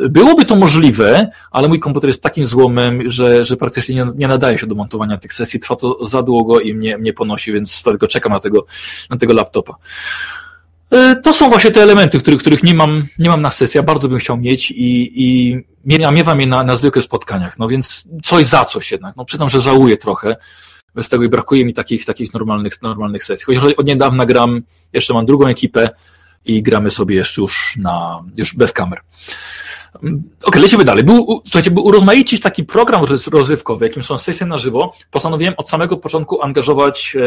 byłoby 0.09 0.45
to 0.45 0.55
możliwe, 0.55 1.29
ale 1.51 1.67
mój 1.67 1.79
komputer 1.79 2.07
jest 2.07 2.23
takim 2.23 2.45
złomem, 2.45 3.09
że, 3.09 3.43
że 3.43 3.57
praktycznie 3.57 3.95
nie, 3.95 4.05
nie 4.15 4.27
nadaje 4.27 4.57
się 4.57 4.67
do 4.67 4.75
montowania 4.75 5.17
tych 5.17 5.33
sesji. 5.33 5.59
Trwa 5.59 5.75
to 5.75 6.05
za 6.05 6.23
długo 6.23 6.59
i 6.59 6.73
mnie, 6.73 6.97
mnie 6.97 7.13
ponosi, 7.13 7.51
więc 7.53 7.83
tylko 7.83 8.07
czekam 8.07 8.31
na 8.31 8.39
tego, 8.39 8.65
na 9.09 9.17
tego 9.17 9.33
laptopa. 9.33 9.75
E, 10.91 11.15
to 11.15 11.33
są 11.33 11.49
właśnie 11.49 11.71
te 11.71 11.81
elementy, 11.81 12.19
których, 12.19 12.39
których 12.39 12.63
nie, 12.63 12.73
mam, 12.73 13.07
nie 13.19 13.29
mam 13.29 13.41
na 13.41 13.51
sesji, 13.51 13.79
a 13.79 13.83
bardzo 13.83 14.07
bym 14.07 14.19
chciał 14.19 14.37
mieć 14.37 14.71
i, 14.71 15.11
i 15.23 15.57
miewam 15.85 16.41
je 16.41 16.47
na, 16.47 16.63
na 16.63 16.77
zwykłych 16.77 17.05
spotkaniach. 17.05 17.59
No 17.59 17.67
więc 17.67 18.03
coś 18.23 18.45
za 18.45 18.65
coś 18.65 18.91
jednak. 18.91 19.15
No 19.15 19.25
przyznam, 19.25 19.49
że 19.49 19.61
żałuję 19.61 19.97
trochę. 19.97 20.35
Bez 20.95 21.09
tego 21.09 21.23
i 21.23 21.29
brakuje 21.29 21.65
mi 21.65 21.73
takich, 21.73 22.05
takich 22.05 22.33
normalnych, 22.33 22.81
normalnych 22.81 23.23
sesji. 23.23 23.45
Chociaż 23.45 23.63
od 23.63 23.85
niedawna 23.85 24.25
gram, 24.25 24.61
jeszcze 24.93 25.13
mam 25.13 25.25
drugą 25.25 25.47
ekipę, 25.47 25.89
i 26.47 26.63
gramy 26.63 26.91
sobie 26.91 27.15
jeszcze 27.15 27.41
już 27.41 27.77
na, 27.77 28.23
już 28.37 28.55
bez 28.55 28.73
kamer. 28.73 28.99
Ok, 30.43 30.55
lecimy 30.55 30.83
dalej. 30.83 31.03
Był, 31.03 31.41
słuchajcie, 31.43 31.71
by 31.71 31.81
urozmaicić 31.81 32.41
taki 32.41 32.63
program 32.63 33.05
rozrywkowy, 33.31 33.85
jakim 33.87 34.03
są 34.03 34.17
sesje 34.17 34.45
na 34.45 34.57
żywo, 34.57 34.93
postanowiłem 35.11 35.53
od 35.57 35.69
samego 35.69 35.97
początku 35.97 36.41
angażować 36.41 37.17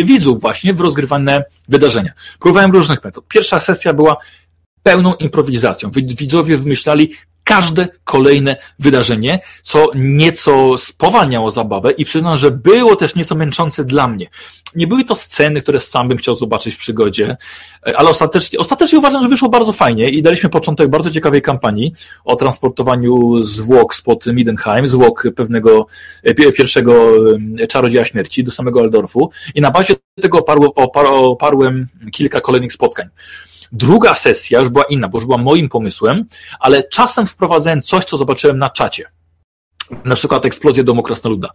e, 0.00 0.04
widzów 0.04 0.40
właśnie 0.40 0.74
w 0.74 0.80
rozgrywane 0.80 1.44
wydarzenia. 1.68 2.12
Próbowałem 2.40 2.72
różnych 2.72 3.04
metod. 3.04 3.24
Pierwsza 3.28 3.60
sesja 3.60 3.92
była 3.92 4.16
pełną 4.82 5.14
improwizacją. 5.14 5.90
Widzowie 5.90 6.56
wymyślali 6.56 7.12
każde 7.44 7.88
kolejne 8.04 8.56
wydarzenie, 8.78 9.40
co 9.62 9.90
nieco 9.94 10.78
spowalniało 10.78 11.50
zabawę 11.50 11.92
i 11.92 12.04
przyznam, 12.04 12.36
że 12.36 12.50
było 12.50 12.96
też 12.96 13.14
nieco 13.14 13.34
męczące 13.34 13.84
dla 13.84 14.08
mnie. 14.08 14.26
Nie 14.74 14.86
były 14.86 15.04
to 15.04 15.14
sceny, 15.14 15.62
które 15.62 15.80
sam 15.80 16.08
bym 16.08 16.18
chciał 16.18 16.34
zobaczyć 16.34 16.74
w 16.74 16.78
przygodzie, 16.78 17.36
ale 17.82 18.08
ostatecznie, 18.08 18.58
ostatecznie 18.58 18.98
uważam, 18.98 19.22
że 19.22 19.28
wyszło 19.28 19.48
bardzo 19.48 19.72
fajnie 19.72 20.08
i 20.08 20.22
daliśmy 20.22 20.50
początek 20.50 20.88
bardzo 20.88 21.10
ciekawej 21.10 21.42
kampanii 21.42 21.92
o 22.24 22.36
transportowaniu 22.36 23.42
zwłok 23.42 23.94
spod 23.94 24.26
Midenheim, 24.26 24.88
zwłok 24.88 25.24
pewnego 25.36 25.86
pierwszego 26.36 27.12
czarodzieja 27.68 28.04
śmierci 28.04 28.44
do 28.44 28.50
samego 28.50 28.80
Aldorfu 28.80 29.30
i 29.54 29.60
na 29.60 29.70
bazie 29.70 29.94
tego 30.20 30.38
oparłem, 30.38 30.70
oparłem 31.04 31.86
kilka 32.12 32.40
kolejnych 32.40 32.72
spotkań. 32.72 33.08
Druga 33.72 34.14
sesja 34.14 34.60
już 34.60 34.68
była 34.68 34.84
inna, 34.84 35.08
bo 35.08 35.18
już 35.18 35.24
była 35.24 35.38
moim 35.38 35.68
pomysłem, 35.68 36.24
ale 36.60 36.84
czasem 36.88 37.26
wprowadzałem 37.26 37.82
coś, 37.82 38.04
co 38.04 38.16
zobaczyłem 38.16 38.58
na 38.58 38.70
czacie. 38.70 39.04
Na 40.04 40.16
przykład 40.16 40.44
eksplozję 40.44 40.84
domu 40.84 41.02
Krasnoluda. 41.02 41.48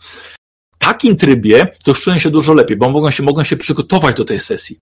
W 0.75 0.77
takim 0.77 1.17
trybie 1.17 1.67
to 1.85 1.91
już 1.91 2.01
czułem 2.01 2.19
się 2.19 2.29
dużo 2.29 2.53
lepiej, 2.53 2.77
bo 2.77 2.89
mogłem 2.89 3.11
się, 3.11 3.23
mogłem 3.23 3.45
się 3.45 3.57
przygotować 3.57 4.15
do 4.15 4.25
tej 4.25 4.39
sesji. 4.39 4.79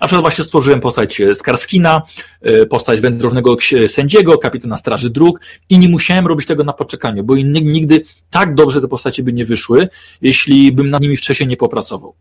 A 0.00 0.06
przykład 0.06 0.22
właśnie 0.22 0.44
stworzyłem 0.44 0.80
postać 0.80 1.22
Skarskina, 1.34 2.02
e, 2.42 2.66
postać 2.66 3.00
wędrownego 3.00 3.56
sędziego, 3.88 4.38
kapitana 4.38 4.76
Straży 4.76 5.10
Dróg 5.10 5.40
i 5.70 5.78
nie 5.78 5.88
musiałem 5.88 6.26
robić 6.26 6.46
tego 6.46 6.64
na 6.64 6.72
poczekaniu, 6.72 7.24
bo 7.24 7.36
nigdy 7.36 8.02
tak 8.30 8.54
dobrze 8.54 8.80
te 8.80 8.88
postacie 8.88 9.22
by 9.22 9.32
nie 9.32 9.44
wyszły, 9.44 9.88
jeśli 10.22 10.72
bym 10.72 10.90
nad 10.90 11.02
nimi 11.02 11.16
wcześniej 11.16 11.48
nie 11.48 11.56
popracował. 11.56 12.14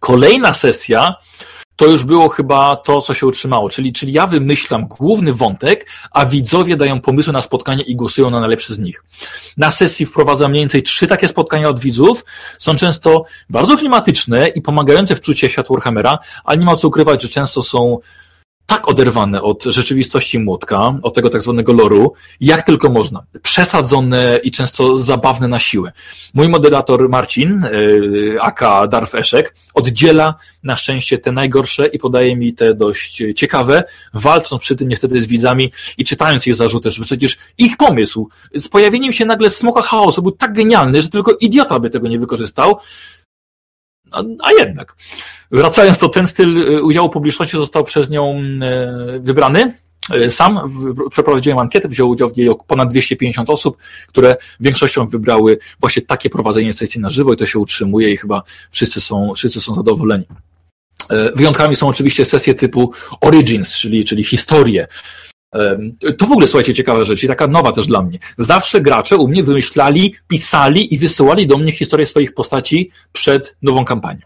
Kolejna 0.00 0.54
sesja 0.54 1.14
to 1.76 1.86
już 1.86 2.04
było 2.04 2.28
chyba 2.28 2.76
to, 2.76 3.00
co 3.00 3.14
się 3.14 3.26
utrzymało. 3.26 3.70
Czyli, 3.70 3.92
czyli 3.92 4.12
ja 4.12 4.26
wymyślam 4.26 4.86
główny 4.86 5.32
wątek, 5.32 5.86
a 6.10 6.26
widzowie 6.26 6.76
dają 6.76 7.00
pomysły 7.00 7.32
na 7.32 7.42
spotkanie 7.42 7.82
i 7.82 7.96
głosują 7.96 8.30
na 8.30 8.40
najlepszy 8.40 8.74
z 8.74 8.78
nich. 8.78 9.04
Na 9.56 9.70
sesji 9.70 10.06
wprowadzam 10.06 10.50
mniej 10.50 10.62
więcej 10.62 10.82
trzy 10.82 11.06
takie 11.06 11.28
spotkania 11.28 11.68
od 11.68 11.80
widzów. 11.80 12.24
Są 12.58 12.74
często 12.74 13.24
bardzo 13.50 13.76
klimatyczne 13.76 14.48
i 14.48 14.62
pomagające 14.62 15.16
w 15.16 15.20
czucie 15.20 15.50
świat 15.50 15.66
Warhammera, 15.70 16.18
ale 16.44 16.58
nie 16.58 16.64
ma 16.64 16.76
co 16.76 16.88
ukrywać, 16.88 17.22
że 17.22 17.28
często 17.28 17.62
są 17.62 17.98
tak 18.66 18.88
oderwane 18.88 19.42
od 19.42 19.64
rzeczywistości 19.64 20.38
młotka, 20.38 20.98
od 21.02 21.14
tego 21.14 21.28
tak 21.28 21.42
zwanego 21.42 21.72
loru, 21.72 22.12
jak 22.40 22.62
tylko 22.62 22.90
można. 22.90 23.22
Przesadzone 23.42 24.40
i 24.42 24.50
często 24.50 24.96
zabawne 24.96 25.48
na 25.48 25.58
siłę. 25.58 25.92
Mój 26.34 26.48
moderator 26.48 27.08
Marcin, 27.08 27.68
yy, 27.72 28.38
aka 28.40 28.86
Darf 28.86 29.14
Eszek, 29.14 29.54
oddziela 29.74 30.34
na 30.62 30.76
szczęście 30.76 31.18
te 31.18 31.32
najgorsze 31.32 31.86
i 31.86 31.98
podaje 31.98 32.36
mi 32.36 32.54
te 32.54 32.74
dość 32.74 33.22
ciekawe, 33.36 33.84
walcząc 34.14 34.62
przy 34.62 34.76
tym 34.76 34.88
niestety 34.88 35.20
z 35.20 35.26
widzami 35.26 35.72
i 35.98 36.04
czytając 36.04 36.46
ich 36.46 36.54
zarzuty, 36.54 36.90
że 36.90 37.02
przecież 37.02 37.38
ich 37.58 37.76
pomysł 37.76 38.28
z 38.54 38.68
pojawieniem 38.68 39.12
się 39.12 39.24
nagle 39.24 39.50
smoka 39.50 39.82
chaosu 39.82 40.22
był 40.22 40.32
tak 40.32 40.52
genialny, 40.52 41.02
że 41.02 41.08
tylko 41.08 41.32
idiota 41.40 41.80
by 41.80 41.90
tego 41.90 42.08
nie 42.08 42.18
wykorzystał, 42.18 42.76
a, 44.10 44.22
a, 44.42 44.52
jednak. 44.52 44.96
Wracając, 45.50 45.98
to 45.98 46.08
ten 46.08 46.26
styl 46.26 46.58
y, 46.58 46.82
udziału 46.82 47.10
publiczności 47.10 47.56
został 47.56 47.84
przez 47.84 48.10
nią 48.10 48.40
y, 49.16 49.20
wybrany. 49.20 49.74
Y, 50.14 50.30
sam 50.30 50.60
przeprowadziłem 51.10 51.58
ankietę, 51.58 51.88
wziął 51.88 52.08
udział 52.08 52.30
w 52.30 52.36
niej 52.36 52.50
ponad 52.66 52.88
250 52.88 53.50
osób, 53.50 53.76
które 54.08 54.36
większością 54.60 55.06
wybrały 55.06 55.58
właśnie 55.80 56.02
takie 56.02 56.30
prowadzenie 56.30 56.72
sesji 56.72 57.00
na 57.00 57.10
żywo 57.10 57.32
i 57.32 57.36
to 57.36 57.46
się 57.46 57.58
utrzymuje 57.58 58.10
i 58.10 58.16
chyba 58.16 58.42
wszyscy 58.70 59.00
są, 59.00 59.32
wszyscy 59.36 59.60
są 59.60 59.74
zadowoleni. 59.74 60.24
Wyjątkami 61.34 61.76
są 61.76 61.88
oczywiście 61.88 62.24
sesje 62.24 62.54
typu 62.54 62.92
Origins, 63.20 63.78
czyli, 63.78 64.04
czyli 64.04 64.24
historie, 64.24 64.86
to 66.18 66.26
w 66.26 66.32
ogóle, 66.32 66.46
słuchajcie, 66.46 66.74
ciekawa 66.74 67.04
rzecz 67.04 67.24
i 67.24 67.28
taka 67.28 67.46
nowa 67.46 67.72
też 67.72 67.86
dla 67.86 68.02
mnie. 68.02 68.18
Zawsze 68.38 68.80
gracze 68.80 69.16
u 69.16 69.28
mnie 69.28 69.44
wymyślali, 69.44 70.14
pisali 70.28 70.94
i 70.94 70.98
wysyłali 70.98 71.46
do 71.46 71.58
mnie 71.58 71.72
historię 71.72 72.06
swoich 72.06 72.34
postaci 72.34 72.90
przed 73.12 73.56
nową 73.62 73.84
kampanią. 73.84 74.20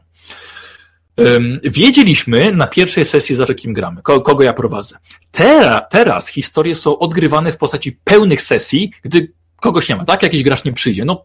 Wiedzieliśmy 1.62 2.52
na 2.52 2.66
pierwszej 2.66 3.04
sesji, 3.04 3.36
za 3.36 3.46
kim 3.46 3.72
gramy, 3.72 4.02
kogo 4.02 4.42
ja 4.42 4.52
prowadzę. 4.52 4.96
Teraz, 5.30 5.82
teraz 5.90 6.28
historie 6.28 6.74
są 6.74 6.98
odgrywane 6.98 7.52
w 7.52 7.56
postaci 7.56 7.92
pełnych 7.92 8.42
sesji, 8.42 8.92
gdy 9.02 9.32
kogoś 9.56 9.88
nie 9.88 9.96
ma, 9.96 10.04
tak? 10.04 10.22
Jakiś 10.22 10.42
gracz 10.42 10.64
nie 10.64 10.72
przyjdzie. 10.72 11.04
No, 11.04 11.24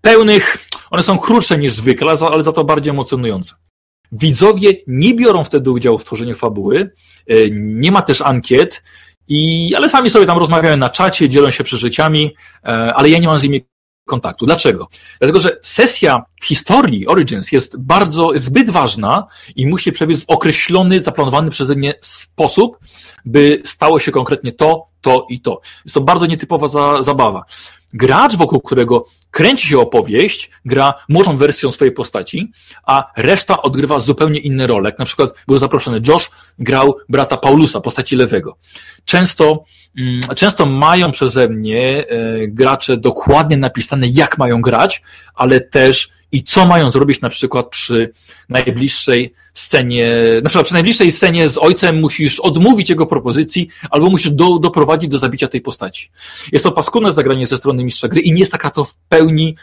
pełnych, 0.00 0.58
one 0.90 1.02
są 1.02 1.18
krótsze 1.18 1.58
niż 1.58 1.72
zwykle, 1.72 2.14
ale 2.32 2.42
za 2.42 2.52
to 2.52 2.64
bardziej 2.64 2.90
emocjonujące. 2.90 3.54
Widzowie 4.12 4.72
nie 4.86 5.14
biorą 5.14 5.44
wtedy 5.44 5.70
udziału 5.70 5.98
w 5.98 6.04
tworzeniu 6.04 6.34
fabuły, 6.34 6.90
e, 7.26 7.34
nie 7.50 7.92
ma 7.92 8.02
też 8.02 8.20
ankiet, 8.20 8.82
i, 9.28 9.74
ale 9.76 9.88
sami 9.88 10.10
sobie 10.10 10.26
tam 10.26 10.38
rozmawiają 10.38 10.76
na 10.76 10.90
czacie, 10.90 11.28
dzielą 11.28 11.50
się 11.50 11.64
przeżyciami, 11.64 12.34
e, 12.64 12.68
ale 12.68 13.10
ja 13.10 13.18
nie 13.18 13.26
mam 13.26 13.38
z 13.38 13.42
nimi 13.42 13.64
kontaktu. 14.08 14.46
Dlaczego? 14.46 14.88
Dlatego, 15.18 15.40
że 15.40 15.58
sesja 15.62 16.22
historii 16.42 17.06
Origins 17.06 17.52
jest 17.52 17.78
bardzo, 17.78 18.30
zbyt 18.34 18.70
ważna 18.70 19.26
i 19.56 19.66
musi 19.66 19.92
przebiec 19.92 20.24
w 20.24 20.30
określony, 20.30 21.00
zaplanowany 21.00 21.50
przeze 21.50 21.74
mnie 21.74 21.94
sposób, 22.00 22.78
by 23.24 23.62
stało 23.64 23.98
się 23.98 24.12
konkretnie 24.12 24.52
to, 24.52 24.88
to 25.00 25.26
i 25.30 25.40
to. 25.40 25.60
Jest 25.84 25.94
to 25.94 26.00
bardzo 26.00 26.26
nietypowa 26.26 26.68
za, 26.68 27.02
zabawa. 27.02 27.44
Gracz, 27.92 28.36
wokół 28.36 28.60
którego 28.60 29.04
kręci 29.30 29.68
się 29.68 29.78
opowieść, 29.78 30.50
gra 30.64 30.94
młodzą 31.08 31.36
wersją 31.36 31.72
swojej 31.72 31.94
postaci, 31.94 32.52
a 32.86 33.12
reszta 33.16 33.62
odgrywa 33.62 34.00
zupełnie 34.00 34.40
inne 34.40 34.66
role. 34.66 34.88
Jak 34.88 34.98
na 34.98 35.04
przykład 35.04 35.30
był 35.46 35.58
zaproszony 35.58 36.00
Josh, 36.08 36.30
grał 36.58 36.96
brata 37.08 37.36
Paulusa, 37.36 37.80
postaci 37.80 38.16
lewego. 38.16 38.56
Często, 39.04 39.64
mm, 39.98 40.20
często 40.36 40.66
mają 40.66 41.10
przeze 41.10 41.48
mnie 41.48 42.06
e, 42.08 42.48
gracze 42.48 42.96
dokładnie 42.96 43.56
napisane, 43.56 44.08
jak 44.08 44.38
mają 44.38 44.62
grać, 44.62 45.02
ale 45.34 45.60
też 45.60 46.17
i 46.32 46.42
co 46.42 46.66
mają 46.66 46.90
zrobić 46.90 47.20
na 47.20 47.28
przykład 47.28 47.68
przy 47.68 48.12
najbliższej 48.48 49.34
scenie, 49.54 50.16
na 50.42 50.48
przykład 50.48 50.66
przy 50.66 50.74
najbliższej 50.74 51.12
scenie 51.12 51.48
z 51.48 51.58
ojcem 51.58 52.00
musisz 52.00 52.40
odmówić 52.40 52.90
jego 52.90 53.06
propozycji 53.06 53.68
albo 53.90 54.10
musisz 54.10 54.30
do, 54.30 54.58
doprowadzić 54.58 55.10
do 55.10 55.18
zabicia 55.18 55.48
tej 55.48 55.60
postaci. 55.60 56.10
Jest 56.52 56.64
to 56.64 56.72
paskudne 56.72 57.12
zagranie 57.12 57.46
ze 57.46 57.56
strony 57.56 57.84
mistrza 57.84 58.08
gry 58.08 58.20
i 58.20 58.32
nie 58.32 58.40
jest 58.40 58.52
taka 58.52 58.70
to 58.70 58.84
w 58.84 58.94
pełni 59.08 59.56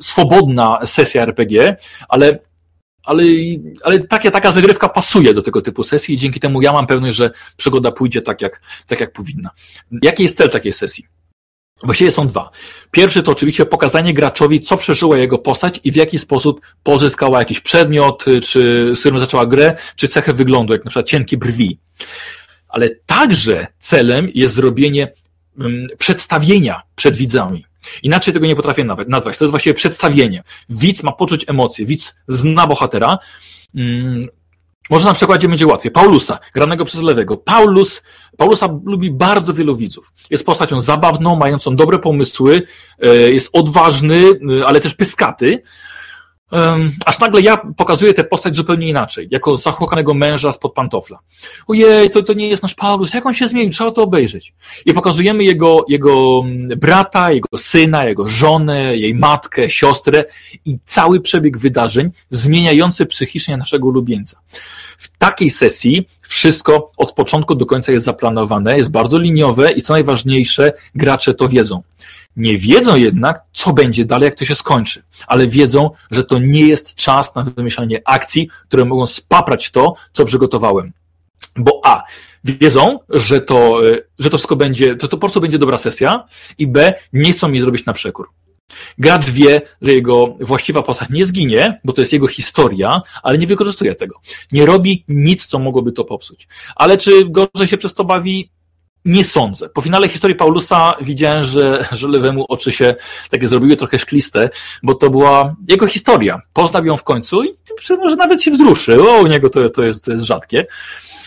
swobodna 0.00 0.86
sesja 0.86 1.22
RPG, 1.22 1.76
ale 2.08 2.38
ale, 3.04 3.24
ale 3.82 4.00
taka, 4.00 4.30
taka 4.30 4.52
zagrywka 4.52 4.88
pasuje 4.88 5.34
do 5.34 5.42
tego 5.42 5.62
typu 5.62 5.82
sesji 5.82 6.14
i 6.14 6.18
dzięki 6.18 6.40
temu 6.40 6.62
ja 6.62 6.72
mam 6.72 6.86
pewność, 6.86 7.16
że 7.16 7.30
przygoda 7.56 7.92
pójdzie 7.92 8.22
tak 8.22 8.42
jak, 8.42 8.60
tak, 8.86 9.00
jak 9.00 9.12
powinna. 9.12 9.50
Jaki 10.02 10.22
jest 10.22 10.36
cel 10.36 10.50
takiej 10.50 10.72
sesji? 10.72 11.06
Właściwie 11.82 12.10
są 12.10 12.26
dwa. 12.26 12.50
Pierwszy 12.90 13.22
to 13.22 13.32
oczywiście 13.32 13.66
pokazanie 13.66 14.14
graczowi, 14.14 14.60
co 14.60 14.76
przeżyła 14.76 15.18
jego 15.18 15.38
postać 15.38 15.80
i 15.84 15.92
w 15.92 15.96
jaki 15.96 16.18
sposób 16.18 16.60
pozyskała 16.82 17.38
jakiś 17.38 17.60
przedmiot, 17.60 18.24
czy 18.42 18.92
z 18.96 19.00
którym 19.00 19.18
zaczęła 19.18 19.46
grę, 19.46 19.76
czy 19.96 20.08
cechę 20.08 20.32
wyglądu, 20.32 20.72
jak 20.72 20.84
na 20.84 20.90
przykład 20.90 21.08
cienkie 21.08 21.36
brwi. 21.36 21.78
Ale 22.68 22.90
także 23.06 23.66
celem 23.78 24.28
jest 24.34 24.54
zrobienie 24.54 25.12
um, 25.58 25.86
przedstawienia 25.98 26.82
przed 26.94 27.16
widzami. 27.16 27.64
Inaczej 28.02 28.34
tego 28.34 28.46
nie 28.46 28.56
potrafię 28.56 28.84
nawet 28.84 29.08
nazwać. 29.08 29.36
To 29.38 29.44
jest 29.44 29.50
właściwie 29.50 29.74
przedstawienie. 29.74 30.42
Widz 30.68 31.02
ma 31.02 31.12
poczuć 31.12 31.44
emocje, 31.48 31.86
widz 31.86 32.14
zna 32.28 32.66
bohatera. 32.66 33.18
Może 34.90 35.06
na 35.06 35.14
przykładzie 35.14 35.48
będzie 35.48 35.66
łatwiej. 35.66 35.92
Paulusa, 35.92 36.38
granego 36.54 36.84
przez 36.84 37.02
lewego. 37.02 37.36
Paulus, 37.36 38.02
Paulusa 38.36 38.68
lubi 38.84 39.10
bardzo 39.10 39.54
wielu 39.54 39.76
widzów. 39.76 40.12
Jest 40.30 40.46
postacią 40.46 40.80
zabawną, 40.80 41.36
mającą 41.36 41.76
dobre 41.76 41.98
pomysły, 41.98 42.62
e, 43.02 43.16
jest 43.16 43.50
odważny, 43.52 44.24
e, 44.60 44.66
ale 44.66 44.80
też 44.80 44.94
pyskaty. 44.94 45.62
Aż 47.06 47.18
nagle 47.18 47.40
ja 47.40 47.56
pokazuję 47.76 48.14
tę 48.14 48.24
postać 48.24 48.56
zupełnie 48.56 48.88
inaczej, 48.88 49.28
jako 49.30 49.56
zachłokanego 49.56 50.14
męża 50.14 50.52
spod 50.52 50.74
pantofla. 50.74 51.18
Ojej, 51.66 52.10
to, 52.10 52.22
to 52.22 52.32
nie 52.32 52.48
jest 52.48 52.62
nasz 52.62 52.74
Paulus, 52.74 53.14
jak 53.14 53.26
on 53.26 53.34
się 53.34 53.48
zmienił, 53.48 53.72
trzeba 53.72 53.90
to 53.90 54.02
obejrzeć. 54.02 54.54
I 54.86 54.94
pokazujemy 54.94 55.44
jego, 55.44 55.84
jego 55.88 56.42
mm, 56.44 56.78
brata, 56.78 57.32
jego 57.32 57.58
syna, 57.58 58.04
jego 58.04 58.28
żonę, 58.28 58.96
jej 58.96 59.14
matkę, 59.14 59.70
siostrę 59.70 60.24
i 60.64 60.78
cały 60.84 61.20
przebieg 61.20 61.58
wydarzeń 61.58 62.10
zmieniający 62.30 63.06
psychicznie 63.06 63.56
naszego 63.56 63.86
ulubieńca. 63.86 64.40
W 64.98 65.18
takiej 65.18 65.50
sesji 65.50 66.08
wszystko 66.20 66.90
od 66.96 67.12
początku 67.12 67.54
do 67.54 67.66
końca 67.66 67.92
jest 67.92 68.04
zaplanowane, 68.04 68.76
jest 68.76 68.90
bardzo 68.90 69.18
liniowe 69.18 69.72
i 69.72 69.82
co 69.82 69.92
najważniejsze, 69.92 70.72
gracze 70.94 71.34
to 71.34 71.48
wiedzą. 71.48 71.82
Nie 72.36 72.58
wiedzą 72.58 72.96
jednak, 72.96 73.40
co 73.52 73.72
będzie 73.72 74.04
dalej, 74.04 74.26
jak 74.26 74.34
to 74.34 74.44
się 74.44 74.54
skończy, 74.54 75.02
ale 75.26 75.46
wiedzą, 75.46 75.90
że 76.10 76.24
to 76.24 76.38
nie 76.38 76.66
jest 76.66 76.94
czas 76.94 77.34
na 77.34 77.42
wymyślanie 77.42 78.02
akcji, 78.04 78.48
które 78.68 78.84
mogą 78.84 79.06
spaprać 79.06 79.70
to, 79.70 79.94
co 80.12 80.24
przygotowałem. 80.24 80.92
Bo 81.56 81.80
A, 81.84 82.02
wiedzą, 82.44 82.98
że 83.08 83.40
to, 83.40 83.80
że 84.18 84.30
to 84.30 84.38
wszystko 84.38 84.56
będzie, 84.56 84.96
to, 84.96 85.08
to 85.08 85.16
po 85.16 85.20
prostu 85.20 85.40
będzie 85.40 85.58
dobra 85.58 85.78
sesja 85.78 86.24
i 86.58 86.66
B, 86.66 86.94
nie 87.12 87.32
chcą 87.32 87.48
mi 87.48 87.60
zrobić 87.60 87.86
na 87.86 87.92
przekór. 87.92 88.28
Gracz 88.98 89.30
wie, 89.30 89.62
że 89.82 89.92
jego 89.92 90.36
właściwa 90.40 90.82
postać 90.82 91.10
nie 91.10 91.26
zginie, 91.26 91.80
bo 91.84 91.92
to 91.92 92.00
jest 92.00 92.12
jego 92.12 92.26
historia, 92.26 93.02
ale 93.22 93.38
nie 93.38 93.46
wykorzystuje 93.46 93.94
tego. 93.94 94.20
Nie 94.52 94.66
robi 94.66 95.04
nic, 95.08 95.46
co 95.46 95.58
mogłoby 95.58 95.92
to 95.92 96.04
popsuć. 96.04 96.48
Ale 96.76 96.96
czy 96.96 97.24
gorzej 97.24 97.66
się 97.66 97.76
przez 97.76 97.94
to 97.94 98.04
bawi? 98.04 98.50
Nie 99.04 99.24
sądzę. 99.24 99.68
Po 99.68 99.82
finale 99.82 100.08
historii 100.08 100.36
Paulusa 100.36 100.94
widziałem, 101.00 101.44
że, 101.44 101.88
że 101.92 102.08
lewemu 102.08 102.44
oczy 102.48 102.72
się 102.72 102.94
takie 103.30 103.48
zrobiły 103.48 103.76
trochę 103.76 103.98
szkliste, 103.98 104.50
bo 104.82 104.94
to 104.94 105.10
była 105.10 105.56
jego 105.68 105.86
historia. 105.86 106.40
Poznał 106.52 106.84
ją 106.84 106.96
w 106.96 107.04
końcu 107.04 107.44
i 107.44 107.54
przyznam, 107.76 108.08
że 108.08 108.16
nawet 108.16 108.42
się 108.42 108.50
wzruszył. 108.50 109.08
O, 109.08 109.20
u 109.20 109.26
niego 109.26 109.50
to, 109.50 109.70
to, 109.70 109.82
jest, 109.82 110.04
to 110.04 110.12
jest 110.12 110.24
rzadkie. 110.24 110.66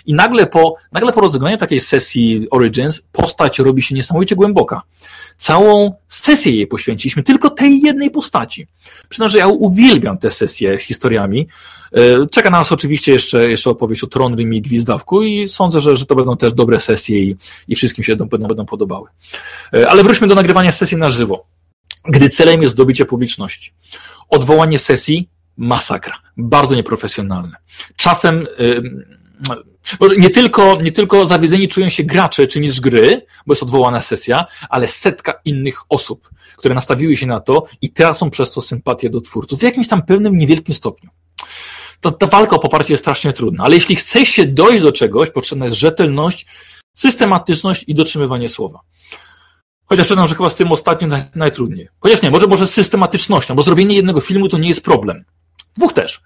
I 0.06 0.14
nagle 0.14 0.48
po, 0.48 0.76
nagle 0.92 1.14
po 1.14 1.22
rozegraniu 1.22 1.58
takiej 1.58 1.80
sesji 1.80 2.48
Origins 2.52 3.02
postać 3.12 3.60
robi 3.60 3.82
się 3.82 3.96
niesamowicie 3.96 4.36
głęboka. 4.36 4.82
Całą 5.38 5.94
sesję 6.10 6.52
jej 6.52 6.68
poświęciliśmy 6.68 7.24
tylko 7.24 7.50
tej 7.50 7.82
jednej 7.82 8.12
postaci. 8.12 8.68
Przyznam, 9.10 9.30
że 9.30 9.38
ja 9.38 9.48
uwielbiam 9.48 10.18
te 10.18 10.32
sesje 10.32 10.80
z 10.80 10.84
historiami. 10.84 11.48
E, 11.92 12.28
czeka 12.32 12.50
na 12.50 12.58
nas 12.58 12.72
oczywiście 12.72 13.12
jeszcze, 13.12 13.50
jeszcze 13.50 13.70
opowieść 13.70 14.04
o 14.04 14.08
Tronrym 14.08 14.54
i 14.54 14.62
Gwizdawku 14.62 15.24
i 15.24 15.48
sądzę, 15.48 15.80
że, 15.80 15.98
że 15.98 16.06
to 16.06 16.16
będą 16.16 16.38
też 16.38 16.54
dobre 16.54 16.80
sesje 16.80 17.20
i, 17.20 17.36
i 17.68 17.76
wszystkim 17.76 18.04
się 18.04 18.16
będą, 18.16 18.48
będą 18.48 18.66
podobały. 18.66 19.10
E, 19.74 19.90
ale 19.90 20.04
wróćmy 20.04 20.28
do 20.28 20.36
nagrywania 20.36 20.72
sesji 20.72 20.98
na 20.98 21.10
żywo. 21.10 21.46
Gdy 22.06 22.30
celem 22.30 22.62
jest 22.62 22.74
zdobycie 22.74 23.06
publiczności. 23.06 23.74
Odwołanie 24.30 24.80
sesji 24.80 25.30
masakra. 25.58 26.14
Bardzo 26.38 26.76
nieprofesjonalne. 26.76 27.58
Czasem 27.96 28.48
nie 30.18 30.30
tylko, 30.30 30.82
nie 30.82 30.92
tylko 30.92 31.26
zawiedzeni 31.26 31.68
czują 31.68 31.90
się 31.90 32.04
gracze 32.04 32.48
czy 32.48 32.60
niż 32.60 32.82
gry, 32.82 33.26
bo 33.46 33.54
jest 33.54 33.64
odwołana 33.64 34.02
sesja, 34.02 34.46
ale 34.70 34.88
setka 34.88 35.34
innych 35.46 35.82
osób, 35.90 36.30
które 36.58 36.76
nastawiły 36.76 37.18
się 37.18 37.28
na 37.28 37.40
to 37.40 37.64
i 37.82 37.90
tracą 37.90 38.30
przez 38.30 38.52
to 38.52 38.62
sympatię 38.62 39.10
do 39.10 39.22
twórców 39.22 39.60
w 39.60 39.64
jakimś 39.64 39.88
tam 39.88 40.06
pewnym 40.06 40.38
niewielkim 40.38 40.76
stopniu. 40.76 41.10
To, 42.00 42.12
ta 42.12 42.28
walka 42.28 42.56
o 42.56 42.60
poparcie 42.60 42.94
jest 42.94 43.04
strasznie 43.04 43.34
trudna, 43.34 43.64
ale 43.64 43.76
jeśli 43.76 43.96
chce 43.96 44.26
się 44.26 44.46
dojść 44.46 44.84
do 44.84 44.92
czegoś, 44.92 45.30
potrzebna 45.30 45.66
jest 45.66 45.78
rzetelność, 45.78 46.46
systematyczność 46.94 47.84
i 47.88 47.96
dotrzymywanie 47.96 48.50
słowa. 48.50 48.80
Chociaż 49.86 50.06
przyznam, 50.06 50.28
że 50.28 50.36
chyba 50.36 50.50
z 50.50 50.56
tym 50.56 50.72
ostatnim 50.72 51.10
naj, 51.10 51.24
najtrudniej. 51.36 51.88
Chociaż 52.00 52.22
nie, 52.22 52.32
może, 52.32 52.48
może 52.48 52.68
systematycznością, 52.68 53.56
bo 53.56 53.64
zrobienie 53.64 53.96
jednego 53.96 54.22
filmu 54.22 54.50
to 54.50 54.58
nie 54.58 54.70
jest 54.70 54.84
problem 54.84 55.26
Dwóch 55.78 55.94
też. 55.94 56.22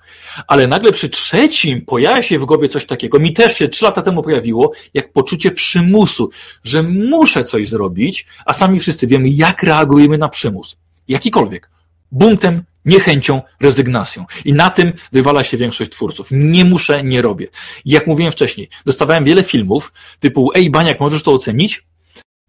Ale 0.48 0.68
nagle 0.68 0.92
przy 0.92 1.10
trzecim 1.10 1.86
pojawia 1.86 2.24
się 2.24 2.40
w 2.40 2.46
głowie 2.46 2.70
coś 2.70 2.86
takiego, 2.86 3.20
mi 3.20 3.34
też 3.34 3.58
się 3.58 3.68
trzy 3.68 3.86
lata 3.86 4.02
temu 4.02 4.24
pojawiło, 4.24 4.72
jak 4.94 5.14
poczucie 5.14 5.52
przymusu, 5.52 6.30
że 6.64 6.84
muszę 6.84 7.44
coś 7.44 7.68
zrobić, 7.68 8.28
a 8.46 8.54
sami 8.54 8.80
wszyscy 8.80 9.08
wiemy, 9.08 9.30
jak 9.30 9.64
reagujemy 9.64 10.18
na 10.18 10.30
przymus. 10.30 10.78
Jakikolwiek. 11.08 11.70
Buntem, 12.12 12.64
niechęcią, 12.86 13.42
rezygnacją. 13.60 14.26
I 14.46 14.54
na 14.54 14.70
tym 14.70 14.94
wywala 15.12 15.44
się 15.44 15.58
większość 15.58 15.92
twórców. 15.92 16.28
Nie 16.32 16.66
muszę, 16.66 17.04
nie 17.04 17.22
robię. 17.22 17.48
Jak 17.86 18.08
mówiłem 18.08 18.32
wcześniej, 18.32 18.70
dostawałem 18.86 19.26
wiele 19.26 19.44
filmów 19.44 19.94
typu, 20.20 20.52
ej 20.56 20.70
Baniak, 20.70 21.00
możesz 21.00 21.24
to 21.24 21.32
ocenić? 21.32 21.84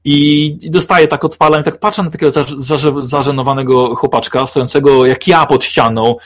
I 0.05 0.59
dostaję 0.63 1.09
tak, 1.09 1.25
odpalam 1.25 1.63
tak 1.63 1.79
patrzę 1.79 2.03
na 2.03 2.11
takiego 2.11 2.33
zażenowanego 3.03 3.97
chłopaczka, 3.97 4.47
stojącego 4.47 5.07
jak 5.07 5.29
ja 5.29 5.47
pod 5.47 5.65
ścianą, 5.65 6.17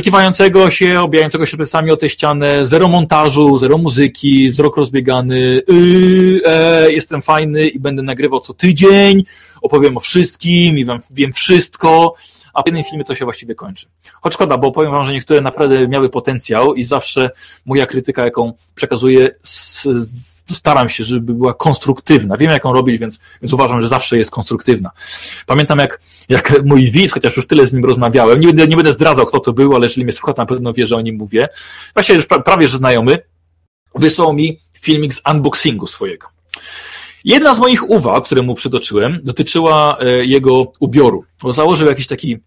kiwającego 0.00 0.70
się, 0.70 1.00
obijającego 1.00 1.46
się 1.46 1.56
plecami 1.56 1.90
o 1.90 1.96
tę 1.96 2.08
ścianę, 2.08 2.66
zero 2.66 2.88
montażu, 2.88 3.58
zero 3.58 3.78
muzyki, 3.78 4.50
wzrok 4.50 4.76
rozbiegany, 4.76 5.62
yy, 5.68 6.40
e, 6.46 6.92
jestem 6.92 7.22
fajny 7.22 7.68
i 7.68 7.78
będę 7.78 8.02
nagrywał 8.02 8.40
co 8.40 8.54
tydzień, 8.54 9.24
opowiem 9.62 9.96
o 9.96 10.00
wszystkim 10.00 10.78
i 10.78 10.86
wiem 11.10 11.32
wszystko, 11.32 12.14
a 12.54 12.62
w 12.62 12.66
jednym 12.66 12.84
filmie 12.84 13.04
to 13.04 13.14
się 13.14 13.24
właściwie 13.24 13.54
kończy. 13.54 13.86
Choć 14.20 14.34
szkoda, 14.34 14.58
bo 14.58 14.72
powiem 14.72 14.92
wam, 14.92 15.04
że 15.04 15.12
niektóre 15.12 15.40
naprawdę 15.40 15.88
miały 15.88 16.10
potencjał 16.10 16.74
i 16.74 16.84
zawsze 16.84 17.30
moja 17.66 17.86
krytyka, 17.86 18.24
jaką 18.24 18.52
przekazuję, 18.74 19.30
staram 20.52 20.88
się, 20.88 21.04
żeby 21.04 21.34
była 21.34 21.54
konstruktywna. 21.54 22.36
Wiem, 22.36 22.50
jak 22.50 22.64
ją 22.64 22.72
robić, 22.72 23.00
więc, 23.00 23.18
więc 23.42 23.52
uważam, 23.52 23.80
że 23.80 23.88
zawsze 23.88 24.18
jest 24.18 24.30
konstruktywna. 24.30 24.90
Pamiętam, 25.46 25.78
jak, 25.78 26.00
jak 26.28 26.64
mój 26.64 26.90
widz, 26.90 27.12
chociaż 27.12 27.36
już 27.36 27.46
tyle 27.46 27.66
z 27.66 27.72
nim 27.72 27.84
rozmawiałem, 27.84 28.40
nie 28.40 28.46
będę, 28.46 28.68
nie 28.68 28.76
będę 28.76 28.92
zdradzał, 28.92 29.26
kto 29.26 29.40
to 29.40 29.52
był, 29.52 29.74
ale 29.76 29.86
jeżeli 29.86 30.04
mnie 30.04 30.12
słucha, 30.12 30.32
to 30.32 30.42
na 30.42 30.46
pewno 30.46 30.72
wie, 30.72 30.86
że 30.86 30.96
o 30.96 31.00
nim 31.00 31.16
mówię. 31.16 31.48
Właściwie 31.94 32.16
już 32.16 32.26
prawie, 32.26 32.68
że 32.68 32.78
znajomy, 32.78 33.18
wysłał 33.94 34.32
mi 34.32 34.58
filmik 34.80 35.14
z 35.14 35.20
unboxingu 35.30 35.86
swojego. 35.86 36.28
Jedna 37.24 37.54
z 37.54 37.58
moich 37.58 37.90
uwag, 37.90 38.24
które 38.24 38.42
mu 38.42 38.54
przytoczyłem, 38.54 39.20
dotyczyła 39.22 39.98
e, 40.00 40.06
jego 40.24 40.72
ubioru. 40.80 41.24
Bo 41.42 41.52
założył 41.52 41.88
jakiś 41.88 42.06
taki 42.06 42.38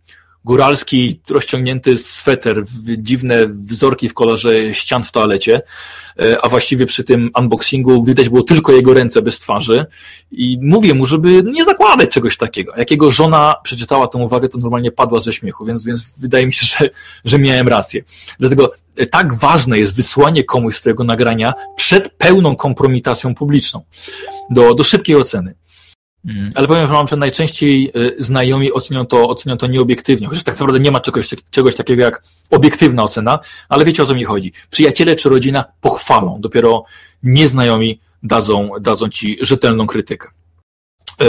góralski, 0.46 1.20
rozciągnięty 1.30 1.98
sweter, 1.98 2.64
dziwne 2.98 3.48
wzorki 3.48 4.10
w 4.10 4.14
kolorze 4.14 4.74
ścian 4.74 5.04
w 5.04 5.12
toalecie, 5.12 5.62
e, 6.20 6.42
a 6.42 6.50
właściwie 6.50 6.86
przy 6.86 7.04
tym 7.04 7.30
unboxingu 7.40 8.04
widać 8.04 8.30
było 8.30 8.44
tylko 8.44 8.72
jego 8.72 8.94
ręce 8.94 9.22
bez 9.22 9.40
twarzy 9.40 9.86
i 10.32 10.58
mówię 10.62 10.94
mu, 10.94 11.06
żeby 11.06 11.44
nie 11.44 11.66
zakładać 11.66 12.10
czegoś 12.10 12.38
takiego. 12.38 12.74
Jak 12.78 12.92
jego 12.92 13.12
żona 13.12 13.56
przeczytała 13.64 14.08
tę 14.08 14.18
uwagę, 14.18 14.50
to 14.50 14.58
normalnie 14.58 14.92
padła 14.92 15.22
ze 15.22 15.34
śmiechu, 15.34 15.66
więc, 15.66 15.86
więc 15.86 16.20
wydaje 16.20 16.46
mi 16.46 16.54
się, 16.54 16.66
że, 16.66 16.90
że 17.26 17.40
miałem 17.40 17.68
rację. 17.68 18.04
Dlatego 18.40 18.72
e, 18.98 19.06
tak 19.06 19.34
ważne 19.34 19.80
jest 19.80 19.96
wysłanie 19.96 20.44
komuś 20.44 20.76
swojego 20.76 21.04
nagrania 21.04 21.54
przed 21.76 22.10
pełną 22.10 22.56
kompromitacją 22.56 23.36
publiczną 23.36 23.82
do, 24.50 24.74
do 24.74 24.84
szybkiej 24.84 25.16
oceny. 25.16 25.56
Mm. 26.28 26.52
Ale 26.56 26.68
powiem 26.68 26.88
wam, 26.88 27.08
że 27.08 27.16
najczęściej 27.16 27.92
y, 27.96 28.16
znajomi 28.20 28.74
ocenią 28.74 29.06
to, 29.06 29.30
ocenią 29.30 29.58
to 29.58 29.68
nieobiektywnie, 29.68 30.28
chociaż 30.28 30.44
tak 30.44 30.56
naprawdę 30.56 30.80
nie 30.80 30.92
ma 30.92 31.00
czegoś, 31.00 31.30
czegoś 31.52 31.76
takiego 31.76 32.04
jak 32.04 32.24
obiektywna 32.52 33.04
ocena, 33.04 33.40
ale 33.70 33.86
wiecie 33.86 34.04
o 34.04 34.06
co 34.06 34.16
mi 34.16 34.24
chodzi. 34.24 34.52
Przyjaciele 34.70 35.16
czy 35.16 35.30
rodzina 35.30 35.66
pochwalą, 35.82 36.38
dopiero 36.42 36.84
nieznajomi 37.24 38.00
dadzą, 38.24 38.70
dadzą 38.82 39.10
ci 39.10 39.38
rzetelną 39.42 39.88
krytykę. 39.88 40.28
E, 41.22 41.26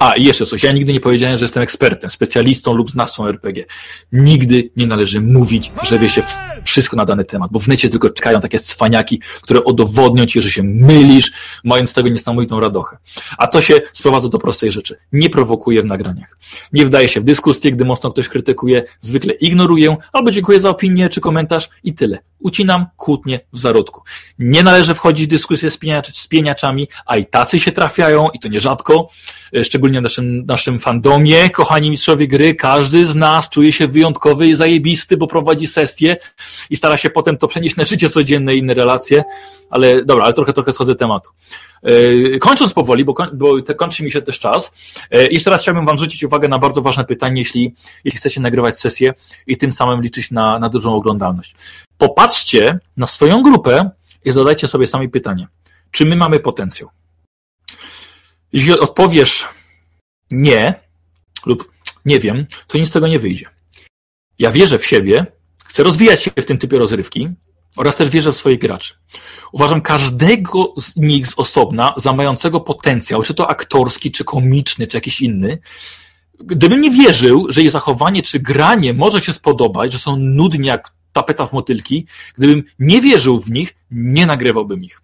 a, 0.00 0.12
i 0.12 0.24
jeszcze 0.24 0.46
coś. 0.46 0.62
Ja 0.62 0.72
nigdy 0.72 0.92
nie 0.92 1.00
powiedziałem, 1.00 1.38
że 1.38 1.44
jestem 1.44 1.62
ekspertem, 1.62 2.10
specjalistą 2.10 2.74
lub 2.74 2.90
znawcą 2.90 3.26
RPG. 3.26 3.64
Nigdy 4.12 4.70
nie 4.76 4.86
należy 4.86 5.20
mówić, 5.20 5.72
że 5.82 5.98
wie 5.98 6.08
się 6.08 6.22
wszystko 6.64 6.96
na 6.96 7.04
dany 7.04 7.24
temat, 7.24 7.50
bo 7.52 7.58
w 7.58 7.68
necie 7.68 7.88
tylko 7.88 8.10
czekają 8.10 8.40
takie 8.40 8.60
cwaniaki, 8.60 9.20
które 9.42 9.60
udowodnią 9.60 10.26
ci, 10.26 10.42
że 10.42 10.50
się 10.50 10.62
mylisz, 10.62 11.32
mając 11.64 11.90
z 11.90 11.92
tego 11.92 12.08
niesamowitą 12.08 12.60
radochę. 12.60 12.96
A 13.38 13.46
to 13.46 13.62
się 13.62 13.80
sprowadza 13.92 14.28
do 14.28 14.38
prostej 14.38 14.70
rzeczy. 14.70 14.96
Nie 15.12 15.30
prowokuję 15.30 15.82
w 15.82 15.86
nagraniach. 15.86 16.38
Nie 16.72 16.86
wdaję 16.86 17.08
się 17.08 17.20
w 17.20 17.24
dyskusję, 17.24 17.72
gdy 17.72 17.84
mocno 17.84 18.12
ktoś 18.12 18.28
krytykuje, 18.28 18.84
zwykle 19.00 19.32
ignoruję, 19.32 19.96
albo 20.12 20.30
dziękuję 20.30 20.60
za 20.60 20.70
opinię 20.70 21.08
czy 21.08 21.20
komentarz 21.20 21.68
i 21.84 21.94
tyle 21.94 22.18
ucinam 22.44 22.86
kłótnie 22.96 23.40
w 23.52 23.58
zarodku. 23.58 24.02
Nie 24.38 24.62
należy 24.62 24.94
wchodzić 24.94 25.26
w 25.26 25.30
dyskusję 25.30 25.70
z, 25.70 25.78
pieniaczami, 26.28 26.88
a 27.06 27.16
i 27.16 27.26
tacy 27.26 27.60
się 27.60 27.72
trafiają 27.72 28.28
i 28.30 28.38
to 28.38 28.48
nierzadko, 28.48 28.94
e, 28.94 29.23
szczególnie 29.62 30.00
w 30.00 30.02
naszym, 30.02 30.46
naszym 30.46 30.78
fandomie. 30.78 31.50
Kochani 31.50 31.90
mistrzowie 31.90 32.28
gry, 32.28 32.54
każdy 32.54 33.06
z 33.06 33.14
nas 33.14 33.50
czuje 33.50 33.72
się 33.72 33.88
wyjątkowy 33.88 34.46
i 34.46 34.54
zajebisty, 34.54 35.16
bo 35.16 35.26
prowadzi 35.26 35.66
sesję 35.66 36.16
i 36.70 36.76
stara 36.76 36.96
się 36.96 37.10
potem 37.10 37.36
to 37.36 37.48
przenieść 37.48 37.76
na 37.76 37.84
życie 37.84 38.08
codzienne 38.08 38.54
i 38.54 38.58
inne 38.58 38.74
relacje, 38.74 39.24
ale 39.70 40.04
dobra, 40.04 40.24
ale 40.24 40.32
trochę, 40.32 40.52
trochę 40.52 40.72
schodzę 40.72 40.94
tematu. 40.94 41.30
E, 41.82 42.38
kończąc 42.38 42.72
powoli, 42.72 43.04
bo, 43.04 43.14
bo 43.34 43.62
kończy 43.76 44.04
mi 44.04 44.10
się 44.10 44.22
też 44.22 44.38
czas, 44.38 44.72
e, 45.10 45.26
jeszcze 45.26 45.50
raz 45.50 45.62
chciałbym 45.62 45.86
Wam 45.86 45.96
zwrócić 45.96 46.24
uwagę 46.24 46.48
na 46.48 46.58
bardzo 46.58 46.82
ważne 46.82 47.04
pytanie, 47.04 47.40
jeśli, 47.40 47.74
jeśli 48.04 48.18
chcecie 48.18 48.40
nagrywać 48.40 48.78
sesję 48.78 49.14
i 49.46 49.56
tym 49.56 49.72
samym 49.72 50.02
liczyć 50.02 50.30
na, 50.30 50.58
na 50.58 50.68
dużą 50.68 50.94
oglądalność. 50.94 51.54
Popatrzcie 51.98 52.78
na 52.96 53.06
swoją 53.06 53.42
grupę 53.42 53.90
i 54.24 54.30
zadajcie 54.30 54.68
sobie 54.68 54.86
sami 54.86 55.08
pytanie, 55.08 55.48
czy 55.90 56.04
my 56.04 56.16
mamy 56.16 56.40
potencjał? 56.40 56.88
Jeśli 58.54 58.72
odpowiesz 58.72 59.46
nie 60.30 60.74
lub 61.46 61.70
nie 62.04 62.20
wiem, 62.20 62.46
to 62.66 62.78
nic 62.78 62.88
z 62.88 62.92
tego 62.92 63.08
nie 63.08 63.18
wyjdzie. 63.18 63.46
Ja 64.38 64.50
wierzę 64.50 64.78
w 64.78 64.86
siebie, 64.86 65.26
chcę 65.64 65.82
rozwijać 65.82 66.22
się 66.22 66.30
w 66.30 66.44
tym 66.44 66.58
typie 66.58 66.78
rozrywki 66.78 67.28
oraz 67.76 67.96
też 67.96 68.10
wierzę 68.10 68.32
w 68.32 68.36
swoich 68.36 68.58
graczy. 68.58 68.94
Uważam 69.52 69.80
każdego 69.80 70.72
z 70.76 70.96
nich 70.96 71.26
z 71.26 71.34
osobna 71.36 71.94
za 71.96 72.12
mającego 72.12 72.60
potencjał, 72.60 73.22
czy 73.22 73.34
to 73.34 73.50
aktorski, 73.50 74.10
czy 74.10 74.24
komiczny, 74.24 74.86
czy 74.86 74.96
jakiś 74.96 75.20
inny. 75.20 75.58
Gdybym 76.40 76.80
nie 76.80 76.90
wierzył, 76.90 77.46
że 77.48 77.62
ich 77.62 77.70
zachowanie 77.70 78.22
czy 78.22 78.40
granie 78.40 78.94
może 78.94 79.20
się 79.20 79.32
spodobać, 79.32 79.92
że 79.92 79.98
są 79.98 80.16
nudni 80.16 80.66
jak 80.66 80.92
tapeta 81.12 81.46
w 81.46 81.52
motylki, 81.52 82.06
gdybym 82.38 82.62
nie 82.78 83.00
wierzył 83.00 83.40
w 83.40 83.50
nich, 83.50 83.74
nie 83.90 84.26
nagrywałbym 84.26 84.84
ich. 84.84 85.03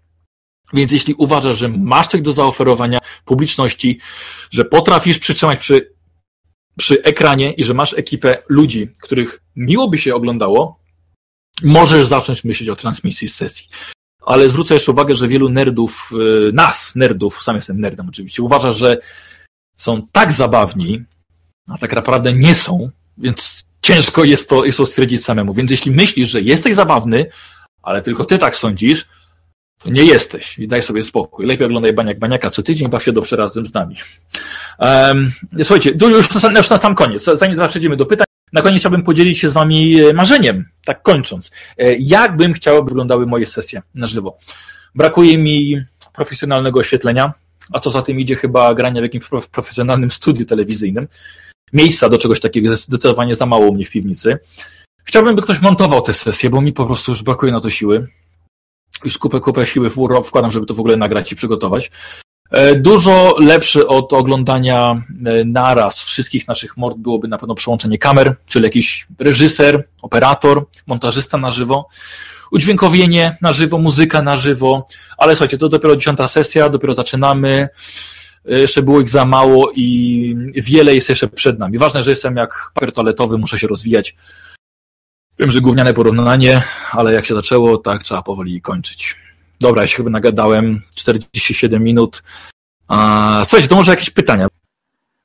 Więc 0.72 0.92
jeśli 0.92 1.14
uważasz, 1.14 1.58
że 1.58 1.68
masz 1.68 2.08
coś 2.08 2.22
do 2.22 2.32
zaoferowania 2.32 2.98
publiczności, 3.24 3.98
że 4.50 4.64
potrafisz 4.64 5.18
przytrzymać 5.18 5.58
przy, 5.58 5.92
przy 6.78 7.02
ekranie 7.02 7.52
i 7.52 7.64
że 7.64 7.74
masz 7.74 7.94
ekipę 7.94 8.42
ludzi, 8.48 8.88
których 9.00 9.42
miło 9.56 9.88
by 9.88 9.98
się 9.98 10.14
oglądało, 10.14 10.80
możesz 11.62 12.06
zacząć 12.06 12.44
myśleć 12.44 12.68
o 12.68 12.76
transmisji 12.76 13.28
z 13.28 13.34
sesji. 13.34 13.68
Ale 14.26 14.48
zwrócę 14.48 14.74
jeszcze 14.74 14.92
uwagę, 14.92 15.16
że 15.16 15.28
wielu 15.28 15.48
nerdów, 15.48 16.10
y, 16.48 16.52
nas, 16.52 16.94
nerdów, 16.96 17.42
sam 17.42 17.56
jestem 17.56 17.80
nerdem 17.80 18.08
oczywiście, 18.08 18.42
uważa, 18.42 18.72
że 18.72 18.98
są 19.76 20.06
tak 20.12 20.32
zabawni, 20.32 21.04
a 21.68 21.78
tak 21.78 21.92
naprawdę 21.92 22.32
nie 22.32 22.54
są, 22.54 22.90
więc 23.18 23.64
ciężko 23.82 24.24
jest 24.24 24.48
to, 24.48 24.64
jest 24.64 24.78
to 24.78 24.86
stwierdzić 24.86 25.24
samemu. 25.24 25.54
Więc 25.54 25.70
jeśli 25.70 25.90
myślisz, 25.90 26.28
że 26.28 26.40
jesteś 26.40 26.74
zabawny, 26.74 27.26
ale 27.82 28.02
tylko 28.02 28.24
ty 28.24 28.38
tak 28.38 28.56
sądzisz, 28.56 29.08
to 29.82 29.90
nie 29.90 30.04
jesteś 30.04 30.58
i 30.58 30.68
daj 30.68 30.82
sobie 30.82 31.02
spokój. 31.02 31.46
Lepiej 31.46 31.66
oglądaj 31.66 31.92
Baniak 31.92 32.18
Baniaka 32.18 32.50
co 32.50 32.62
tydzień, 32.62 32.88
baw 32.88 33.04
się 33.04 33.12
dobrze 33.12 33.36
razem 33.36 33.66
z 33.66 33.74
nami. 33.74 33.96
Um, 34.78 35.32
słuchajcie, 35.58 35.90
już 36.00 36.42
na, 36.42 36.50
już 36.50 36.70
na 36.70 36.78
sam 36.78 36.94
koniec, 36.94 37.24
zanim 37.34 37.68
przejdziemy 37.68 37.96
do 37.96 38.06
pytań, 38.06 38.26
na 38.52 38.62
koniec 38.62 38.80
chciałbym 38.80 39.02
podzielić 39.02 39.38
się 39.38 39.50
z 39.50 39.52
wami 39.52 40.00
e, 40.00 40.12
marzeniem, 40.12 40.64
tak 40.84 41.02
kończąc. 41.02 41.50
E, 41.78 41.96
jak 41.96 42.36
bym 42.36 42.52
chciał, 42.52 42.84
by 42.84 42.88
wyglądały 42.88 43.26
moje 43.26 43.46
sesje 43.46 43.82
na 43.94 44.06
żywo. 44.06 44.38
Brakuje 44.94 45.38
mi 45.38 45.82
profesjonalnego 46.12 46.80
oświetlenia, 46.80 47.32
a 47.72 47.80
co 47.80 47.90
za 47.90 48.02
tym 48.02 48.20
idzie 48.20 48.36
chyba 48.36 48.74
grania 48.74 49.00
w 49.00 49.04
jakimś 49.04 49.24
profesjonalnym 49.52 50.10
studiu 50.10 50.46
telewizyjnym 50.46 51.08
miejsca 51.72 52.08
do 52.08 52.18
czegoś 52.18 52.40
takiego, 52.40 52.76
zdecydowanie 52.76 53.34
za 53.34 53.46
mało 53.46 53.66
u 53.66 53.74
mnie 53.74 53.84
w 53.84 53.90
piwnicy. 53.90 54.38
Chciałbym, 55.04 55.36
by 55.36 55.42
ktoś 55.42 55.60
montował 55.60 56.02
te 56.02 56.14
sesje, 56.14 56.50
bo 56.50 56.60
mi 56.60 56.72
po 56.72 56.86
prostu 56.86 57.12
już 57.12 57.22
brakuje 57.22 57.52
na 57.52 57.60
to 57.60 57.70
siły. 57.70 58.06
Już 59.05 59.18
kupę, 59.18 59.40
kupę 59.40 59.66
siły 59.66 59.90
wkładam, 60.24 60.51
żeby 60.51 60.66
to 60.66 60.74
w 60.74 60.80
ogóle 60.80 60.96
nagrać 60.96 61.32
i 61.32 61.36
przygotować. 61.36 61.90
E, 62.51 62.74
dużo 62.74 63.36
lepszy 63.38 63.86
od 63.86 64.12
oglądania 64.12 65.03
e, 65.26 65.44
naraz 65.44 66.03
wszystkich 66.03 66.48
naszych 66.48 66.76
mord 66.76 66.96
byłoby 66.98 67.28
na 67.28 67.38
pewno 67.38 67.55
przełączenie 67.55 67.98
kamer, 67.98 68.36
czyli 68.46 68.64
jakiś 68.64 69.07
reżyser, 69.18 69.84
operator, 70.03 70.66
montażysta 70.86 71.38
na 71.38 71.51
żywo, 71.51 71.88
udźwiękowienie 72.51 73.36
na 73.40 73.53
żywo, 73.53 73.78
muzyka 73.78 74.22
na 74.22 74.36
żywo, 74.36 74.86
ale 75.18 75.36
słuchajcie, 75.36 75.59
to 75.59 75.68
dopiero 75.68 75.96
dziesiąta 75.96 76.28
sesja, 76.28 76.68
dopiero 76.68 76.94
zaczynamy. 76.94 77.68
Jeszcze 78.44 78.82
było 78.82 79.01
ich 79.01 79.09
za 79.09 79.24
mało 79.24 79.72
i 79.74 80.36
wiele 80.55 80.94
jest 80.94 81.09
jeszcze 81.09 81.28
przed 81.28 81.59
nami. 81.59 81.78
Ważne, 81.78 82.03
że 82.03 82.11
jestem 82.11 82.36
jak 82.36 82.70
papier 82.74 82.92
toaletowy, 82.92 83.38
muszę 83.38 83.59
się 83.59 83.66
rozwijać. 83.66 84.16
Wiem, 85.41 85.51
że 85.51 85.61
gówniane 85.61 85.95
porównanie, 85.95 86.62
ale 86.93 87.12
jak 87.12 87.26
się 87.26 87.34
zaczęło, 87.34 87.78
tak 87.78 88.03
trzeba 88.03 88.22
powoli 88.22 88.61
kończyć. 88.61 89.16
Dobra, 89.61 89.82
ja 89.82 89.88
się 89.88 89.97
chyba 89.97 90.11
nagadałem 90.11 90.80
47 90.95 91.84
minut. 91.84 92.22
Słuchajcie, 93.45 93.68
to 93.68 93.76
może 93.76 93.91
jakieś 93.91 94.11
pytania. 94.11 94.49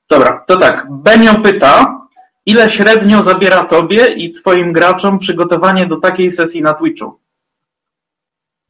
Dobra, 0.09 0.43
to 0.47 0.57
tak. 0.57 0.87
Benio 0.89 1.35
pyta, 1.35 2.01
ile 2.45 2.69
średnio 2.69 3.23
zabiera 3.23 3.63
tobie 3.63 4.07
i 4.07 4.33
twoim 4.33 4.73
graczom 4.73 5.19
przygotowanie 5.19 5.85
do 5.85 5.95
takiej 5.95 6.31
sesji 6.31 6.61
na 6.61 6.73
Twitchu? 6.73 7.19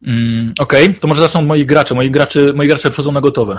Mm, 0.07 0.53
Okej, 0.59 0.83
okay. 0.85 0.99
to 1.01 1.07
może 1.07 1.21
zacznę 1.21 1.39
od 1.39 1.45
moich 1.45 1.65
graczy. 1.65 1.95
Moi 1.95 2.11
gracze, 2.11 2.53
moi 2.53 2.67
gracze 2.67 2.89
przychodzą 2.89 3.11
na 3.11 3.21
gotowe. 3.21 3.57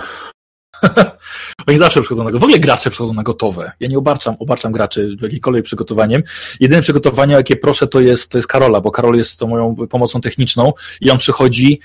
Oni 1.67 1.77
zawsze 1.77 2.01
przychodzą 2.01 2.23
na 2.23 2.31
gotowe. 2.31 2.39
W 2.39 2.43
ogóle 2.43 2.59
gracze 2.59 2.89
przychodzą 2.89 3.13
na 3.13 3.23
gotowe. 3.23 3.71
Ja 3.79 3.87
nie 3.87 3.97
obarczam, 3.97 4.35
obarczam 4.39 4.71
graczy 4.71 5.15
jakiekolwiek 5.21 5.65
przygotowaniem. 5.65 6.23
Jedyne 6.59 6.81
przygotowanie, 6.81 7.33
jakie 7.33 7.55
proszę, 7.55 7.87
to 7.87 7.99
jest, 7.99 8.31
to 8.31 8.37
jest 8.37 8.47
Karola, 8.47 8.81
bo 8.81 8.91
Karol 8.91 9.15
jest 9.15 9.39
to 9.39 9.47
moją 9.47 9.75
pomocą 9.75 10.21
techniczną 10.21 10.73
i 11.01 11.11
on 11.11 11.17
przychodzi, 11.17 11.79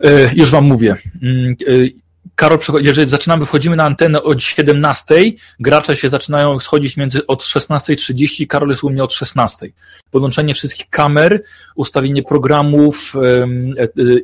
yy, 0.00 0.30
już 0.34 0.50
wam 0.50 0.64
mówię, 0.64 0.96
yy, 1.22 1.90
Karol, 2.34 2.58
jeżeli 2.78 3.10
zaczynamy, 3.10 3.46
wchodzimy 3.46 3.76
na 3.76 3.84
antenę 3.84 4.22
od 4.22 4.42
17, 4.42 5.14
gracze 5.60 5.96
się 5.96 6.08
zaczynają 6.08 6.60
schodzić 6.60 6.96
między 6.96 7.26
od 7.26 7.42
16.30, 7.42 8.46
Karol 8.46 8.68
jest 8.68 8.84
u 8.84 8.90
mnie 8.90 9.04
od 9.04 9.12
16. 9.12 9.66
Podłączenie 10.10 10.54
wszystkich 10.54 10.90
kamer, 10.90 11.42
ustawienie 11.74 12.22
programów, 12.22 13.14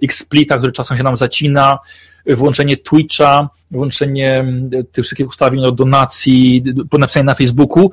XSplita, 0.03 0.59
który 0.59 0.73
czasem 0.73 0.97
się 0.97 1.03
nam 1.03 1.17
zacina, 1.17 1.79
włączenie 2.27 2.77
Twitcha, 2.77 3.49
włączenie 3.71 4.45
tych 4.93 5.05
wszystkich 5.05 5.29
ustawień 5.29 5.65
o 5.65 5.73
donacji, 5.73 6.63
napisanie 6.99 7.25
na 7.25 7.35
Facebooku. 7.35 7.91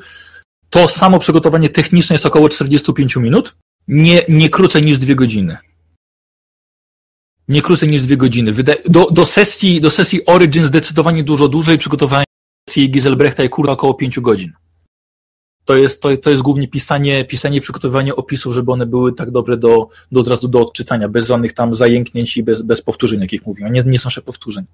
To 0.70 0.88
samo 0.88 1.20
przygotowanie 1.20 1.70
techniczne 1.70 2.14
jest 2.14 2.26
około 2.26 2.50
45 2.50 3.16
minut, 3.16 3.56
nie, 3.88 4.24
nie 4.30 4.50
krócej 4.50 4.84
niż 4.84 4.98
dwie 4.98 5.16
godziny. 5.16 5.58
Nie 7.48 7.62
krócej 7.62 7.90
niż 7.90 8.02
dwie 8.02 8.18
godziny. 8.18 8.54
Do, 8.86 9.12
do, 9.12 9.26
sesji, 9.26 9.82
do 9.82 9.92
sesji 9.92 10.26
Origin 10.26 10.66
zdecydowanie 10.66 11.24
dużo 11.24 11.48
dłużej 11.48 11.78
przygotowanie 11.78 12.26
sesji 12.70 12.92
Giselbrechta 12.92 13.44
i 13.44 13.50
kurwa 13.50 13.74
około 13.74 13.94
pięciu 13.94 14.22
godzin. 14.22 14.54
To 15.70 15.78
jest, 15.78 16.02
to, 16.02 16.18
to 16.18 16.30
jest 16.30 16.42
głównie 16.42 16.68
pisanie, 16.68 17.26
pisanie 17.26 17.62
przygotowywanie 17.62 18.16
opisów, 18.16 18.54
żeby 18.54 18.72
one 18.72 18.86
były 18.86 19.14
tak 19.14 19.32
dobre 19.32 19.58
do, 19.58 19.90
do 20.12 20.22
od 20.22 20.28
razu 20.28 20.48
do 20.48 20.62
odczytania, 20.62 21.10
bez 21.10 21.28
żadnych 21.28 21.54
tam 21.54 21.74
zajęknięć 21.74 22.38
i 22.38 22.44
bez, 22.44 22.62
bez 22.62 22.82
powtórzeń, 22.82 23.22
jakich 23.22 23.46
mówiłem. 23.46 23.74
Nie, 23.74 23.84
nie 23.86 24.00
słyszę 24.00 24.22
powtórzeń. 24.22 24.66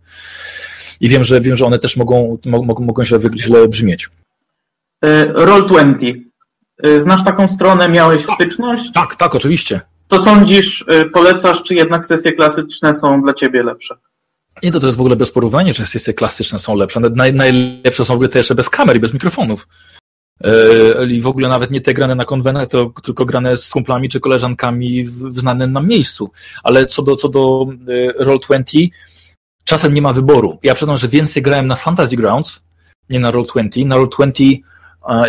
I 0.99 1.09
wiem, 1.09 1.23
że 1.23 1.41
wiem, 1.41 1.55
że 1.55 1.65
one 1.65 1.79
też 1.79 1.97
mogą, 1.97 2.37
mogą, 2.45 2.83
mogą 2.83 3.05
źle, 3.05 3.19
źle 3.35 3.67
brzmieć. 3.67 4.09
E, 5.03 5.33
Roll20. 5.33 6.21
E, 6.83 7.01
znasz 7.01 7.23
taką 7.23 7.47
stronę, 7.47 7.89
miałeś 7.89 8.25
tak, 8.25 8.35
styczność? 8.35 8.91
Tak, 8.93 9.15
tak, 9.15 9.35
oczywiście. 9.35 9.81
Co 10.07 10.21
sądzisz, 10.21 10.85
y, 10.93 11.09
polecasz, 11.09 11.63
czy 11.63 11.75
jednak 11.75 12.05
sesje 12.05 12.31
klasyczne 12.31 12.93
są 12.93 13.21
dla 13.21 13.33
ciebie 13.33 13.63
lepsze? 13.63 13.95
Nie, 14.63 14.71
to, 14.71 14.79
to 14.79 14.85
jest 14.85 14.97
w 14.97 15.01
ogóle 15.01 15.15
bez 15.15 15.31
porównania, 15.31 15.73
że 15.73 15.85
sesje 15.85 16.13
klasyczne 16.13 16.59
są 16.59 16.75
lepsze. 16.75 16.99
Naj, 16.99 17.33
najlepsze 17.33 18.05
są 18.05 18.13
w 18.13 18.15
ogóle 18.15 18.29
te 18.29 18.39
jeszcze 18.39 18.55
bez 18.55 18.69
kamer 18.69 18.95
i 18.95 18.99
bez 18.99 19.13
mikrofonów. 19.13 19.67
Yy, 20.45 21.07
I 21.07 21.21
w 21.21 21.27
ogóle 21.27 21.49
nawet 21.49 21.71
nie 21.71 21.81
te 21.81 21.93
grane 21.93 22.15
na 22.15 22.25
konwentach, 22.25 22.67
to 22.67 22.91
tylko 23.03 23.25
grane 23.25 23.57
z 23.57 23.69
kumplami 23.69 24.09
czy 24.09 24.19
koleżankami 24.19 25.03
w, 25.03 25.33
znanym 25.33 25.71
nam 25.71 25.87
miejscu. 25.87 26.31
Ale 26.63 26.85
co 26.85 27.01
do, 27.01 27.15
co 27.15 27.29
do 27.29 27.67
yy, 27.87 28.13
Roll20, 28.19 28.89
czasem 29.65 29.93
nie 29.93 30.01
ma 30.01 30.13
wyboru. 30.13 30.59
Ja 30.63 30.75
przyznam, 30.75 30.97
że 30.97 31.07
więcej 31.07 31.43
grałem 31.43 31.67
na 31.67 31.75
Fantasy 31.75 32.15
Grounds, 32.15 32.59
nie 33.09 33.19
na 33.19 33.31
Roll20. 33.31 33.85
Na 33.85 33.97
Roll20 33.97 34.59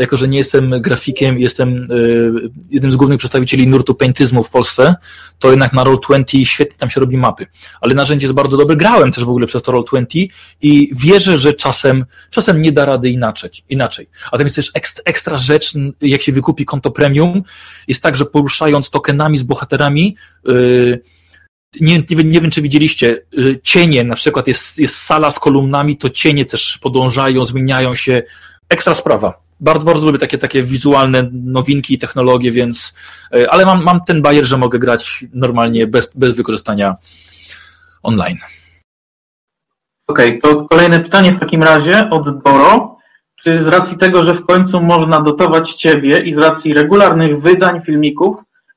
jako 0.01 0.16
że 0.16 0.29
nie 0.29 0.39
jestem 0.39 0.70
grafikiem, 0.70 1.39
jestem 1.39 1.93
y, 1.93 2.33
jednym 2.70 2.93
z 2.93 2.97
głównych 2.97 3.18
przedstawicieli 3.18 3.66
nurtu 3.66 3.95
paintyzmu 3.95 4.43
w 4.43 4.51
Polsce, 4.51 4.95
to 5.39 5.51
jednak 5.51 5.72
na 5.72 5.85
Roll20 5.85 6.45
świetnie 6.45 6.79
tam 6.79 6.91
się 6.91 7.01
robi 7.01 7.16
mapy. 7.16 7.47
Ale 7.81 7.95
narzędzie 7.95 8.27
jest 8.27 8.35
bardzo 8.35 8.57
dobre. 8.57 8.77
Grałem 8.77 9.12
też 9.12 9.24
w 9.24 9.29
ogóle 9.29 9.47
przez 9.47 9.62
to 9.62 9.72
Roll20 9.72 10.29
i 10.62 10.91
wierzę, 10.97 11.39
że 11.39 11.55
czasem, 11.55 12.05
czasem 12.31 12.62
nie 12.62 12.72
da 12.72 12.85
rady 12.85 13.11
inaczej. 13.11 13.51
inaczej. 13.68 14.09
A 14.33 14.37
tam 14.37 14.47
jest 14.47 14.57
też 14.57 14.72
ekstra, 15.05 15.37
rzecz, 15.37 15.72
jak 16.01 16.22
się 16.22 16.33
wykupi 16.33 16.64
konto 16.64 16.91
premium, 16.91 17.43
jest 17.89 18.03
tak, 18.03 18.16
że 18.16 18.24
poruszając 18.24 18.91
tokenami 18.91 19.39
z 19.39 19.43
bohaterami, 19.43 20.16
yy, 20.45 21.03
nie, 21.81 22.03
nie, 22.11 22.24
nie, 22.24 22.41
wiem, 22.41 22.51
czy 22.51 22.62
widzieliście, 22.62 23.22
y, 23.39 23.61
cienie, 23.62 24.05
na 24.05 24.14
przykład 24.14 24.47
jest, 24.47 24.79
jest 24.79 24.97
sala 24.97 25.31
z 25.31 25.39
kolumnami, 25.39 25.97
to 25.97 26.11
cienie 26.11 26.45
też 26.45 26.79
podążają, 26.79 27.45
zmieniają 27.45 27.95
się. 27.95 28.22
Ekstra 28.68 28.95
sprawa. 28.95 29.45
Bardzo, 29.61 29.85
bardzo 29.85 30.07
lubię 30.07 30.19
takie, 30.19 30.39
takie 30.39 30.63
wizualne 30.63 31.31
nowinki 31.33 31.95
i 31.95 31.99
technologie, 31.99 32.53
więc, 32.53 32.95
e, 33.35 33.51
ale 33.51 33.67
mam, 33.67 33.85
mam 33.85 34.01
ten 34.05 34.23
bajer, 34.23 34.45
że 34.45 34.59
mogę 34.59 34.79
grać 34.79 35.25
normalnie 35.33 35.87
bez, 35.87 36.11
bez 36.15 36.37
wykorzystania 36.37 36.95
online. 38.03 38.37
Okej, 40.07 40.39
okay, 40.39 40.53
to 40.53 40.65
kolejne 40.65 41.01
pytanie 41.01 41.33
w 41.33 41.41
takim 41.41 41.63
razie 41.63 42.11
od 42.11 42.43
Doro. 42.43 42.97
Czy 43.45 43.65
z 43.65 43.69
racji 43.69 43.99
tego, 43.99 44.25
że 44.25 44.35
w 44.35 44.47
końcu 44.47 44.81
można 44.81 45.21
dotować 45.21 45.75
Ciebie 45.75 46.19
i 46.19 46.33
z 46.33 46.39
racji 46.39 46.75
regularnych 46.75 47.41
wydań 47.41 47.83
filmików, 47.83 48.37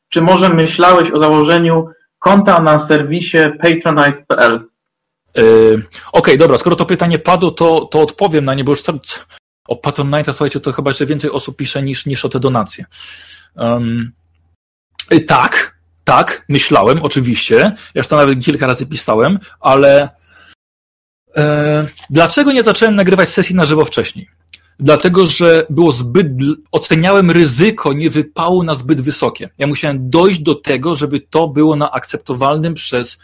czy 0.09 0.21
może 0.21 0.49
myślałeś 0.49 1.11
o 1.11 1.17
założeniu 1.17 1.87
konta 2.19 2.59
na 2.59 2.79
serwisie 2.79 3.37
patronite.pl? 3.61 4.53
Yy, 5.35 5.43
Okej, 5.43 5.87
okay, 6.11 6.37
dobra, 6.37 6.57
skoro 6.57 6.75
to 6.75 6.85
pytanie 6.85 7.19
padło, 7.19 7.51
to, 7.51 7.85
to 7.85 8.01
odpowiem 8.01 8.45
na 8.45 8.53
nie, 8.53 8.63
bo 8.63 8.71
już 8.71 8.81
o 9.69 9.75
Patronite, 9.75 10.33
słuchajcie, 10.33 10.59
to 10.59 10.71
chyba 10.71 10.89
jeszcze 10.89 11.05
więcej 11.05 11.31
osób 11.31 11.57
pisze 11.57 11.83
niż, 11.83 12.05
niż 12.05 12.25
o 12.25 12.29
te 12.29 12.39
donacje. 12.39 12.85
Um, 13.55 14.11
tak, 15.27 15.79
tak, 16.03 16.45
myślałem, 16.49 17.01
oczywiście. 17.01 17.75
Ja 17.93 18.03
to 18.03 18.15
nawet 18.15 18.45
kilka 18.45 18.67
razy 18.67 18.85
pisałem, 18.85 19.39
ale 19.59 20.09
e, 21.37 21.87
dlaczego 22.09 22.51
nie 22.51 22.63
zacząłem 22.63 22.95
nagrywać 22.95 23.29
sesji 23.29 23.55
na 23.55 23.65
żywo 23.65 23.85
wcześniej? 23.85 24.29
Dlatego, 24.79 25.25
że 25.25 25.65
było 25.69 25.91
zbyt, 25.91 26.27
oceniałem 26.71 27.31
ryzyko 27.31 27.93
niewypału 27.93 28.63
na 28.63 28.75
zbyt 28.75 29.01
wysokie. 29.01 29.49
Ja 29.57 29.67
musiałem 29.67 30.09
dojść 30.09 30.39
do 30.39 30.55
tego, 30.55 30.95
żeby 30.95 31.19
to 31.19 31.47
było 31.47 31.75
na 31.75 31.91
akceptowalnym 31.91 32.73
przez 32.73 33.19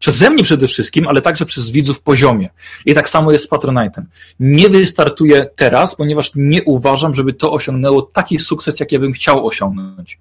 przeze 0.00 0.30
mnie 0.30 0.44
przede 0.44 0.68
wszystkim, 0.68 1.08
ale 1.08 1.22
także 1.22 1.46
przez 1.46 1.70
widzów 1.70 2.02
poziomie. 2.02 2.48
I 2.86 2.94
tak 2.94 3.08
samo 3.08 3.32
jest 3.32 3.44
z 3.44 3.48
Patronite'em. 3.48 4.02
Nie 4.40 4.68
wystartuję 4.68 5.46
teraz, 5.56 5.96
ponieważ 5.96 6.32
nie 6.34 6.62
uważam, 6.62 7.14
żeby 7.14 7.32
to 7.32 7.52
osiągnęło 7.52 8.02
taki 8.02 8.38
sukces, 8.38 8.80
jaki 8.80 8.94
ja 8.94 9.00
bym 9.00 9.12
chciał 9.12 9.46
osiągnąć. 9.46 10.18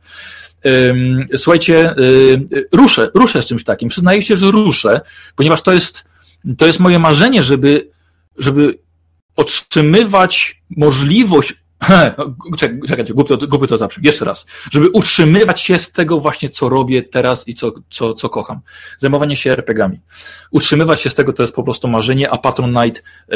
Słuchajcie, 1.38 1.96
y, 2.00 2.68
ruszę, 2.72 3.10
ruszę 3.14 3.42
z 3.42 3.46
czymś 3.46 3.64
takim. 3.64 3.90
Przyznaję 3.90 4.22
się, 4.22 4.36
że 4.36 4.52
ruszę, 4.52 5.02
ponieważ 5.36 5.62
to 5.62 5.74
jest, 5.74 6.06
to 6.58 6.68
jest 6.68 6.80
moje 6.80 7.00
marzenie, 7.00 7.44
żeby, 7.44 7.90
żeby 8.38 8.80
otrzymywać 9.36 10.62
możliwość 10.70 11.54
Czekajcie, 12.88 13.14
głupio 13.14 13.38
to, 13.38 13.48
głupio 13.48 13.68
to 13.68 13.78
zawsze. 13.78 14.02
Jeszcze 14.04 14.26
raz. 14.26 14.46
Żeby 14.72 14.90
utrzymywać 14.90 15.62
się 15.62 15.80
z 15.80 15.92
tego 15.92 16.20
właśnie, 16.20 16.50
co 16.50 16.70
robię 16.70 17.04
teraz 17.04 17.48
i 17.48 17.54
co, 17.54 17.72
co, 17.90 18.14
co 18.14 18.30
kocham. 18.30 18.60
Zajmowanie 18.98 19.38
się 19.38 19.52
RPGami. 19.52 20.02
Utrzymywać 20.52 21.02
się 21.02 21.10
z 21.10 21.16
tego 21.16 21.34
to 21.34 21.44
jest 21.44 21.56
po 21.56 21.64
prostu 21.64 21.88
marzenie, 21.88 22.30
a 22.30 22.38
Patronite 22.38 23.02
y, 23.34 23.36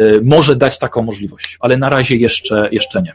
y, 0.00 0.20
może 0.24 0.56
dać 0.56 0.78
taką 0.78 1.02
możliwość, 1.02 1.56
ale 1.60 1.76
na 1.76 1.88
razie 1.88 2.16
jeszcze, 2.16 2.68
jeszcze 2.72 3.02
nie. 3.02 3.14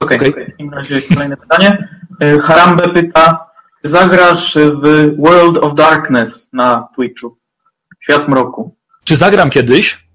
Okej, 0.00 0.18
okay, 0.18 0.28
okay. 0.28 0.44
w 0.44 0.50
takim 0.50 0.74
razie 0.74 1.02
kolejne 1.02 1.36
pytanie. 1.36 1.88
E, 2.20 2.38
Harambe 2.38 2.88
pyta, 2.88 3.46
zagrasz 3.82 4.54
w 4.54 5.16
World 5.18 5.58
of 5.58 5.74
Darkness 5.74 6.48
na 6.52 6.88
Twitchu? 6.96 7.38
Świat 8.00 8.28
mroku. 8.28 8.76
Czy 9.04 9.16
zagram 9.16 9.50
kiedyś? 9.50 10.05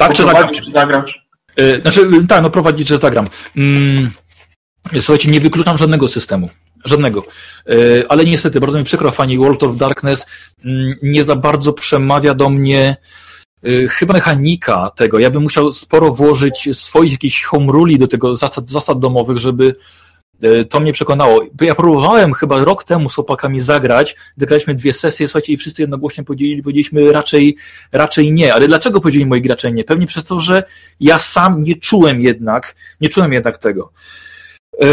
Tak, 0.00 0.14
czy 0.14 0.24
zagram? 0.24 0.54
Czy 0.54 0.70
zagrasz? 0.70 1.26
Y, 1.60 1.80
znaczy, 1.82 2.00
y, 2.00 2.26
tak, 2.26 2.42
no 2.42 2.50
prowadzić, 2.50 2.88
że 2.88 2.98
zagram. 2.98 3.28
Mm, 3.56 4.10
słuchajcie, 5.00 5.30
nie 5.30 5.40
wykluczam 5.40 5.78
żadnego 5.78 6.08
systemu. 6.08 6.50
Żadnego. 6.84 7.24
Y, 7.70 8.04
ale 8.08 8.24
niestety, 8.24 8.60
bardzo 8.60 8.78
mi 8.78 8.84
przykro, 8.84 9.10
fani 9.10 9.38
World 9.38 9.62
of 9.62 9.76
Darkness 9.76 10.26
mm, 10.64 10.94
nie 11.02 11.24
za 11.24 11.36
bardzo 11.36 11.72
przemawia 11.72 12.34
do 12.34 12.48
mnie 12.50 12.96
chyba 13.90 14.14
mechanika 14.14 14.90
tego. 14.96 15.18
Ja 15.18 15.30
bym 15.30 15.42
musiał 15.42 15.72
sporo 15.72 16.12
włożyć 16.12 16.68
swoich 16.72 17.12
jakichś 17.12 17.44
home 17.44 17.72
ruli 17.72 17.98
do 17.98 18.08
tego 18.08 18.36
zasad, 18.36 18.70
zasad 18.70 18.98
domowych, 18.98 19.38
żeby 19.38 19.76
to 20.70 20.80
mnie 20.80 20.92
przekonało. 20.92 21.42
Ja 21.60 21.74
próbowałem 21.74 22.32
chyba 22.32 22.64
rok 22.64 22.84
temu 22.84 23.08
z 23.08 23.14
chłopakami 23.14 23.60
zagrać, 23.60 24.16
wygraliśmy 24.36 24.74
dwie 24.74 24.92
sesje, 24.92 25.28
słuchajcie, 25.28 25.52
i 25.52 25.56
wszyscy 25.56 25.82
jednogłośnie 25.82 26.24
powiedzieli, 26.24 26.62
powiedzieliśmy 26.62 27.12
raczej, 27.12 27.56
raczej 27.92 28.32
nie. 28.32 28.54
Ale 28.54 28.68
dlaczego 28.68 29.00
powiedzieli 29.00 29.26
moi 29.26 29.42
gracze 29.42 29.72
nie? 29.72 29.84
Pewnie 29.84 30.06
przez 30.06 30.24
to, 30.24 30.40
że 30.40 30.64
ja 31.00 31.18
sam 31.18 31.64
nie 31.64 31.76
czułem 31.76 32.20
jednak, 32.20 32.76
nie 33.00 33.08
czułem 33.08 33.32
jednak 33.32 33.58
tego. 33.58 33.92
E, 34.82 34.86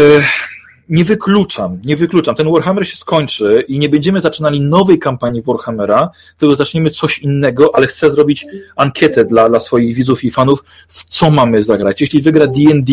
nie 0.88 1.04
wykluczam, 1.04 1.80
nie 1.84 1.96
wykluczam. 1.96 2.34
Ten 2.34 2.52
Warhammer 2.52 2.88
się 2.88 2.96
skończy 2.96 3.64
i 3.68 3.78
nie 3.78 3.88
będziemy 3.88 4.20
zaczynali 4.20 4.60
nowej 4.60 4.98
kampanii 4.98 5.42
Warhammera, 5.42 6.10
tylko 6.38 6.56
zaczniemy 6.56 6.90
coś 6.90 7.18
innego, 7.18 7.76
ale 7.76 7.86
chcę 7.86 8.10
zrobić 8.10 8.46
ankietę 8.76 9.24
dla, 9.24 9.48
dla 9.48 9.60
swoich 9.60 9.94
widzów 9.96 10.24
i 10.24 10.30
fanów, 10.30 10.64
w 10.88 11.04
co 11.04 11.30
mamy 11.30 11.62
zagrać. 11.62 12.00
Jeśli 12.00 12.20
wygra 12.20 12.46
D&D, 12.46 12.92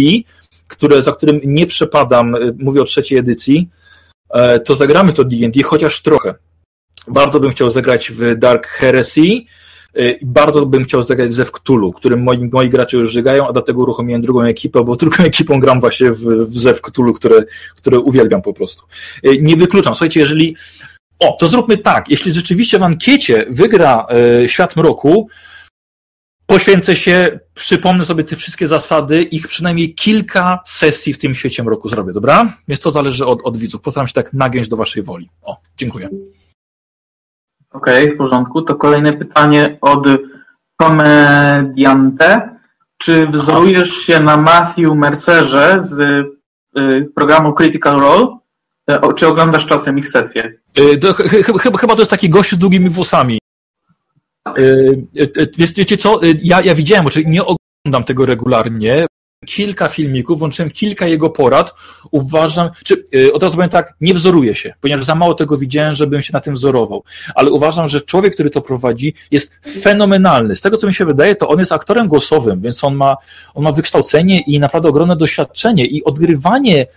które, 0.68 1.02
za 1.02 1.12
którym 1.12 1.40
nie 1.44 1.66
przepadam, 1.66 2.36
y, 2.36 2.56
mówię 2.60 2.82
o 2.82 2.86
trzeciej 2.86 3.18
edycji, 3.18 3.70
e, 4.30 4.60
to 4.60 4.76
zagramy 4.76 5.14
to 5.14 5.24
D&D 5.24 5.64
chociaż 5.64 6.02
trochę. 6.02 6.36
Bardzo 7.08 7.40
bym 7.40 7.52
chciał 7.52 7.70
zagrać 7.70 8.12
w 8.12 8.36
Dark 8.38 8.68
Heresy, 8.68 9.22
y, 9.98 10.20
bardzo 10.22 10.66
bym 10.66 10.84
chciał 10.84 11.02
zagrać 11.02 11.34
ze 11.34 11.46
Cthulhu, 11.46 11.92
którym 11.92 12.24
moi, 12.24 12.50
moi 12.52 12.70
gracze 12.70 12.98
już 12.98 13.12
żygają, 13.12 13.48
a 13.48 13.54
dlatego 13.54 13.82
uruchomiłem 13.82 14.22
drugą 14.22 14.42
ekipę, 14.42 14.84
bo 14.84 14.96
drugą 14.96 15.24
ekipą 15.34 15.60
gram 15.60 15.80
właśnie 15.80 16.12
w, 16.12 16.20
w 16.22 16.58
Zew 16.58 16.82
Cthulhu, 16.82 17.14
które, 17.14 17.44
które 17.76 18.00
uwielbiam 18.00 18.42
po 18.42 18.54
prostu. 18.54 18.86
Y, 19.26 19.38
nie 19.42 19.56
wykluczam. 19.56 19.96
Słuchajcie, 19.96 20.20
jeżeli 20.20 20.56
o, 21.20 21.38
to 21.40 21.48
zróbmy 21.48 21.78
tak. 21.78 22.10
Jeśli 22.10 22.34
rzeczywiście 22.34 22.80
w 22.80 22.84
ankiecie 22.84 23.46
wygra 23.50 24.06
Świat 24.48 24.76
Mroku, 24.76 25.28
poświęcę 26.46 26.96
się, 26.96 27.40
przypomnę 27.54 28.06
sobie 28.06 28.24
te 28.24 28.36
wszystkie 28.36 28.68
zasady, 28.68 29.24
ich 29.24 29.48
przynajmniej 29.48 29.94
kilka 29.94 30.60
sesji 30.66 31.14
w 31.14 31.20
tym 31.20 31.36
świecie 31.36 31.64
mroku 31.64 31.90
zrobię, 31.90 32.14
dobra? 32.14 32.54
Więc 32.68 32.80
to 32.80 32.92
zależy 32.92 33.26
od, 33.26 33.40
od 33.44 33.58
widzów. 33.58 33.82
Postaram 33.82 34.08
się 34.08 34.14
tak 34.14 34.34
nagiąć 34.34 34.68
do 34.68 34.78
waszej 34.78 35.04
woli. 35.04 35.30
O, 35.42 35.58
dziękuję. 35.78 36.10
Okej, 37.72 38.04
okay, 38.04 38.16
w 38.16 38.18
porządku. 38.18 38.62
To 38.62 38.76
kolejne 38.76 39.14
pytanie 39.14 39.78
od 39.82 40.08
komediante. 40.78 42.56
Czy 42.98 43.28
wzorujesz 43.28 43.94
się 43.94 44.20
na 44.20 44.38
Matthew 44.38 44.96
Mercerze 44.96 45.78
z 45.82 46.00
y, 46.00 47.12
programu 47.16 47.54
Critical 47.54 48.00
Role? 48.00 48.38
E, 48.90 49.14
czy 49.14 49.28
oglądasz 49.28 49.66
czasem 49.66 50.00
ich? 50.00 50.08
Y, 50.80 50.98
to, 50.98 51.14
chyba, 51.14 51.78
chyba 51.78 51.96
to 51.96 52.02
jest 52.02 52.12
taki 52.12 52.30
gość 52.30 52.52
z 52.52 52.58
długimi 52.58 52.90
włosami. 52.90 53.40
Y, 54.58 55.52
wiecie 55.58 55.98
co, 55.98 56.20
ja, 56.44 56.62
ja 56.62 56.76
widziałem, 56.76 57.10
czy 57.10 57.26
nie 57.26 57.42
oglądam 57.46 58.04
tego 58.04 58.26
regularnie, 58.26 59.06
kilka 59.46 59.88
filmików, 59.88 60.40
włączyłem 60.40 60.72
kilka 60.72 61.08
jego 61.08 61.30
porad. 61.30 61.74
Uważam, 62.12 62.70
czy 62.84 63.04
od 63.34 63.44
razu 63.44 63.56
powiem 63.56 63.70
tak, 63.70 63.94
nie 64.02 64.14
wzoruję 64.14 64.56
się, 64.56 64.74
ponieważ 64.82 65.06
za 65.06 65.16
mało 65.16 65.34
tego 65.34 65.58
widziałem, 65.58 65.94
żebym 65.94 66.22
się 66.22 66.34
na 66.34 66.40
tym 66.40 66.54
wzorował. 66.54 67.04
Ale 67.36 67.52
uważam, 67.52 67.88
że 67.88 68.02
człowiek, 68.02 68.34
który 68.34 68.50
to 68.50 68.62
prowadzi, 68.62 69.14
jest 69.32 69.56
fenomenalny. 69.82 70.56
Z 70.56 70.62
tego, 70.62 70.78
co 70.78 70.88
mi 70.88 70.94
się 70.94 71.06
wydaje, 71.06 71.36
to 71.36 71.50
on 71.50 71.60
jest 71.60 71.72
aktorem 71.72 72.08
głosowym, 72.08 72.62
więc 72.62 72.84
on 72.84 72.96
ma, 72.96 73.16
on 73.54 73.64
ma 73.64 73.72
wykształcenie 73.72 74.42
i 74.42 74.60
naprawdę 74.60 74.90
ogromne 74.90 75.16
doświadczenie 75.16 75.86
i 75.86 76.04
odgrywanie 76.04 76.88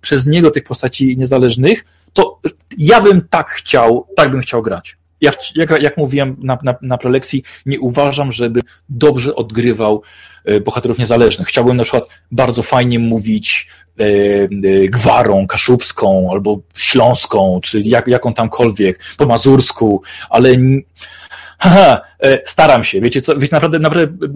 przez 0.00 0.26
niego 0.26 0.50
tych 0.50 0.64
postaci 0.64 1.16
niezależnych, 1.16 1.84
to 2.12 2.40
ja 2.78 3.00
bym 3.00 3.28
tak 3.30 3.50
chciał, 3.50 4.06
tak 4.16 4.30
bym 4.30 4.40
chciał 4.40 4.62
grać. 4.62 4.96
Ja, 5.20 5.30
jak, 5.54 5.82
jak 5.82 5.96
mówiłem 5.96 6.36
na, 6.38 6.58
na, 6.62 6.74
na 6.82 6.98
prelekcji, 6.98 7.42
nie 7.66 7.80
uważam, 7.80 8.32
żeby 8.32 8.60
dobrze 8.88 9.34
odgrywał 9.34 10.02
e, 10.44 10.60
bohaterów 10.60 10.98
niezależnych. 10.98 11.48
Chciałbym 11.48 11.76
na 11.76 11.82
przykład 11.82 12.08
bardzo 12.30 12.62
fajnie 12.62 12.98
mówić 12.98 13.68
e, 13.98 14.04
e, 14.04 14.48
gwarą 14.88 15.46
kaszubską 15.46 16.28
albo 16.32 16.60
śląską, 16.76 17.60
czy 17.62 17.80
jak, 17.80 18.08
jaką 18.08 18.34
tamkolwiek, 18.34 19.00
po 19.16 19.26
mazursku, 19.26 20.02
ale 20.30 20.50
haha, 21.58 22.00
staram 22.44 22.84
się, 22.84 23.00
wiecie 23.00 23.22
co, 23.22 23.36
wiecie, 23.36 23.56
naprawdę, 23.56 23.78
naprawdę 23.78 24.28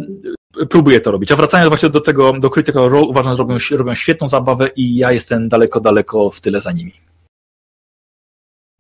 próbuję 0.71 1.01
to 1.01 1.11
robić. 1.11 1.33
A 1.33 1.37
wracając 1.37 1.69
właśnie 1.69 1.89
do 1.89 2.01
tego, 2.01 2.33
do 2.33 2.51
Critical 2.51 2.89
Role, 2.89 3.07
uważam, 3.07 3.35
że 3.35 3.39
robią, 3.39 3.57
robią 3.71 3.95
świetną 3.95 4.29
zabawę 4.29 4.69
i 4.77 4.97
ja 4.97 5.13
jestem 5.13 5.49
daleko, 5.49 5.81
daleko 5.81 6.31
w 6.31 6.41
tyle 6.41 6.61
za 6.61 6.73
nimi. 6.73 6.93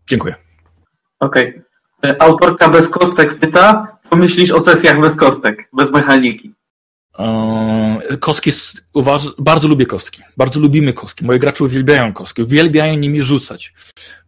Dziękuję. 0.09 0.35
Okej. 1.21 1.49
Okay. 1.49 1.70
E, 2.07 2.23
autorka 2.23 2.69
bez 2.69 2.89
kostek 2.89 3.39
pyta, 3.39 3.99
co 4.11 4.17
myślisz 4.17 4.51
o 4.51 4.65
sesjach 4.65 5.01
bez 5.01 5.17
kostek, 5.17 5.69
bez 5.73 5.93
mechaniki? 5.93 6.55
Eee, 7.19 8.19
kostki, 8.21 8.51
uważ, 8.95 9.23
bardzo 9.39 9.69
lubię 9.69 9.87
kostki. 9.87 10.23
Bardzo 10.37 10.61
lubimy 10.61 10.93
kostki. 10.93 11.25
Moi 11.25 11.39
gracze 11.39 11.65
uwielbiają 11.65 12.13
kostki. 12.13 12.43
Uwielbiają 12.43 12.97
nimi 12.97 13.23
rzucać. 13.23 13.75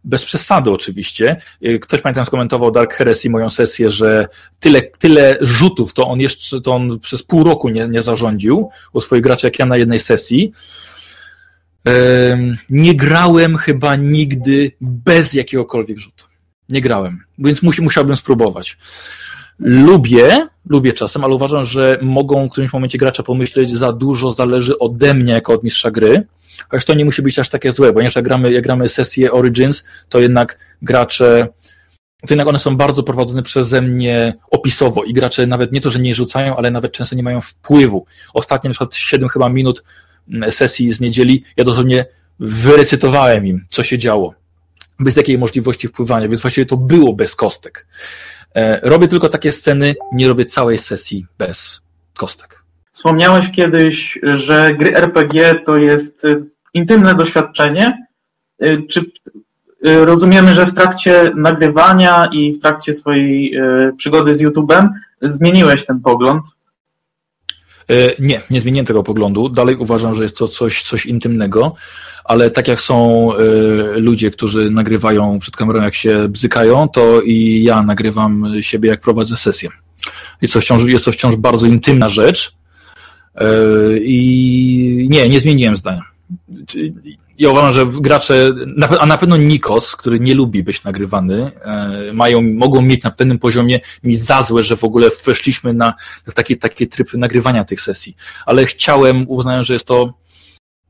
Bez 0.03 0.25
przesady 0.25 0.71
oczywiście. 0.71 1.41
E, 1.61 1.79
ktoś 1.79 2.01
pamiętam 2.01 2.25
skomentował 2.25 2.71
Dark 2.71 2.93
Heresy 2.93 3.29
moją 3.29 3.49
sesję, 3.49 3.91
że 3.91 4.27
tyle, 4.59 4.81
tyle 4.81 5.37
rzutów 5.41 5.93
to 5.93 6.07
on 6.07 6.19
jeszcze 6.19 6.61
to 6.61 6.75
on 6.75 6.99
przez 6.99 7.23
pół 7.23 7.43
roku 7.43 7.69
nie, 7.69 7.87
nie 7.87 8.01
zarządził 8.01 8.69
u 8.93 9.01
swoich 9.01 9.21
graczy 9.21 9.47
jak 9.47 9.59
ja 9.59 9.65
na 9.65 9.77
jednej 9.77 9.99
sesji. 9.99 10.51
Nie 12.69 12.95
grałem 12.95 13.57
chyba 13.57 13.95
nigdy 13.95 14.71
bez 14.81 15.33
jakiegokolwiek 15.33 15.99
rzutu. 15.99 16.32
Nie 16.69 16.81
grałem, 16.81 17.19
więc 17.37 17.63
musi, 17.63 17.81
musiałbym 17.81 18.15
spróbować. 18.15 18.77
Lubię, 19.59 20.47
lubię 20.69 20.93
czasem, 20.93 21.23
ale 21.23 21.35
uważam, 21.35 21.65
że 21.65 21.99
mogą 22.01 22.47
w 22.47 22.51
którymś 22.51 22.73
momencie 22.73 22.97
gracze 22.97 23.23
pomyśleć, 23.23 23.69
za 23.69 23.93
dużo 23.93 24.31
zależy 24.31 24.79
ode 24.79 25.13
mnie 25.13 25.33
jako 25.33 25.53
od 25.53 25.63
mistrza 25.63 25.91
gry, 25.91 26.27
chociaż 26.69 26.85
to 26.85 26.93
nie 26.93 27.05
musi 27.05 27.21
być 27.21 27.39
aż 27.39 27.49
takie 27.49 27.71
złe, 27.71 27.93
ponieważ 27.93 28.15
jak 28.15 28.25
gramy, 28.25 28.51
jak 28.51 28.63
gramy 28.63 28.89
sesję 28.89 29.31
Origins, 29.31 29.83
to 30.09 30.19
jednak 30.19 30.59
gracze, 30.81 31.47
to 32.27 32.33
jednak 32.33 32.47
one 32.47 32.59
są 32.59 32.77
bardzo 32.77 33.03
prowadzone 33.03 33.43
przeze 33.43 33.81
mnie 33.81 34.33
opisowo 34.51 35.03
i 35.03 35.13
gracze 35.13 35.47
nawet 35.47 35.71
nie 35.71 35.81
to, 35.81 35.89
że 35.89 35.99
nie 35.99 36.15
rzucają, 36.15 36.55
ale 36.55 36.71
nawet 36.71 36.91
często 36.91 37.15
nie 37.15 37.23
mają 37.23 37.41
wpływu. 37.41 38.05
Ostatnie 38.33 38.67
na 38.67 38.71
przykład 38.71 38.95
7 38.95 39.29
chyba 39.29 39.49
minut 39.49 39.83
mm, 40.29 40.51
sesji 40.51 40.93
z 40.93 40.99
niedzieli, 40.99 41.43
ja 41.57 41.63
dosłownie 41.63 42.05
wyrecytowałem 42.39 43.47
im, 43.47 43.65
co 43.69 43.83
się 43.83 43.97
działo 43.97 44.42
bez 45.03 45.15
jakiej 45.15 45.37
możliwości 45.37 45.87
wpływania, 45.87 46.27
więc 46.27 46.41
właściwie 46.41 46.65
to 46.65 46.77
było 46.77 47.13
bez 47.13 47.35
kostek. 47.35 47.87
E, 48.55 48.79
robię 48.89 49.07
tylko 49.07 49.29
takie 49.29 49.51
sceny, 49.51 49.95
nie 50.13 50.27
robię 50.27 50.45
całej 50.45 50.77
sesji 50.77 51.25
bez 51.37 51.81
kostek. 52.17 52.63
Wspomniałeś 52.91 53.51
kiedyś, 53.51 54.19
że 54.23 54.71
gry 54.73 54.95
RPG 54.95 55.55
to 55.65 55.77
jest 55.77 56.25
e, 56.25 56.43
intymne 56.73 57.15
doświadczenie. 57.15 58.07
E, 58.59 58.81
czy 58.81 59.05
rozumiemy, 59.83 60.53
że 60.53 60.65
w 60.65 60.73
trakcie 60.73 61.31
nagrywania 61.35 62.27
i 62.31 62.53
w 62.53 62.61
trakcie 62.61 62.93
swojej 62.93 63.57
przygody 63.97 64.35
z 64.35 64.41
YouTube'em 64.41 64.89
zmieniłeś 65.21 65.85
ten 65.85 65.99
pogląd? 65.99 66.43
Nie, 68.19 68.41
nie 68.49 68.59
zmieniłem 68.59 68.85
tego 68.85 69.03
poglądu. 69.03 69.49
Dalej 69.49 69.75
uważam, 69.75 70.15
że 70.15 70.23
jest 70.23 70.37
to 70.37 70.47
coś, 70.47 70.83
coś 70.83 71.05
intymnego 71.05 71.75
ale 72.33 72.51
tak 72.51 72.67
jak 72.67 72.81
są 72.81 73.29
y, 73.33 73.99
ludzie, 73.99 74.31
którzy 74.31 74.69
nagrywają 74.69 75.39
przed 75.39 75.55
kamerą, 75.55 75.81
jak 75.81 75.95
się 75.95 76.27
bzykają, 76.29 76.89
to 76.89 77.21
i 77.21 77.63
ja 77.63 77.83
nagrywam 77.83 78.45
siebie, 78.61 78.89
jak 78.89 79.01
prowadzę 79.01 79.37
sesję. 79.37 79.69
Jest 80.41 80.53
to 80.53 80.61
wciąż, 80.61 80.83
jest 80.83 81.05
to 81.05 81.11
wciąż 81.11 81.35
bardzo 81.35 81.65
intymna 81.65 82.09
rzecz 82.09 82.55
y, 83.41 83.45
i 84.03 85.07
nie, 85.09 85.29
nie 85.29 85.39
zmieniłem 85.39 85.77
zdania. 85.77 86.01
Ja 87.39 87.49
uważam, 87.49 87.73
że 87.73 87.85
gracze, 88.01 88.49
a 88.99 89.05
na 89.05 89.17
pewno 89.17 89.37
Nikos, 89.37 89.95
który 89.95 90.19
nie 90.19 90.35
lubi 90.35 90.63
być 90.63 90.83
nagrywany, 90.83 91.51
y, 92.09 92.13
mają, 92.13 92.41
mogą 92.41 92.81
mieć 92.81 93.03
na 93.03 93.11
pewnym 93.11 93.39
poziomie 93.39 93.79
mi 94.03 94.15
za 94.15 94.43
złe, 94.43 94.63
że 94.63 94.75
w 94.75 94.83
ogóle 94.83 95.09
weszliśmy 95.25 95.73
na, 95.73 95.93
w 96.27 96.33
taki, 96.33 96.57
taki 96.57 96.87
tryb 96.87 97.13
nagrywania 97.13 97.63
tych 97.65 97.81
sesji. 97.81 98.15
Ale 98.45 98.65
chciałem, 98.65 99.25
uznałem, 99.29 99.63
że 99.63 99.73
jest 99.73 99.87
to 99.87 100.22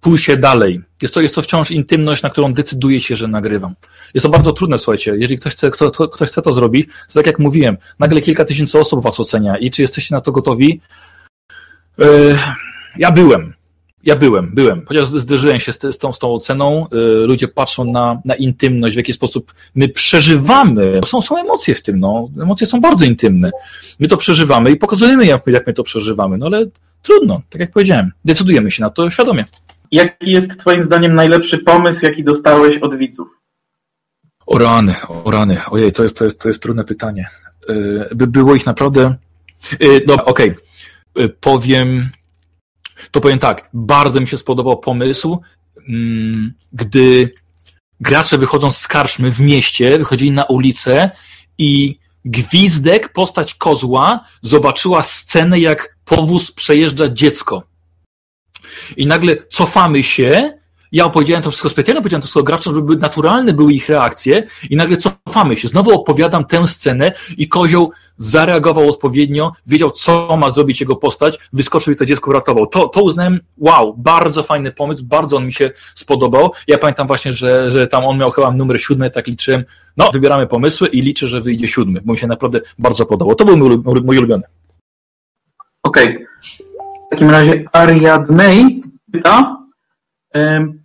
pójście 0.04 0.38
dalej. 0.38 0.82
Jest 1.02 1.14
to, 1.14 1.22
jest 1.22 1.36
to 1.36 1.42
wciąż 1.42 1.72
intymność, 1.72 2.24
na 2.24 2.30
którą 2.30 2.54
decyduję 2.54 3.00
się, 3.00 3.16
że 3.16 3.28
nagrywam. 3.28 3.74
Jest 4.14 4.24
to 4.24 4.30
bardzo 4.30 4.52
trudne, 4.52 4.80
słuchajcie. 4.80 5.12
Jeżeli 5.12 5.38
ktoś 5.38 5.54
chce, 5.54 5.72
kto, 5.72 6.10
ktoś 6.10 6.30
chce 6.30 6.42
to 6.42 6.54
zrobić, 6.54 6.88
to 7.08 7.14
tak 7.14 7.26
jak 7.26 7.40
mówiłem, 7.40 7.78
nagle 8.00 8.22
kilka 8.22 8.46
tysięcy 8.46 8.80
osób 8.80 9.04
was 9.04 9.20
ocenia 9.20 9.58
i 9.58 9.72
czy 9.72 9.82
jesteście 9.82 10.16
na 10.16 10.22
to 10.22 10.32
gotowi? 10.32 10.82
Yy, 11.98 12.38
ja 12.98 13.12
byłem. 13.12 13.54
Ja 14.04 14.16
byłem, 14.16 14.52
byłem. 14.56 14.86
Chociaż 14.86 15.06
zderzyłem 15.06 15.60
się 15.60 15.74
z, 15.74 15.82
z, 15.82 15.98
tą, 15.98 16.14
z 16.14 16.20
tą 16.20 16.34
oceną, 16.34 16.88
yy, 16.92 17.28
ludzie 17.28 17.48
patrzą 17.48 17.86
na, 17.86 18.22
na 18.26 18.36
intymność, 18.36 18.96
w 18.96 18.98
jaki 18.98 19.14
sposób 19.14 19.54
my 19.76 19.90
przeżywamy. 19.90 21.02
Są, 21.06 21.22
są 21.22 21.38
emocje 21.38 21.76
w 21.76 21.82
tym, 21.82 22.00
no. 22.00 22.30
Emocje 22.42 22.68
są 22.68 22.82
bardzo 22.82 23.06
intymne. 23.06 23.52
My 24.00 24.08
to 24.08 24.18
przeżywamy 24.18 24.72
i 24.72 24.76
pokazujemy, 24.76 25.26
jak, 25.26 25.48
jak 25.48 25.68
my 25.68 25.74
to 25.74 25.84
przeżywamy, 25.84 26.38
no 26.38 26.46
ale 26.46 26.66
trudno, 27.02 27.42
tak 27.50 27.62
jak 27.62 27.72
powiedziałem. 27.72 28.12
Decydujemy 28.26 28.72
się 28.72 28.82
na 28.82 28.90
to 28.90 29.10
świadomie. 29.10 29.46
Jaki 29.94 30.32
jest 30.32 30.60
Twoim 30.60 30.84
zdaniem 30.84 31.16
najlepszy 31.16 31.58
pomysł, 31.58 32.06
jaki 32.06 32.24
dostałeś 32.24 32.78
od 32.78 32.96
widzów? 32.96 33.28
O 34.46 34.58
rany, 34.58 34.96
o 35.08 35.32
rany. 35.32 35.66
Ojej, 35.66 35.92
to 35.92 36.04
jest, 36.04 36.18
to 36.18 36.24
jest, 36.24 36.42
to 36.42 36.48
jest 36.48 36.62
trudne 36.62 36.84
pytanie. 36.84 37.30
Y, 37.70 38.16
by 38.16 38.28
było 38.28 38.56
ich 38.56 38.66
naprawdę. 38.66 39.16
No, 40.08 40.26
okej. 40.26 40.56
Okay. 41.16 41.30
Powiem. 41.30 42.10
To 43.12 43.22
powiem 43.22 43.40
tak. 43.40 43.70
Bardzo 43.74 44.22
mi 44.22 44.28
się 44.28 44.38
spodobał 44.38 44.80
pomysł, 44.80 45.42
mm, 45.90 46.54
gdy 46.74 47.34
gracze 48.00 48.38
wychodzą 48.38 48.72
z 48.72 48.88
karczmy 48.88 49.32
w 49.32 49.40
mieście, 49.40 49.98
wychodzili 49.98 50.32
na 50.32 50.44
ulicę 50.44 51.12
i 51.58 52.00
gwizdek, 52.26 53.14
postać 53.14 53.56
kozła, 53.56 54.26
zobaczyła 54.42 55.04
scenę, 55.04 55.60
jak 55.60 55.98
powóz 56.06 56.52
przejeżdża 56.52 57.10
dziecko 57.10 57.73
i 58.98 59.08
nagle 59.08 59.38
cofamy 59.50 60.04
się 60.04 60.54
ja 60.94 61.06
opowiedziałem 61.06 61.44
to 61.44 61.50
wszystko 61.50 61.70
specjalnie, 61.70 62.02
powiedziałem 62.02 62.22
to 62.22 62.26
wszystko 62.26 62.44
graczom, 62.44 62.74
żeby 62.74 62.96
naturalne 62.96 63.54
były 63.54 63.74
ich 63.74 63.90
reakcje 63.90 64.44
i 64.70 64.76
nagle 64.76 64.98
cofamy 64.98 65.58
się. 65.58 65.68
Znowu 65.68 65.92
opowiadam 65.92 66.46
tę 66.46 66.68
scenę 66.68 67.12
i 67.38 67.48
kozioł 67.48 67.92
zareagował 68.18 68.90
odpowiednio, 68.90 69.52
wiedział, 69.68 69.92
co 69.92 70.38
ma 70.38 70.50
zrobić 70.50 70.82
jego 70.82 70.96
postać, 70.96 71.40
wyskoczył 71.54 71.94
i 71.94 71.96
to 71.96 72.06
dziecko 72.06 72.32
uratował. 72.32 72.68
To, 72.68 72.88
to 72.88 73.04
uznałem, 73.04 73.40
wow, 73.58 73.94
bardzo 73.98 74.44
fajny 74.44 74.72
pomysł, 74.72 75.06
bardzo 75.06 75.38
on 75.38 75.46
mi 75.46 75.54
się 75.54 75.72
spodobał. 75.96 76.52
Ja 76.68 76.78
pamiętam 76.78 77.08
właśnie, 77.08 77.34
że, 77.34 77.72
że 77.72 77.88
tam 77.88 78.06
on 78.06 78.18
miał 78.18 78.32
chyba 78.32 78.52
numer 78.52 78.82
siódmy, 78.82 79.10
tak 79.10 79.28
liczyłem. 79.28 79.64
No, 79.98 80.10
wybieramy 80.14 80.48
pomysły 80.48 80.88
i 80.88 81.02
liczę, 81.02 81.28
że 81.28 81.42
wyjdzie 81.42 81.68
siódmy, 81.68 82.02
bo 82.06 82.14
mi 82.14 82.20
się 82.20 82.28
naprawdę 82.28 82.62
bardzo 82.80 83.06
podobał. 83.06 83.36
To 83.36 83.46
był 83.46 83.58
mój, 83.58 83.78
mój 84.04 84.18
ulubiony. 84.18 84.44
Okej. 85.84 86.08
Okay. 86.08 86.28
W 87.14 87.16
takim 87.16 87.30
razie 87.30 87.66
Ariadnej 87.72 88.84
pyta, 89.12 89.58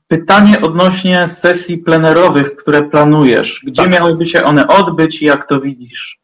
Pytanie 0.08 0.60
odnośnie 0.60 1.26
sesji 1.26 1.78
plenerowych, 1.78 2.56
które 2.56 2.82
planujesz. 2.82 3.60
Gdzie 3.66 3.82
tak. 3.82 3.92
miałyby 3.92 4.26
się 4.26 4.44
one 4.44 4.68
odbyć 4.68 5.22
i 5.22 5.24
jak 5.24 5.48
to 5.48 5.60
widzisz? 5.60 6.18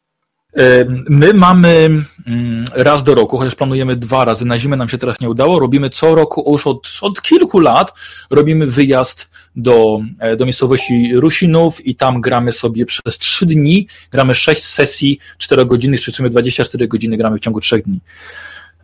My 1.08 1.34
mamy 1.34 1.88
mm, 2.26 2.64
raz 2.74 3.04
do 3.04 3.14
roku, 3.14 3.38
chociaż 3.38 3.54
planujemy 3.54 3.96
dwa 3.96 4.24
razy, 4.24 4.44
na 4.44 4.58
zimę 4.58 4.76
nam 4.76 4.88
się 4.88 4.98
teraz 4.98 5.20
nie 5.20 5.30
udało, 5.30 5.58
robimy 5.58 5.90
co 5.90 6.14
roku, 6.14 6.52
już 6.52 6.66
od, 6.66 6.98
od 7.00 7.22
kilku 7.22 7.60
lat, 7.60 7.92
robimy 8.30 8.66
wyjazd 8.66 9.30
do, 9.56 10.00
e, 10.18 10.36
do 10.36 10.44
miejscowości 10.44 11.12
Rusinów 11.14 11.86
i 11.86 11.96
tam 11.96 12.20
gramy 12.20 12.52
sobie 12.52 12.86
przez 12.86 13.18
trzy 13.18 13.46
dni, 13.46 13.88
gramy 14.10 14.34
sześć 14.34 14.64
sesji 14.64 15.18
czterogodzinnych, 15.38 16.00
czy 16.00 16.12
w 16.12 16.14
sumie 16.14 16.30
24 16.30 16.88
godziny 16.88 17.16
gramy 17.16 17.38
w 17.38 17.40
ciągu 17.40 17.60
trzech 17.60 17.82
dni. 17.82 18.00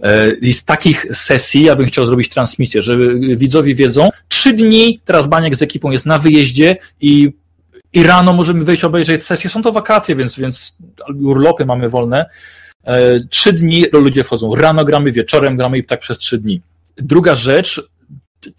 E, 0.03 0.31
I 0.31 0.53
z 0.53 0.65
takich 0.65 1.07
sesji 1.13 1.63
ja 1.63 1.77
bym 1.77 1.87
chciał 1.87 2.07
zrobić 2.07 2.29
transmisję, 2.29 2.83
żeby 2.83 3.37
widzowie 3.37 3.75
wiedzą, 3.75 4.11
trzy 4.29 4.53
dni 4.53 5.01
teraz 5.05 5.27
Baniak 5.27 5.57
z 5.57 5.63
ekipą 5.63 5.91
jest 5.91 6.07
na 6.07 6.19
wyjeździe 6.19 6.77
i, 7.01 7.33
i 7.93 8.03
rano 8.03 8.33
możemy 8.33 8.65
wyjść 8.65 8.85
obejrzeć 8.85 9.23
sesję. 9.23 9.51
Są 9.51 9.63
to 9.63 9.73
wakacje, 9.73 10.17
więc, 10.17 10.39
więc 10.39 10.77
urlopy 11.23 11.67
mamy 11.67 11.89
wolne. 11.89 12.27
E, 12.85 13.21
trzy 13.21 13.53
dni 13.53 13.85
ludzie 13.93 14.25
wchodzą. 14.25 14.55
Rano 14.55 14.85
gramy, 14.85 15.13
wieczorem 15.13 15.57
gramy 15.57 15.79
i 15.79 15.85
tak 15.85 16.01
przez 16.01 16.19
trzy 16.19 16.39
dni. 16.39 16.61
Druga 16.97 17.35
rzecz, 17.35 17.83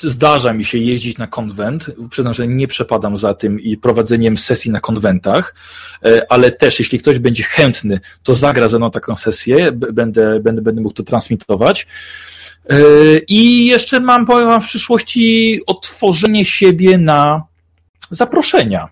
zdarza 0.04 0.54
mi 0.54 0.66
się 0.66 0.78
jeździć 0.78 1.18
na 1.18 1.28
konwent. 1.28 1.86
Przyznam, 2.10 2.34
że 2.34 2.48
nie 2.48 2.68
przepadam 2.68 3.18
za 3.18 3.34
tym 3.34 3.60
i 3.60 3.78
prowadzeniem 3.78 4.38
sesji 4.38 4.72
na 4.72 4.80
konwentach, 4.80 5.56
e, 6.06 6.32
ale 6.32 6.52
też 6.52 6.80
jeśli 6.80 7.00
ktoś 7.00 7.20
będzie 7.20 7.44
chętny, 7.44 8.00
to 8.24 8.36
zagra 8.36 8.68
ze 8.68 8.78
mną 8.78 8.92
taką 8.92 9.16
sesję, 9.16 9.72
będę, 9.72 10.40
będę, 10.40 10.62
będę 10.62 10.82
mógł 10.82 10.96
to 10.96 11.04
transmitować. 11.04 11.88
E, 12.70 12.78
I 13.28 13.66
jeszcze 13.66 14.00
mam, 14.00 14.26
powiem 14.26 14.48
wam, 14.48 14.62
w 14.62 14.66
przyszłości 14.66 15.60
otworzenie 15.68 16.46
siebie 16.46 16.98
na 16.98 17.44
zaproszenia. 18.12 18.90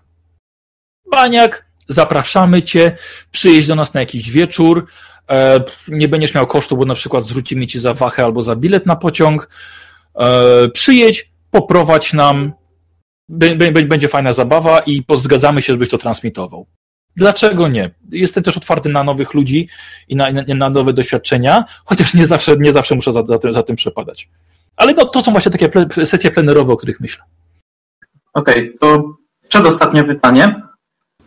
Baniak, 1.10 1.66
zapraszamy 1.88 2.62
cię, 2.62 2.96
przyjeźdź 3.30 3.68
do 3.68 3.74
nas 3.74 3.94
na 3.94 4.00
jakiś 4.00 4.30
wieczór, 4.30 4.86
e, 5.28 5.64
nie 5.88 6.08
będziesz 6.08 6.34
miał 6.34 6.46
kosztu, 6.46 6.76
bo 6.76 6.84
na 6.84 6.94
przykład 6.94 7.24
zwrócimy 7.24 7.66
ci 7.66 7.80
za 7.80 7.94
wachę 7.94 8.24
albo 8.24 8.42
za 8.42 8.56
bilet 8.56 8.86
na 8.86 8.96
pociąg, 8.96 9.48
E, 10.18 10.68
przyjedź, 10.68 11.32
poprowadź 11.50 12.12
nam, 12.12 12.52
będzie 13.88 14.08
fajna 14.08 14.32
zabawa 14.32 14.80
i 14.80 15.04
zgadzamy 15.16 15.62
się, 15.62 15.72
żebyś 15.72 15.88
to 15.88 15.98
transmitował. 15.98 16.66
Dlaczego 17.16 17.68
nie? 17.68 17.90
Jestem 18.10 18.42
też 18.42 18.56
otwarty 18.56 18.88
na 18.88 19.04
nowych 19.04 19.34
ludzi 19.34 19.68
i 20.08 20.16
na, 20.16 20.26
na 20.56 20.70
nowe 20.70 20.92
doświadczenia, 20.92 21.64
chociaż 21.84 22.14
nie 22.14 22.26
zawsze, 22.26 22.56
nie 22.56 22.72
zawsze 22.72 22.94
muszę 22.94 23.12
za, 23.12 23.26
za, 23.26 23.38
tym, 23.38 23.52
za 23.52 23.62
tym 23.62 23.76
przepadać. 23.76 24.28
Ale 24.76 24.94
no, 24.94 25.04
to 25.04 25.22
są 25.22 25.32
właśnie 25.32 25.52
takie 25.52 25.68
ple, 25.68 26.06
sesje 26.06 26.30
plenerowe, 26.30 26.72
o 26.72 26.76
których 26.76 27.00
myślę. 27.00 27.24
Okej, 28.34 28.58
okay, 28.58 28.78
to 28.80 29.14
przedostatnie 29.48 30.04
pytanie. 30.04 30.62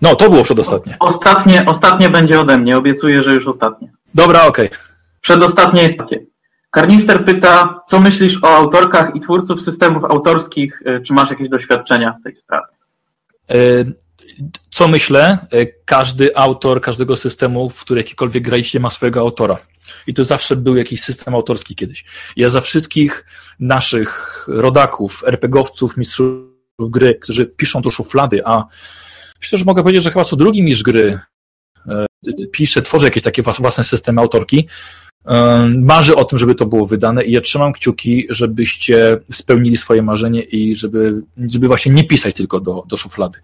No, 0.01 0.15
to 0.15 0.29
było 0.29 0.43
przedostatnie. 0.43 0.97
Ostatnie, 0.99 1.65
ostatnie 1.65 2.09
będzie 2.09 2.39
ode 2.39 2.57
mnie, 2.57 2.77
obiecuję, 2.77 3.23
że 3.23 3.33
już 3.33 3.47
ostatnie. 3.47 3.91
Dobra, 4.13 4.45
okej. 4.45 4.67
Okay. 4.67 4.79
Przedostatnie 5.21 5.83
jest 5.83 5.97
takie. 5.97 6.25
Karnister 6.73 7.25
pyta, 7.25 7.81
co 7.87 7.99
myślisz 7.99 8.43
o 8.43 8.47
autorkach 8.47 9.15
i 9.15 9.19
twórców 9.19 9.61
systemów 9.61 10.03
autorskich? 10.03 10.81
E, 10.85 11.01
czy 11.01 11.13
masz 11.13 11.29
jakieś 11.29 11.49
doświadczenia 11.49 12.15
w 12.19 12.23
tej 12.23 12.35
sprawie? 12.35 12.73
E, 13.49 13.55
co 14.69 14.87
myślę? 14.87 15.47
E, 15.51 15.65
każdy 15.65 16.35
autor 16.35 16.81
każdego 16.81 17.15
systemu, 17.15 17.69
w 17.69 17.81
który 17.81 17.99
jakikolwiek 18.01 18.43
graliście, 18.43 18.79
ma 18.79 18.89
swojego 18.89 19.19
autora. 19.19 19.57
I 20.07 20.13
to 20.13 20.23
zawsze 20.23 20.55
był 20.55 20.75
jakiś 20.75 21.03
system 21.03 21.35
autorski 21.35 21.75
kiedyś. 21.75 22.05
Ja 22.35 22.49
za 22.49 22.61
wszystkich 22.61 23.25
naszych 23.59 24.43
rodaków, 24.47 25.23
RPGowców, 25.27 25.97
mistrzów 25.97 26.43
gry, 26.79 27.15
którzy 27.15 27.45
piszą 27.45 27.81
do 27.81 27.91
szuflady, 27.91 28.45
a 28.45 28.63
myślę, 29.41 29.57
że 29.57 29.65
mogę 29.65 29.83
powiedzieć, 29.83 30.03
że 30.03 30.11
chyba 30.11 30.25
co 30.25 30.35
drugi 30.35 30.63
mistrz 30.63 30.83
gry 30.83 31.19
pisze, 32.51 32.81
tworzy 32.81 33.05
jakieś 33.05 33.23
takie 33.23 33.41
własne 33.41 33.83
systemy 33.83 34.21
autorki, 34.21 34.67
marzy 35.79 36.15
o 36.15 36.25
tym, 36.25 36.39
żeby 36.39 36.55
to 36.55 36.65
było 36.65 36.85
wydane 36.85 37.23
i 37.23 37.31
ja 37.31 37.41
trzymam 37.41 37.73
kciuki, 37.73 38.27
żebyście 38.29 39.19
spełnili 39.31 39.77
swoje 39.77 40.01
marzenie 40.01 40.41
i 40.41 40.75
żeby, 40.75 41.21
żeby 41.37 41.67
właśnie 41.67 41.91
nie 41.91 42.03
pisać 42.03 42.35
tylko 42.35 42.59
do, 42.59 42.83
do 42.87 42.97
szuflady. 42.97 43.39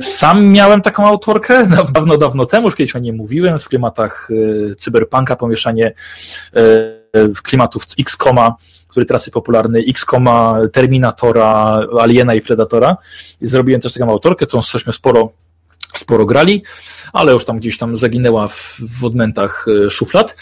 Sam 0.00 0.46
miałem 0.46 0.80
taką 0.80 1.06
autorkę 1.06 1.66
dawno, 1.94 2.16
dawno 2.16 2.46
temu, 2.46 2.66
już 2.66 2.74
kiedyś 2.74 2.96
o 2.96 2.98
niej 2.98 3.12
mówiłem, 3.12 3.58
w 3.58 3.68
klimatach 3.68 4.28
e, 4.70 4.74
cyberpunka, 4.74 5.36
pomieszanie 5.36 5.92
e, 6.54 6.98
klimatów 7.42 7.82
X-Koma, 7.98 8.56
który 8.88 9.06
teraz 9.06 9.22
jest 9.22 9.34
popularny, 9.34 9.84
X-Koma, 9.88 10.58
Terminatora, 10.72 11.80
Aliena 12.00 12.34
i 12.34 12.40
Predatora. 12.40 12.96
I 13.40 13.46
zrobiłem 13.46 13.80
też 13.80 13.92
taką 13.92 14.10
autorkę, 14.10 14.46
którą 14.46 14.62
żeśmy 14.62 14.92
sporo, 14.92 15.32
sporo 15.96 16.26
grali, 16.26 16.62
ale 17.12 17.32
już 17.32 17.44
tam 17.44 17.58
gdzieś 17.58 17.78
tam 17.78 17.96
zaginęła 17.96 18.48
w, 18.48 18.76
w 18.98 19.04
odmętach 19.04 19.66
e, 19.86 19.90
szuflad. 19.90 20.36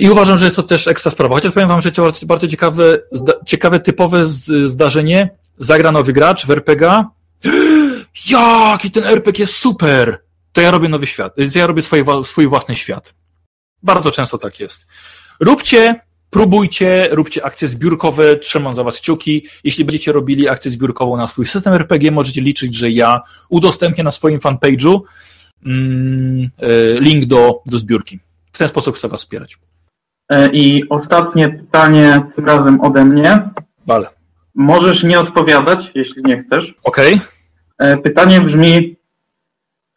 I 0.00 0.10
uważam, 0.10 0.38
że 0.38 0.44
jest 0.44 0.56
to 0.56 0.62
też 0.62 0.88
ekstra 0.88 1.10
sprawa. 1.10 1.34
Chociaż 1.34 1.52
powiem 1.52 1.68
Wam, 1.68 1.80
że 1.80 1.92
bardzo 2.26 2.48
ciekawe, 2.48 2.98
ciekawe 3.46 3.80
typowe 3.80 4.26
zdarzenie. 4.64 5.30
Zagra 5.58 5.92
nowy 5.92 6.12
gracz 6.12 6.46
w 6.46 6.50
RPG. 6.50 7.04
Jaki 8.30 8.90
ten 8.90 9.04
RPG 9.04 9.42
jest 9.42 9.54
super! 9.54 10.22
To 10.52 10.60
ja 10.60 10.70
robię 10.70 10.88
nowy 10.88 11.06
świat. 11.06 11.34
To 11.52 11.58
ja 11.58 11.66
robię 11.66 11.82
swój, 11.82 12.04
swój 12.24 12.48
własny 12.48 12.74
świat. 12.74 13.14
Bardzo 13.82 14.10
często 14.10 14.38
tak 14.38 14.60
jest. 14.60 14.86
Róbcie, 15.40 16.00
próbujcie, 16.30 17.08
róbcie 17.10 17.44
akcje 17.44 17.68
zbiórkowe, 17.68 18.36
trzymam 18.36 18.74
za 18.74 18.84
Was 18.84 18.96
kciuki. 18.96 19.46
Jeśli 19.64 19.84
będziecie 19.84 20.12
robili 20.12 20.48
akcję 20.48 20.70
zbiórkową 20.70 21.16
na 21.16 21.28
swój 21.28 21.46
system 21.46 21.72
RPG, 21.72 22.10
możecie 22.10 22.40
liczyć, 22.40 22.74
że 22.74 22.90
ja 22.90 23.20
udostępnię 23.48 24.04
na 24.04 24.10
swoim 24.10 24.38
fanpage'u 24.38 25.00
mm, 25.66 26.50
e, 26.58 27.00
link 27.00 27.24
do, 27.24 27.62
do 27.66 27.78
zbiórki 27.78 28.20
w 28.52 28.58
ten 28.58 28.68
sposób 28.68 28.96
chcę 28.96 29.08
Was 29.08 29.20
wspierać. 29.20 29.58
E, 30.28 30.48
I 30.52 30.88
ostatnie 30.88 31.48
pytanie, 31.48 32.22
tym 32.36 32.44
razem 32.44 32.80
ode 32.80 33.04
mnie. 33.04 33.50
Vale. 33.86 34.08
Możesz 34.54 35.04
nie 35.04 35.20
odpowiadać, 35.20 35.90
jeśli 35.94 36.22
nie 36.22 36.38
chcesz. 36.38 36.74
Okej. 36.84 37.14
Okay. 37.14 37.90
E, 37.90 37.96
pytanie 37.96 38.40
brzmi: 38.40 38.96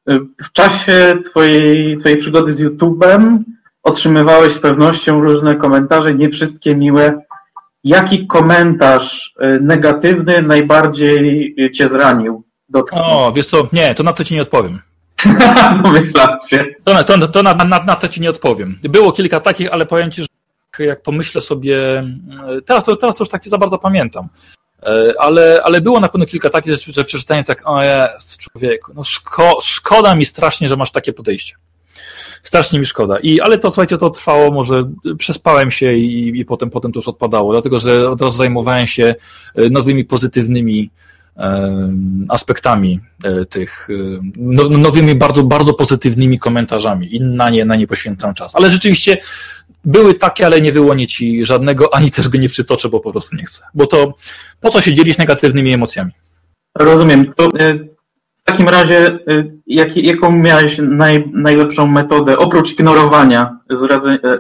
e, 0.10 0.20
w 0.44 0.52
czasie 0.52 1.18
twojej, 1.26 1.98
twojej 1.98 2.18
przygody 2.18 2.52
z 2.52 2.62
YouTube'em 2.62 3.40
otrzymywałeś 3.84 4.54
z 4.54 4.60
pewnością 4.60 5.22
różne 5.22 5.56
komentarze, 5.56 6.14
nie 6.14 6.30
wszystkie 6.30 6.76
miłe. 6.76 7.22
Jaki 7.84 8.28
komentarz 8.28 9.36
negatywny 9.62 10.42
najbardziej 10.42 11.56
cię 11.74 11.90
zranił? 11.90 12.44
Dotknął? 12.70 13.04
O, 13.06 13.32
wiesz 13.32 13.48
co, 13.48 13.68
nie, 13.74 13.96
to 13.96 14.04
na 14.04 14.14
to 14.14 14.24
ci 14.24 14.36
nie 14.36 14.42
odpowiem. 14.42 14.80
To, 16.84 17.04
to, 17.04 17.28
to 17.28 17.44
na, 17.44 17.54
na, 17.54 17.84
na, 17.84 17.96
to 17.96 18.08
ci 18.08 18.22
nie 18.22 18.30
odpowiem. 18.30 18.80
Było 18.84 19.12
kilka 19.12 19.40
takich, 19.40 19.74
ale 19.74 19.86
powiem 19.86 20.12
ci, 20.12 20.22
że 20.22 20.28
jak 20.80 21.02
pomyślę 21.02 21.42
sobie, 21.42 22.04
teraz 22.66 22.84
to, 22.84 22.96
teraz 22.96 23.16
to 23.16 23.24
już 23.24 23.30
tak 23.30 23.46
nie 23.46 23.50
za 23.50 23.58
bardzo 23.58 23.78
pamiętam, 23.78 24.28
e, 24.84 25.14
ale, 25.20 25.62
ale 25.64 25.82
było 25.82 26.00
na 26.00 26.08
pewno 26.08 26.26
kilka 26.26 26.50
takich, 26.50 26.76
że, 26.76 26.94
że 26.94 27.04
przeczytałem 27.04 27.44
tak, 27.44 27.62
o 27.66 27.84
jest, 27.84 28.38
człowieku, 28.38 28.92
no 28.96 29.04
szko, 29.04 29.60
szkoda 29.62 30.16
mi 30.16 30.26
strasznie, 30.26 30.70
że 30.70 30.78
masz 30.78 30.92
takie 30.92 31.14
podejście. 31.14 31.56
Strasznie 32.44 32.80
mi 32.80 32.86
szkoda. 32.86 33.20
I, 33.20 33.42
ale 33.42 33.58
to, 33.58 33.70
słuchajcie, 33.72 33.98
to 33.98 34.10
trwało, 34.10 34.52
może 34.52 34.90
przespałem 35.18 35.72
się 35.72 35.94
i, 35.94 36.40
i 36.40 36.46
potem, 36.46 36.70
potem 36.70 36.92
to 36.92 36.98
już 37.00 37.08
odpadało, 37.08 37.52
dlatego, 37.52 37.80
że 37.80 38.10
od 38.10 38.22
razu 38.22 38.38
zajmowałem 38.38 38.88
się 38.88 39.16
e, 39.56 39.70
nowymi, 39.70 40.06
pozytywnymi 40.06 40.90
aspektami 42.30 43.00
e, 43.24 43.46
tych, 43.46 43.88
e, 43.90 43.94
no, 44.38 44.70
nowymi, 44.70 45.16
bardzo, 45.16 45.44
bardzo 45.44 45.74
pozytywnymi 45.74 46.40
komentarzami 46.40 47.16
i 47.16 47.22
na 47.22 47.50
nie, 47.50 47.66
na 47.66 47.76
nie 47.76 47.88
poświęcam 47.88 48.34
czas. 48.34 48.56
Ale 48.56 48.70
rzeczywiście 48.70 49.18
były 49.86 50.14
takie, 50.14 50.46
ale 50.46 50.62
nie 50.62 50.72
wyłonię 50.72 51.08
ci 51.08 51.46
żadnego, 51.46 51.96
ani 51.96 52.12
też 52.12 52.30
go 52.30 52.38
nie 52.38 52.50
przytoczę, 52.50 52.90
bo 52.90 53.00
po 53.00 53.12
prostu 53.12 53.36
nie 53.36 53.44
chcę. 53.44 53.64
Bo 53.74 53.88
to 53.88 54.14
po 54.62 54.70
co 54.70 54.82
się 54.82 54.94
dzielić 54.94 55.18
negatywnymi 55.18 55.74
emocjami? 55.74 56.12
Rozumiem. 56.76 57.34
To 57.34 57.46
e, 57.46 57.74
w 58.38 58.44
takim 58.44 58.70
razie, 58.70 59.20
jak, 59.68 59.98
jaką 59.98 60.32
miałeś 60.32 60.78
naj, 60.82 61.32
najlepszą 61.34 61.88
metodę, 61.88 62.38
oprócz 62.38 62.72
ignorowania, 62.72 63.60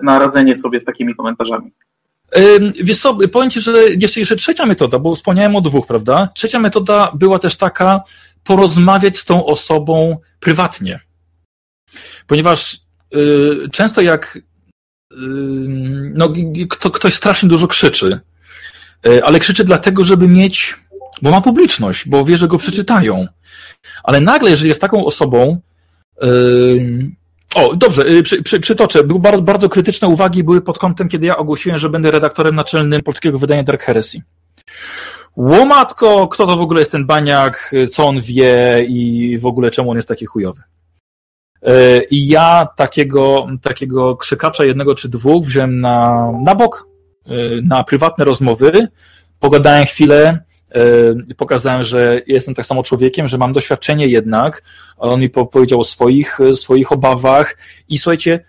na 0.03 0.19
radzenie 0.19 0.55
sobie 0.55 0.79
z 0.79 0.85
takimi 0.85 1.15
komentarzami? 1.15 1.71
Wiesz 2.84 2.97
co, 2.97 3.17
powiem 3.32 3.49
Ci, 3.49 3.61
że 3.61 3.89
jeszcze, 3.89 4.19
jeszcze 4.19 4.36
trzecia 4.36 4.65
metoda, 4.65 4.99
bo 4.99 5.15
wspomniałem 5.15 5.55
o 5.55 5.61
dwóch, 5.61 5.88
prawda? 5.88 6.30
Trzecia 6.36 6.59
metoda 6.59 7.11
była 7.15 7.39
też 7.39 7.55
taka, 7.57 8.01
porozmawiać 8.43 9.17
z 9.17 9.26
tą 9.26 9.45
osobą 9.45 10.17
prywatnie. 10.39 10.99
Ponieważ 12.28 12.80
y, 13.15 13.69
często 13.71 14.01
jak 14.01 14.36
y, 14.36 15.15
no, 16.13 16.34
kto, 16.69 16.91
ktoś 16.91 17.13
strasznie 17.13 17.49
dużo 17.49 17.67
krzyczy, 17.67 18.19
y, 19.07 19.23
ale 19.23 19.39
krzyczy 19.39 19.63
dlatego, 19.63 20.03
żeby 20.03 20.28
mieć, 20.28 20.76
bo 21.21 21.32
ma 21.32 21.41
publiczność, 21.41 22.09
bo 22.09 22.26
wie, 22.26 22.38
że 22.38 22.47
go 22.47 22.57
przeczytają. 22.57 23.28
Ale 24.03 24.21
nagle, 24.21 24.49
jeżeli 24.49 24.69
jest 24.69 24.82
taką 24.82 25.05
osobą, 25.05 25.61
o, 27.56 27.76
dobrze, 27.76 28.22
przy, 28.24 28.43
przy, 28.43 28.60
przytoczę. 28.60 29.03
Były 29.03 29.20
bardzo, 29.20 29.41
bardzo 29.41 29.70
krytyczne 29.70 30.08
uwagi 30.08 30.43
były 30.43 30.62
pod 30.62 30.78
kątem, 30.80 31.10
kiedy 31.10 31.26
ja 31.26 31.38
ogłosiłem, 31.38 31.78
że 31.78 31.89
będę 31.89 32.12
redaktorem 32.12 32.56
naczelnym 32.56 33.03
polskiego 33.03 33.39
wydania 33.39 33.64
Dark 33.64 33.84
Heresy. 33.84 34.22
Łomatko, 35.36 36.28
kto 36.28 36.47
to 36.47 36.58
w 36.58 36.62
ogóle 36.62 36.80
jest 36.80 36.91
ten 36.91 37.06
baniak, 37.06 37.76
co 37.91 38.06
on 38.06 38.22
wie 38.22 38.86
i 38.88 39.38
w 39.38 39.45
ogóle 39.45 39.72
czemu 39.72 39.89
on 39.91 39.95
jest 39.95 40.08
taki 40.08 40.26
chujowy. 40.26 40.62
E, 41.62 42.03
I 42.03 42.28
ja 42.28 42.68
takiego, 42.76 43.47
takiego 43.62 44.16
krzykacza 44.16 44.66
jednego 44.66 44.95
czy 44.95 45.10
dwóch 45.10 45.45
wziąłem 45.45 45.82
na, 45.82 46.32
na 46.43 46.56
bok, 46.56 46.88
e, 47.26 47.32
na 47.62 47.84
prywatne 47.84 48.26
rozmowy, 48.26 48.88
pogadałem 49.39 49.86
chwilę, 49.86 50.39
pokazałem, 51.38 51.84
że 51.84 52.21
jestem 52.28 52.55
tak 52.55 52.65
samo 52.65 52.84
człowiekiem, 52.84 53.28
że 53.28 53.38
mam 53.38 53.53
doświadczenie 53.53 54.07
jednak, 54.07 54.63
on 54.97 55.19
mi 55.19 55.30
powiedział 55.30 55.80
o 55.80 55.84
swoich, 55.84 56.39
swoich 56.53 56.91
obawach 56.91 57.57
i 57.89 57.97
słuchajcie, 57.97 58.39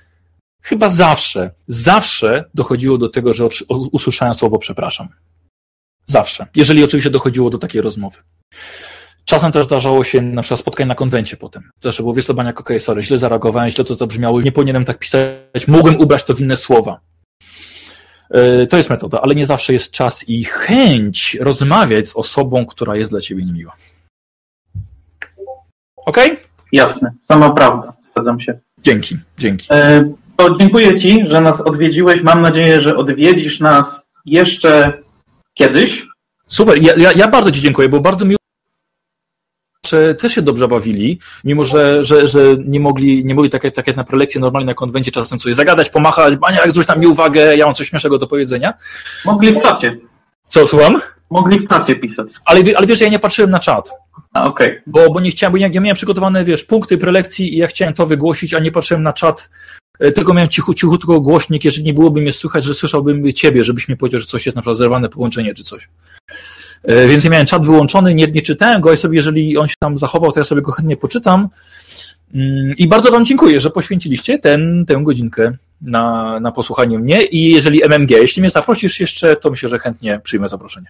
chyba 0.62 0.88
zawsze, 0.88 1.50
zawsze 1.68 2.44
dochodziło 2.54 2.98
do 2.98 3.08
tego, 3.08 3.32
że 3.32 3.48
usłyszałem 3.68 4.34
słowo 4.34 4.58
przepraszam. 4.58 5.08
Zawsze. 6.06 6.46
Jeżeli 6.56 6.84
oczywiście 6.84 7.10
dochodziło 7.10 7.50
do 7.50 7.58
takiej 7.58 7.82
rozmowy. 7.82 8.18
Czasem 9.24 9.52
też 9.52 9.66
zdarzało 9.66 10.04
się 10.04 10.22
na 10.22 10.42
przykład 10.42 10.60
spotkanie 10.60 10.88
na 10.88 10.94
konwencie 10.94 11.36
potem. 11.36 11.70
Zawsze 11.80 12.02
było 12.02 12.14
wiesz, 12.14 12.30
okej, 12.30 12.52
okay, 12.54 12.80
sorry, 12.80 13.02
źle 13.02 13.18
zareagowałem, 13.18 13.70
źle 13.70 13.84
to 13.84 13.94
zabrzmiało, 13.94 14.40
nie 14.40 14.52
powinienem 14.52 14.84
tak 14.84 14.98
pisać, 14.98 15.68
mogłem 15.68 15.96
ubrać 15.96 16.24
to 16.24 16.34
w 16.34 16.40
inne 16.40 16.56
słowa. 16.56 17.00
E, 18.30 18.66
to 18.66 18.76
jest 18.76 18.90
metoda, 18.90 19.20
ale 19.20 19.34
nie 19.34 19.46
zawsze 19.46 19.72
jest 19.72 19.90
czas 19.90 20.28
i 20.28 20.44
chęć 20.44 21.36
rozmawiać 21.40 22.08
z 22.08 22.16
osobą, 22.16 22.66
która 22.66 22.96
jest 22.96 23.10
dla 23.10 23.20
ciebie 23.20 23.44
niemiła. 23.44 23.76
Ok? 25.96 26.16
Jasne, 26.72 27.12
sama 27.28 27.50
prawda, 27.50 27.92
zgadzam 28.12 28.40
się. 28.40 28.58
Dzięki, 28.82 29.18
dzięki. 29.38 29.66
E, 29.70 30.12
to 30.36 30.56
dziękuję 30.56 30.98
Ci, 30.98 31.26
że 31.26 31.40
nas 31.40 31.60
odwiedziłeś. 31.60 32.22
Mam 32.22 32.42
nadzieję, 32.42 32.80
że 32.80 32.96
odwiedzisz 32.96 33.60
nas 33.60 34.06
jeszcze 34.24 34.92
kiedyś. 35.54 36.06
Super, 36.48 36.82
ja, 36.82 36.94
ja, 36.96 37.12
ja 37.12 37.28
bardzo 37.28 37.50
Ci 37.50 37.60
dziękuję, 37.60 37.88
bo 37.88 38.00
bardzo 38.00 38.24
miło 38.24 38.36
też 40.18 40.34
się 40.34 40.42
dobrze 40.42 40.68
bawili, 40.68 41.18
mimo 41.44 41.64
że, 41.64 42.04
że, 42.04 42.28
że 42.28 42.40
nie 42.66 42.80
mogli, 42.80 43.24
nie 43.24 43.34
mogli 43.34 43.50
takie, 43.50 43.72
takie 43.72 43.92
na 43.92 44.04
prelekcje 44.04 44.40
normalnie 44.40 44.66
na 44.66 44.74
konwencie 44.74 45.10
czasem 45.10 45.38
coś 45.38 45.54
zagadać, 45.54 45.90
pomachać, 45.90 46.36
bania, 46.36 46.60
jak 46.60 46.70
zwróć 46.70 46.88
na 46.88 46.96
mnie 46.96 47.08
uwagę, 47.08 47.56
ja 47.56 47.66
mam 47.66 47.74
coś 47.74 47.88
śmiesznego 47.88 48.18
do 48.18 48.26
powiedzenia. 48.26 48.74
Mogli 49.24 49.52
w 49.52 49.62
czacie. 49.62 49.98
Co, 50.48 50.66
słucham? 50.66 51.00
Mogli 51.30 51.58
w 51.58 51.68
czacie 51.68 51.96
pisać. 51.96 52.28
Ale, 52.44 52.60
ale 52.76 52.86
wiesz, 52.86 53.00
ja 53.00 53.08
nie 53.08 53.18
patrzyłem 53.18 53.50
na 53.50 53.58
czat. 53.58 53.90
A. 54.32 54.44
Okay. 54.44 54.82
Bo, 54.86 55.10
bo 55.10 55.20
nie 55.20 55.30
chciałem, 55.30 55.52
bo 55.52 55.58
ja, 55.58 55.68
ja 55.72 55.80
miałem 55.80 55.96
przygotowane, 55.96 56.44
wiesz, 56.44 56.64
punkty 56.64 56.98
prelekcji 56.98 57.54
i 57.54 57.56
ja 57.56 57.66
chciałem 57.66 57.94
to 57.94 58.06
wygłosić, 58.06 58.54
a 58.54 58.58
nie 58.58 58.72
patrzyłem 58.72 59.02
na 59.02 59.12
czat 59.12 59.48
E, 59.98 60.12
tylko 60.12 60.34
miałem 60.34 60.48
cichu, 60.48 60.74
cichutko 60.74 61.20
głośnik, 61.20 61.64
jeżeli 61.64 61.84
nie 61.84 61.94
byłoby 61.94 62.20
mnie 62.20 62.32
słychać, 62.32 62.64
że 62.64 62.74
słyszałbym 62.74 63.32
ciebie, 63.32 63.64
żebyś 63.64 63.88
mi 63.88 63.96
powiedział, 63.96 64.20
że 64.20 64.26
coś 64.26 64.46
jest 64.46 64.56
na 64.56 64.62
przykład 64.62 64.78
zerwane 64.78 65.08
połączenie 65.08 65.54
czy 65.54 65.64
coś. 65.64 65.88
E, 66.82 67.08
więc 67.08 67.24
ja 67.24 67.30
miałem 67.30 67.46
czat 67.46 67.66
wyłączony, 67.66 68.14
nie, 68.14 68.26
nie 68.26 68.42
czytałem 68.42 68.80
go, 68.80 68.92
i 68.92 68.96
sobie, 68.96 69.16
jeżeli 69.16 69.58
on 69.58 69.68
się 69.68 69.74
tam 69.78 69.98
zachował, 69.98 70.32
to 70.32 70.40
ja 70.40 70.44
sobie 70.44 70.62
go 70.62 70.72
chętnie 70.72 70.96
poczytam. 70.96 71.48
Mm, 72.34 72.74
I 72.78 72.88
bardzo 72.88 73.10
Wam 73.10 73.24
dziękuję, 73.24 73.60
że 73.60 73.70
poświęciliście 73.70 74.38
ten, 74.38 74.84
tę 74.86 75.00
godzinkę 75.02 75.52
na, 75.82 76.40
na 76.40 76.52
posłuchanie 76.52 76.98
mnie. 76.98 77.24
I 77.24 77.50
jeżeli 77.50 77.84
MMG, 77.84 78.10
jeśli 78.10 78.42
mnie 78.42 78.50
zaprosisz 78.50 79.00
jeszcze, 79.00 79.36
to 79.36 79.50
myślę, 79.50 79.68
że 79.68 79.78
chętnie 79.78 80.20
przyjmę 80.22 80.48
zaproszenie. 80.48 80.86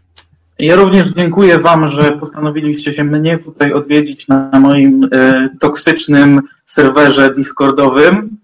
Ja 0.58 0.76
również 0.76 1.08
dziękuję 1.08 1.58
Wam, 1.58 1.90
że 1.90 2.12
postanowiliście 2.12 2.92
się 2.92 3.04
mnie 3.04 3.38
tutaj 3.38 3.72
odwiedzić 3.72 4.28
na 4.28 4.50
moim 4.60 5.08
e, 5.12 5.48
toksycznym 5.60 6.40
serwerze 6.64 7.34
Discordowym. 7.34 8.36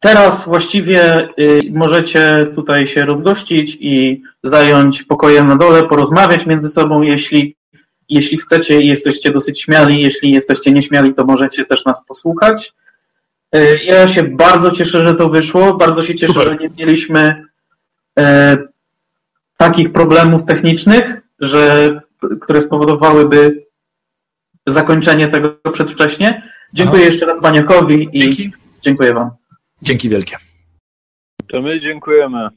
Teraz 0.00 0.44
właściwie 0.44 1.28
y, 1.38 1.60
możecie 1.72 2.46
tutaj 2.54 2.86
się 2.86 3.04
rozgościć 3.04 3.76
i 3.80 4.22
zająć 4.44 5.02
pokoje 5.02 5.44
na 5.44 5.56
dole, 5.56 5.82
porozmawiać 5.82 6.46
między 6.46 6.68
sobą, 6.68 7.02
jeśli, 7.02 7.56
jeśli 8.08 8.38
chcecie 8.38 8.80
i 8.80 8.88
jesteście 8.88 9.30
dosyć 9.30 9.60
śmiali. 9.62 10.02
Jeśli 10.02 10.30
jesteście 10.30 10.72
nieśmiali, 10.72 11.14
to 11.14 11.24
możecie 11.24 11.64
też 11.64 11.84
nas 11.84 12.04
posłuchać. 12.04 12.72
Y, 13.56 13.76
ja 13.84 14.08
się 14.08 14.22
bardzo 14.22 14.70
cieszę, 14.70 15.04
że 15.04 15.14
to 15.14 15.28
wyszło. 15.28 15.74
Bardzo 15.74 16.02
się 16.02 16.14
cieszę, 16.14 16.32
Super. 16.32 16.48
że 16.48 16.56
nie 16.56 16.70
mieliśmy 16.76 17.44
e, 18.18 18.56
takich 19.56 19.92
problemów 19.92 20.44
technicznych, 20.44 21.20
że, 21.40 21.90
które 22.40 22.60
spowodowałyby 22.60 23.66
zakończenie 24.66 25.28
tego 25.28 25.50
przedwcześnie. 25.72 26.42
Dziękuję 26.72 27.00
Aha. 27.00 27.06
jeszcze 27.06 27.26
raz 27.26 27.40
Baniakowi 27.40 28.08
i 28.12 28.20
Dzięki. 28.20 28.52
dziękuję 28.80 29.14
Wam. 29.14 29.30
Dzięki 29.82 30.08
wielkie. 30.08 30.36
To 31.46 31.62
my 31.62 31.80
dziękujemy. 31.80 32.48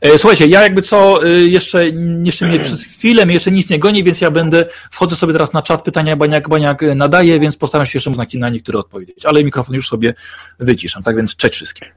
E, 0.00 0.18
słuchajcie, 0.18 0.46
ja 0.46 0.62
jakby 0.62 0.82
co, 0.82 1.26
e, 1.26 1.28
jeszcze, 1.28 1.88
jeszcze 2.22 2.46
mnie 2.46 2.60
przez 2.60 2.82
chwilę 2.82 3.26
mnie 3.26 3.34
jeszcze 3.34 3.50
nic 3.50 3.70
nie 3.70 3.78
goni, 3.78 4.04
więc 4.04 4.20
ja 4.20 4.30
będę, 4.30 4.66
wchodzę 4.90 5.16
sobie 5.16 5.32
teraz 5.32 5.52
na 5.52 5.62
czat 5.62 5.82
pytania 5.82 6.16
Baniak, 6.16 6.48
Baniak 6.48 6.82
nadaje, 6.96 7.40
więc 7.40 7.56
postaram 7.56 7.86
się 7.86 7.96
jeszcze 7.96 8.38
na 8.38 8.48
niektóre 8.48 8.78
odpowiedzieć, 8.78 9.26
ale 9.26 9.44
mikrofon 9.44 9.74
już 9.74 9.88
sobie 9.88 10.14
wyciszam, 10.58 11.02
tak 11.02 11.16
więc 11.16 11.36
cześć 11.36 11.54
wszystkim. 11.54 11.88